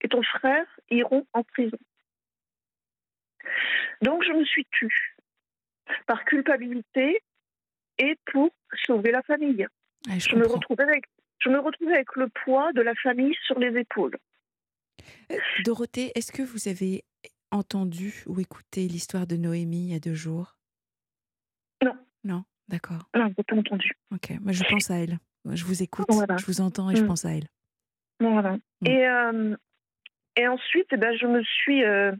[0.00, 1.78] et ton frère iront en prison.
[4.02, 5.14] Donc je me suis tue
[6.06, 7.22] par culpabilité
[7.98, 8.50] et pour
[8.86, 9.66] sauver la famille.
[10.08, 11.04] Ah, je, me retrouvais avec,
[11.38, 14.16] je me retrouvais avec le poids de la famille sur les épaules.
[15.30, 17.04] Euh, Dorothée, est-ce que vous avez
[17.50, 20.56] entendu ou écouté l'histoire de Noémie il y a deux jours?
[21.84, 21.96] Non.
[22.24, 23.08] Non, d'accord.
[23.14, 23.92] Non, je n'ai pas entendu.
[24.12, 25.18] Ok, moi je pense à elle.
[25.46, 27.06] Je vous écoute, je vous entends et je mm.
[27.06, 27.48] pense à elle.
[28.20, 28.56] Voilà.
[28.82, 28.86] Mm.
[28.86, 29.56] Et, euh,
[30.36, 32.12] et ensuite, eh ben, je me suis euh,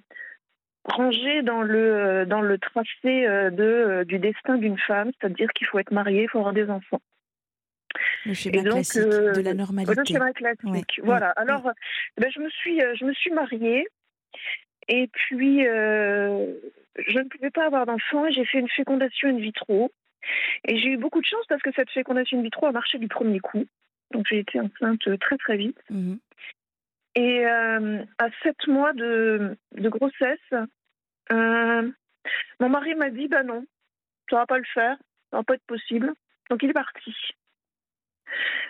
[0.85, 5.51] rangé dans le, euh, dans le tracé euh, de, euh, du destin d'une femme, c'est-à-dire
[5.53, 7.01] qu'il faut être marié, il faut avoir des enfants.
[8.25, 9.95] Le schéma classique de la normalité.
[9.97, 11.01] Le schéma classique.
[11.03, 11.31] Voilà.
[11.31, 11.71] Alors,
[12.17, 13.87] ben, je, me suis, je me suis mariée
[14.89, 19.91] et puis je ne pouvais pas avoir d'enfants et j'ai fait une fécondation in vitro.
[20.69, 23.09] Et j'ai eu beaucoup de chance parce que cette fécondation in vitro a marché du
[23.09, 23.67] premier coup.
[24.13, 25.79] Donc j'ai été enceinte très très vite.
[25.89, 26.17] Mmh
[27.15, 30.39] et euh, à sept mois de, grossesse,
[31.33, 31.91] euh,
[32.61, 33.65] mon mari m'a dit Bah non,
[34.29, 34.97] ça va pas le faire,
[35.31, 36.13] ça va pas être possible.
[36.51, 37.15] Donc il est parti.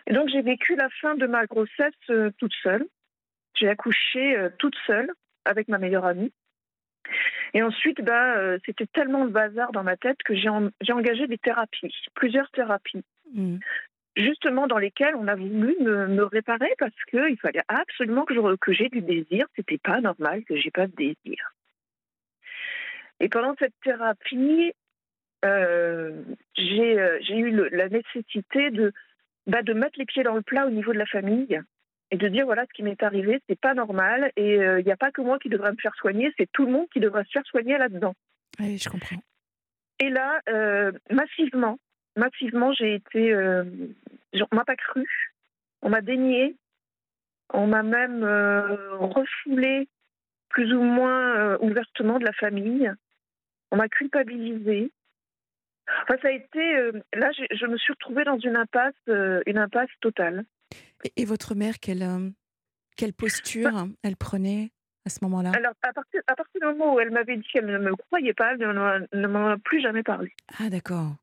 [0.07, 2.87] Et donc j'ai vécu la fin de ma grossesse euh, toute seule.
[3.55, 5.11] J'ai accouché toute seule
[5.45, 6.33] avec ma meilleure amie.
[7.53, 10.49] Et ensuite, bah, c'était tellement le bazar dans ma tête que j'ai
[10.93, 13.05] engagé des thérapies, plusieurs thérapies.
[13.35, 13.59] Mmh
[14.21, 18.89] justement dans lesquels on a voulu me, réparer parce qu'il fallait absolument que, que j'ai
[18.89, 19.47] du désir.
[19.57, 21.55] C'était pas normal que j'ai pas de désir.
[23.21, 24.73] Et pendant cette thérapie,
[25.45, 26.23] euh,
[26.57, 28.93] j'ai euh, eu la nécessité de,
[29.47, 31.61] bah, de mettre les pieds dans le plat au niveau de la famille
[32.11, 34.97] et de dire voilà ce qui m'est arrivé, c'est pas normal et il n'y a
[34.97, 37.31] pas que moi qui devrais me faire soigner, c'est tout le monde qui devrait se
[37.31, 38.15] faire soigner là-dedans.
[38.59, 39.23] Oui, je comprends.
[40.01, 40.41] Et là,
[41.09, 41.79] massivement,
[42.21, 45.07] massivement, j'ai été, on m'a pas cru,
[45.83, 46.57] on m'a dénié,
[47.53, 49.89] on m'a même refoulé
[50.49, 52.93] plus ou moins ouvertement de la famille,
[53.71, 54.93] on m'a culpabilisé.
[56.03, 56.93] Enfin, ça a été.
[57.15, 58.95] là, je, me suis retrouvée dans une impasse,
[59.47, 60.45] une impasse totale.
[61.17, 62.31] Et, votre mère, quelle, euh,
[62.97, 64.71] quelle posture bah elle prenait
[65.07, 65.53] à ce moment-là?
[65.55, 68.35] Alors, à partir, à partir du moment où elle m'avait dit qu'elle ne me croyait
[68.35, 70.33] pas, elle ne m'en a plus jamais parlé.
[70.59, 71.15] Ah, d'accord.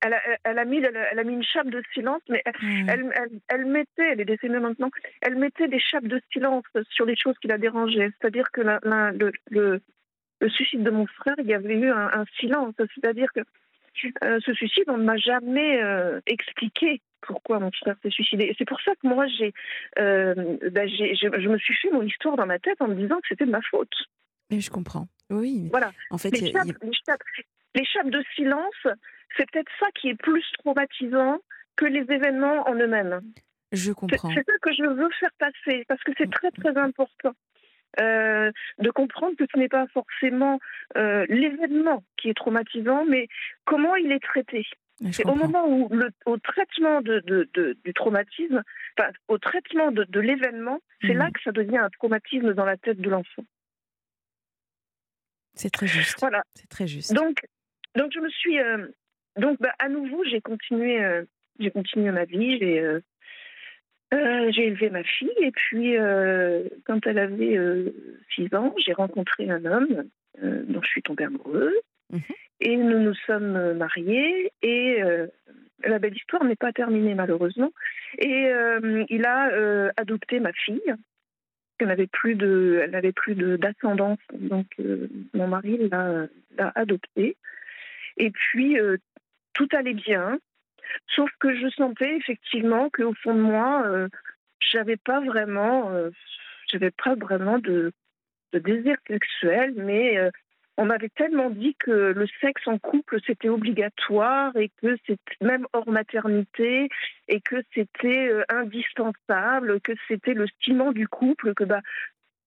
[0.00, 3.40] Elle a, elle, a mis, elle, a mis une chape de silence, mais elle, elle,
[3.48, 4.90] elle, mettait, elle est décédée maintenant,
[5.22, 8.10] elle mettait des chapes de silence sur les choses qui la dérangeaient.
[8.20, 9.80] C'est-à-dire que le, le,
[10.40, 12.74] le, suicide de mon frère, il y avait eu un, silence.
[12.94, 13.40] C'est-à-dire que
[14.22, 18.44] euh, ce suicide, on ne m'a jamais euh, expliqué pourquoi mon frère s'est suicidé.
[18.44, 19.52] Et c'est pour ça que moi, j'ai,
[19.98, 20.34] euh,
[20.70, 23.46] ben, je, me suis fait mon histoire dans ma tête en me disant que c'était
[23.46, 23.94] de ma faute.
[24.50, 25.08] Mais je comprends.
[25.30, 25.68] Oui.
[25.70, 25.92] Voilà.
[26.10, 28.86] En fait, les, chapes, de silence,
[29.36, 31.38] c'est peut-être ça qui est plus traumatisant
[31.76, 33.20] que les événements en eux-mêmes.
[33.72, 34.30] Je comprends.
[34.30, 37.32] C'est ça que je veux faire passer, parce que c'est très très important.
[38.00, 40.60] Euh, de comprendre que ce n'est pas forcément
[40.96, 43.28] euh, l'événement qui est traumatisant, mais
[43.64, 44.66] comment il est traité.
[45.12, 47.22] C'est au moment où, le, au traitement de,
[47.84, 48.62] du traumatisme,
[48.98, 51.32] enfin, au traitement de, l'événement, c'est là mmh.
[51.32, 53.44] que ça devient un traumatisme dans la tête de l'enfant.
[55.54, 56.18] C'est très juste.
[56.20, 56.42] Voilà.
[56.54, 57.12] C'est très juste.
[57.12, 57.40] Donc,
[57.96, 58.88] donc je me suis, euh,
[59.36, 61.24] donc bah, à nouveau, j'ai continué, euh,
[61.58, 63.00] j'ai continué ma vie, j'ai, euh,
[64.12, 65.96] j'ai élevé ma fille et puis
[66.84, 67.58] quand elle avait
[68.34, 70.04] 6 ans, j'ai rencontré un homme
[70.40, 71.74] dont je suis tombée amoureuse.
[72.10, 72.18] Mmh
[72.60, 75.26] et nous nous sommes mariés et euh,
[75.84, 77.70] la belle histoire n'est pas terminée malheureusement.
[78.18, 80.94] Et euh, il a euh, adopté ma fille.
[81.78, 84.66] Elle n'avait plus de, elle n'avait plus d'ascendance, donc
[85.32, 86.26] mon mari l'a,
[86.56, 87.36] l'a adoptée.
[88.16, 88.76] Et puis
[89.58, 90.38] tout allait bien,
[91.14, 93.84] sauf que je sentais effectivement qu'au fond de moi,
[94.60, 95.92] j'avais pas vraiment,
[96.70, 97.92] j'avais pas vraiment de,
[98.52, 100.30] désir sexuel, mais
[100.78, 105.66] on m'avait tellement dit que le sexe en couple c'était obligatoire et que c'était même
[105.72, 106.88] hors maternité
[107.26, 111.80] et que c'était euh, indispensable, que c'était le ciment du couple, que bah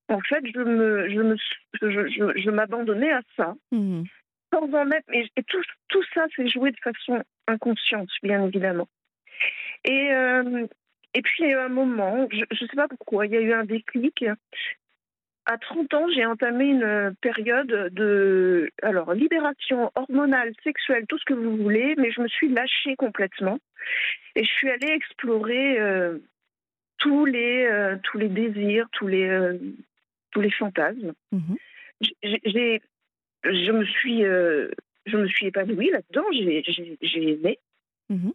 [0.08, 3.54] en fait je me je, m'abandonnais à ça.
[3.70, 4.04] Mmh.
[4.52, 8.88] Sans en mettre, et, tout, tout ça s'est joué de façon inconsciente, bien évidemment.
[9.84, 10.66] Et, euh,
[11.14, 13.36] et puis il y a eu un moment, je ne sais pas pourquoi, il y
[13.36, 14.24] a eu un déclic
[15.46, 21.34] à 30 ans, j'ai entamé une période de alors libération hormonale, sexuelle, tout ce que
[21.34, 23.58] vous voulez, mais je me suis lâchée complètement
[24.36, 26.18] et je suis allée explorer euh,
[26.98, 29.58] tous les euh, tous les désirs, tous les
[30.30, 31.12] tous les fantasmes.
[31.32, 31.56] Mhm.
[32.22, 32.80] J'ai
[33.44, 37.58] je me suis je me suis épanouie là-dedans, j'ai aimé
[38.08, 38.32] mhm.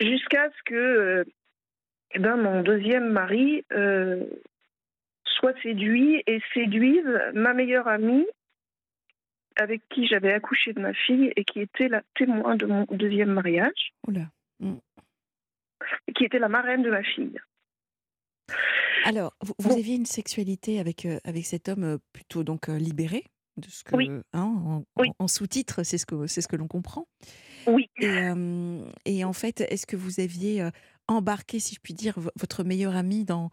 [0.00, 1.24] jusqu'à ce que
[2.14, 3.64] eh ben, mon deuxième mari
[5.24, 8.26] soit séduit et séduise ma meilleure amie
[9.58, 13.32] avec qui j'avais accouché de ma fille et qui était la témoin de mon deuxième
[13.32, 13.92] mariage.
[14.60, 14.76] Mm.
[16.14, 17.38] Qui était la marraine de ma fille.
[19.04, 23.24] Alors, vous, aviez une sexualité avec, euh, avec cet homme euh, plutôt donc euh, libéré?
[23.58, 24.10] De ce que, oui.
[24.32, 24.82] Hein,
[25.18, 27.06] en, sous-titre, c'est ce que, c'est ce que l'on comprend.
[27.66, 27.90] Oui.
[28.00, 28.30] Et,
[29.04, 30.68] et en fait, est-ce que vous aviez
[31.08, 33.50] embarqué, si je puis dire, votre meilleure amie dans,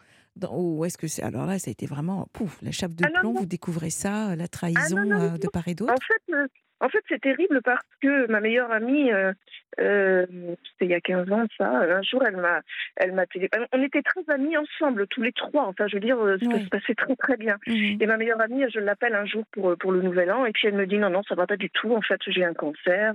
[0.52, 3.20] ou est-ce que c'est alors là ça a été vraiment pouf la chape de ah
[3.20, 5.94] plomb vous découvrez ça la ah trahison euh, de part et d'autre?
[5.94, 6.50] en fait
[6.86, 9.34] en fait c'est terrible parce que ma meilleure amie euh,
[9.78, 12.62] c'était il y a 15 ans ça un jour elle m'a
[12.96, 15.66] elle m'a téléphoné on était très amis ensemble tous les trois.
[15.66, 17.58] Enfin je veux dire ça se passait très très bien.
[17.68, 20.52] Mmh et ma meilleure amie je l'appelle un jour pour pour le nouvel an et
[20.52, 21.94] puis elle me dit non non ça va pas du tout.
[21.94, 23.14] En fait j'ai un cancer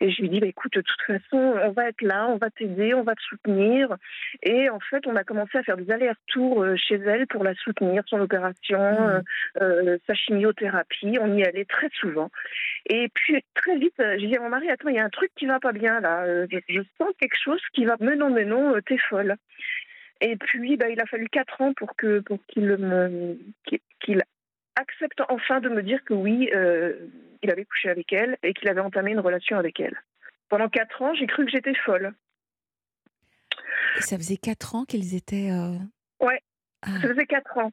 [0.00, 2.50] et je lui dis bah, écoute de toute façon on va être là on va
[2.50, 3.96] t'aider on va te soutenir
[4.42, 7.54] et en fait on a commencé à faire des allers-retours euh, chez elle pour la
[7.54, 9.22] soutenir, son opération, mmh.
[9.60, 11.18] euh, euh, sa chimiothérapie.
[11.20, 12.30] On y allait très souvent.
[12.86, 15.30] Et puis très vite, j'ai dit à mon mari, attends, il y a un truc
[15.36, 16.24] qui va pas bien là.
[16.50, 19.36] Je, sens quelque chose qui va, mais non, mais non, t'es folle.
[20.20, 23.38] Et puis, bah, il a fallu quatre ans pour que pour qu'il me
[24.00, 24.22] qu'il
[24.76, 26.50] accepte enfin de me dire que oui,
[27.42, 30.00] il avait couché avec elle et qu'il avait entamé une relation avec elle.
[30.48, 32.14] Pendant quatre ans, j'ai cru que j'étais folle.
[33.98, 35.50] Et ça faisait quatre ans qu'ils étaient
[36.22, 36.40] Ouais,
[36.82, 37.00] ah.
[37.00, 37.72] ça faisait 4 ans.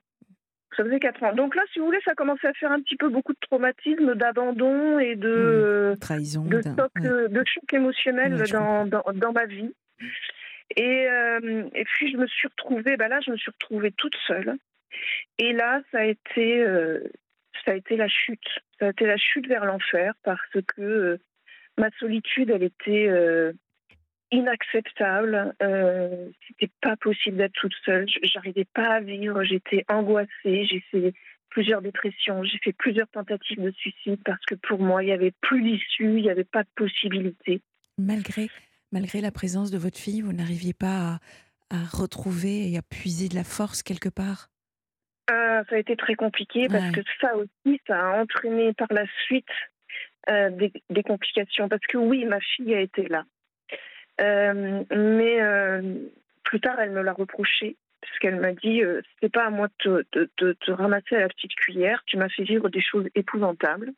[0.76, 1.34] Ça faisait 4 ans.
[1.34, 4.16] Donc là, si vous voulez, ça commençait à faire un petit peu beaucoup de traumatisme,
[4.16, 6.00] d'abandon et de mmh.
[6.00, 9.74] trahison, de choc, de choc émotionnel dans, dans, dans, ma vie.
[10.76, 11.08] Et,
[11.74, 14.56] et, puis je me suis retrouvée, bah là je me suis retrouvée toute seule.
[15.38, 16.66] Et là ça a été
[17.66, 18.48] ça a été la chute.
[18.80, 21.20] Ça a été la chute vers l'enfer parce que
[21.78, 23.10] ma solitude elle était
[24.32, 25.56] inacceptable.
[25.62, 28.08] Euh, C'était pas possible d'être toute seule.
[28.24, 29.44] J'arrivais pas à vivre.
[29.44, 30.66] J'étais angoissée.
[30.66, 31.14] J'ai fait
[31.50, 32.44] plusieurs dépressions.
[32.44, 36.18] J'ai fait plusieurs tentatives de suicide parce que pour moi, il n'y avait plus d'issue.
[36.18, 37.62] Il n'y avait pas de possibilité.
[37.98, 38.50] Malgré,
[38.92, 41.20] malgré la présence de votre fille, vous n'arriviez pas
[41.70, 44.49] à, retrouver et à puiser de la force quelque part?
[45.30, 49.06] Euh, Ça a été très compliqué parce que ça aussi, ça a entraîné par la
[49.26, 49.46] suite
[50.30, 51.70] euh, des, des, complications.
[51.70, 53.24] Parce que oui, ma fille a été là.
[54.22, 55.40] Euh, mais
[56.44, 58.82] plus tard, elle me l'a reproché parce qu'elle m'a dit
[59.22, 62.70] c'est pas à moi de te, ramasser à la petite cuillère, tu m'as fait vivre
[62.70, 63.92] des choses épouvantables.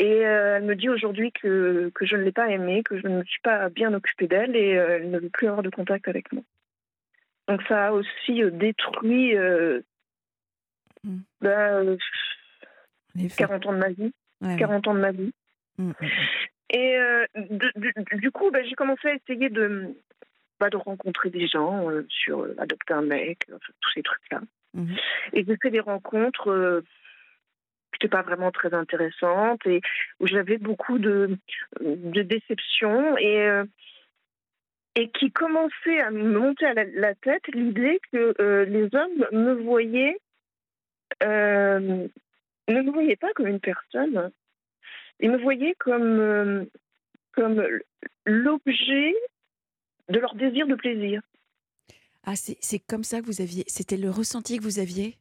[0.00, 3.18] Et elle me dit aujourd'hui que, que je ne l'ai pas aimée, que je ne
[3.18, 6.32] me suis pas bien occupée d'elle et elle ne veut plus avoir de contact avec
[6.32, 6.42] moi.
[7.46, 9.36] Donc ça a aussi détruit
[11.04, 11.18] mmh.
[13.38, 14.12] 40 ben, ans de ma vie.
[14.58, 15.32] 40 ans de ma vie.
[15.78, 16.06] Mmh, mmh,
[16.70, 17.26] et euh,
[18.14, 19.94] du, coup, bah, j'ai commencé à essayer de,
[20.58, 24.40] bah, de rencontrer des gens euh, sur euh, adopter un mec, tous ces trucs-là.
[24.74, 24.96] Mhm.
[25.34, 26.82] Et j'ai fait des rencontres
[27.92, 29.80] qui n'étaient pas vraiment très intéressantes et
[30.18, 31.38] où j'avais beaucoup de,
[31.80, 33.62] de déceptions et,
[34.96, 40.18] et qui commençait à me monter à la, tête l'idée que les hommes me voyaient,
[41.22, 42.08] ne
[42.68, 44.30] me voyaient pas comme une personne,
[45.20, 46.64] ils me voyaient comme, euh,
[47.32, 47.64] comme
[48.24, 49.14] l'objet
[50.08, 51.22] de leur désir de plaisir.
[52.24, 53.64] Ah, c'est comme ça que vous aviez.
[53.66, 55.18] C'était le ressenti que vous aviez?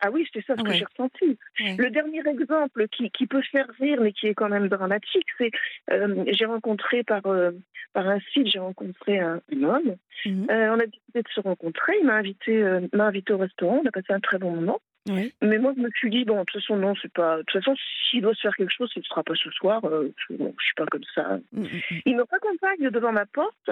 [0.00, 1.38] Ah oui, c'était ça ce que j'ai ressenti.
[1.60, 5.52] Le dernier exemple qui, qui, peut faire rire, mais qui est quand même dramatique, c'est
[5.92, 7.52] euh, j'ai rencontré par, euh,
[7.92, 9.94] par un site, j'ai rencontré un, homme.
[10.26, 10.46] Mhm.
[10.48, 11.92] on a décidé de se rencontrer.
[12.00, 13.80] Il m'a invité, m'a invité au restaurant.
[13.84, 14.80] On a passé un très bon moment.
[15.06, 17.38] Mais moi, je me suis dit, bon, de toute façon, non, c'est pas.
[17.38, 17.74] De toute façon,
[18.08, 19.84] s'il doit se faire quelque chose, ce ne sera pas ce soir.
[19.84, 21.38] Euh, je, bon, je suis pas comme ça.
[21.52, 22.00] Mm, mm, mm.
[22.06, 23.70] Il me recontacte devant ma porte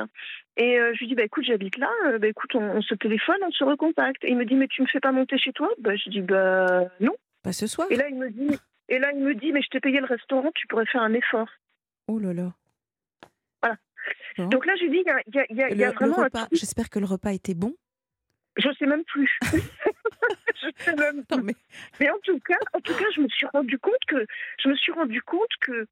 [0.56, 1.90] et euh, je lui dis, bah écoute, j'habite là.
[2.06, 4.24] Euh, bah écoute, on, se téléphone, on se recontacte.
[4.24, 5.70] Et il me dit, mais tu me fais pas monter chez toi?
[5.78, 7.14] Bah, Je dis, bah non.
[7.42, 7.86] Pas ce soir.
[7.90, 8.58] Et là, il me dit,
[8.88, 11.14] et là, il me dit, mais je t'ai payé le restaurant, tu pourrais faire un
[11.14, 11.48] effort.
[12.08, 12.52] Oh là là.
[13.62, 13.76] Voilà.
[14.50, 16.16] Donc là, je lui dis, il y a, y a, y a vraiment.
[16.50, 17.74] J'espère que le repas était bon.
[18.56, 19.30] Je ne sais même plus.
[19.42, 21.42] je sais même plus.
[21.42, 21.54] mais...
[21.98, 22.10] mais...
[22.10, 24.26] en tout cas, en tout cas, je me suis rendu compte que
[24.62, 25.86] je me suis rendu compte que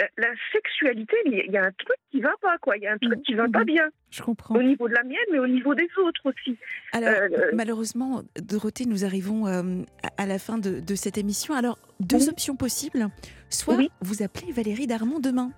[0.00, 2.76] euh, la sexualité, il y a un truc qui va pas, quoi.
[2.76, 3.66] Il y a un truc qui va pas mhm.
[3.66, 3.88] bien.
[4.10, 4.54] Je comprends.
[4.54, 6.56] Au niveau de la mienne, mais au niveau des autres aussi.
[6.92, 9.82] Alors, euh, malheureusement, Dorothée, nous arrivons euh,
[10.16, 11.54] à la fin de, cette émission.
[11.54, 13.08] Alors, deux options possibles.
[13.50, 15.52] Soit vous appelez Valérie Darmon demain,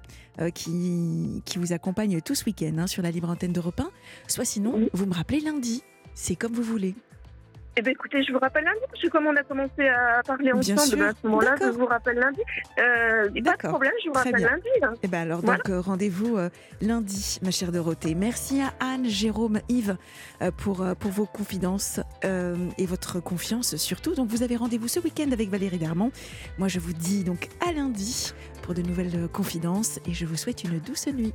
[0.55, 3.91] qui, qui vous accompagne tout ce week-end hein, sur la libre antenne d'Europe 1.
[4.29, 5.83] Soit sinon, vous me rappelez lundi.
[6.15, 6.95] C'est comme vous voulez.
[7.77, 10.53] Eh bien, écoutez, je vous rappelle lundi, parce que comme on a commencé à parler
[10.53, 12.41] ensemble, ben, à ce moment-là, je vous rappelle lundi.
[12.79, 14.69] Euh, pas de problème, je vous rappelle lundi.
[14.83, 14.95] Hein.
[15.05, 16.51] Eh bien, alors, donc, euh, rendez-vous euh,
[16.81, 18.17] lundi, ma chère Dorothée.
[18.17, 19.97] Merci à Anne, Jérôme, Yves
[20.43, 24.15] euh, pour, pour vos confidences et votre confiance surtout.
[24.15, 26.11] Donc, vous avez rendez-vous ce week-end avec Valérie Darmon.
[26.59, 30.65] Moi, je vous dis donc à lundi pour de nouvelles confidences et je vous souhaite
[30.65, 31.33] une douce nuit.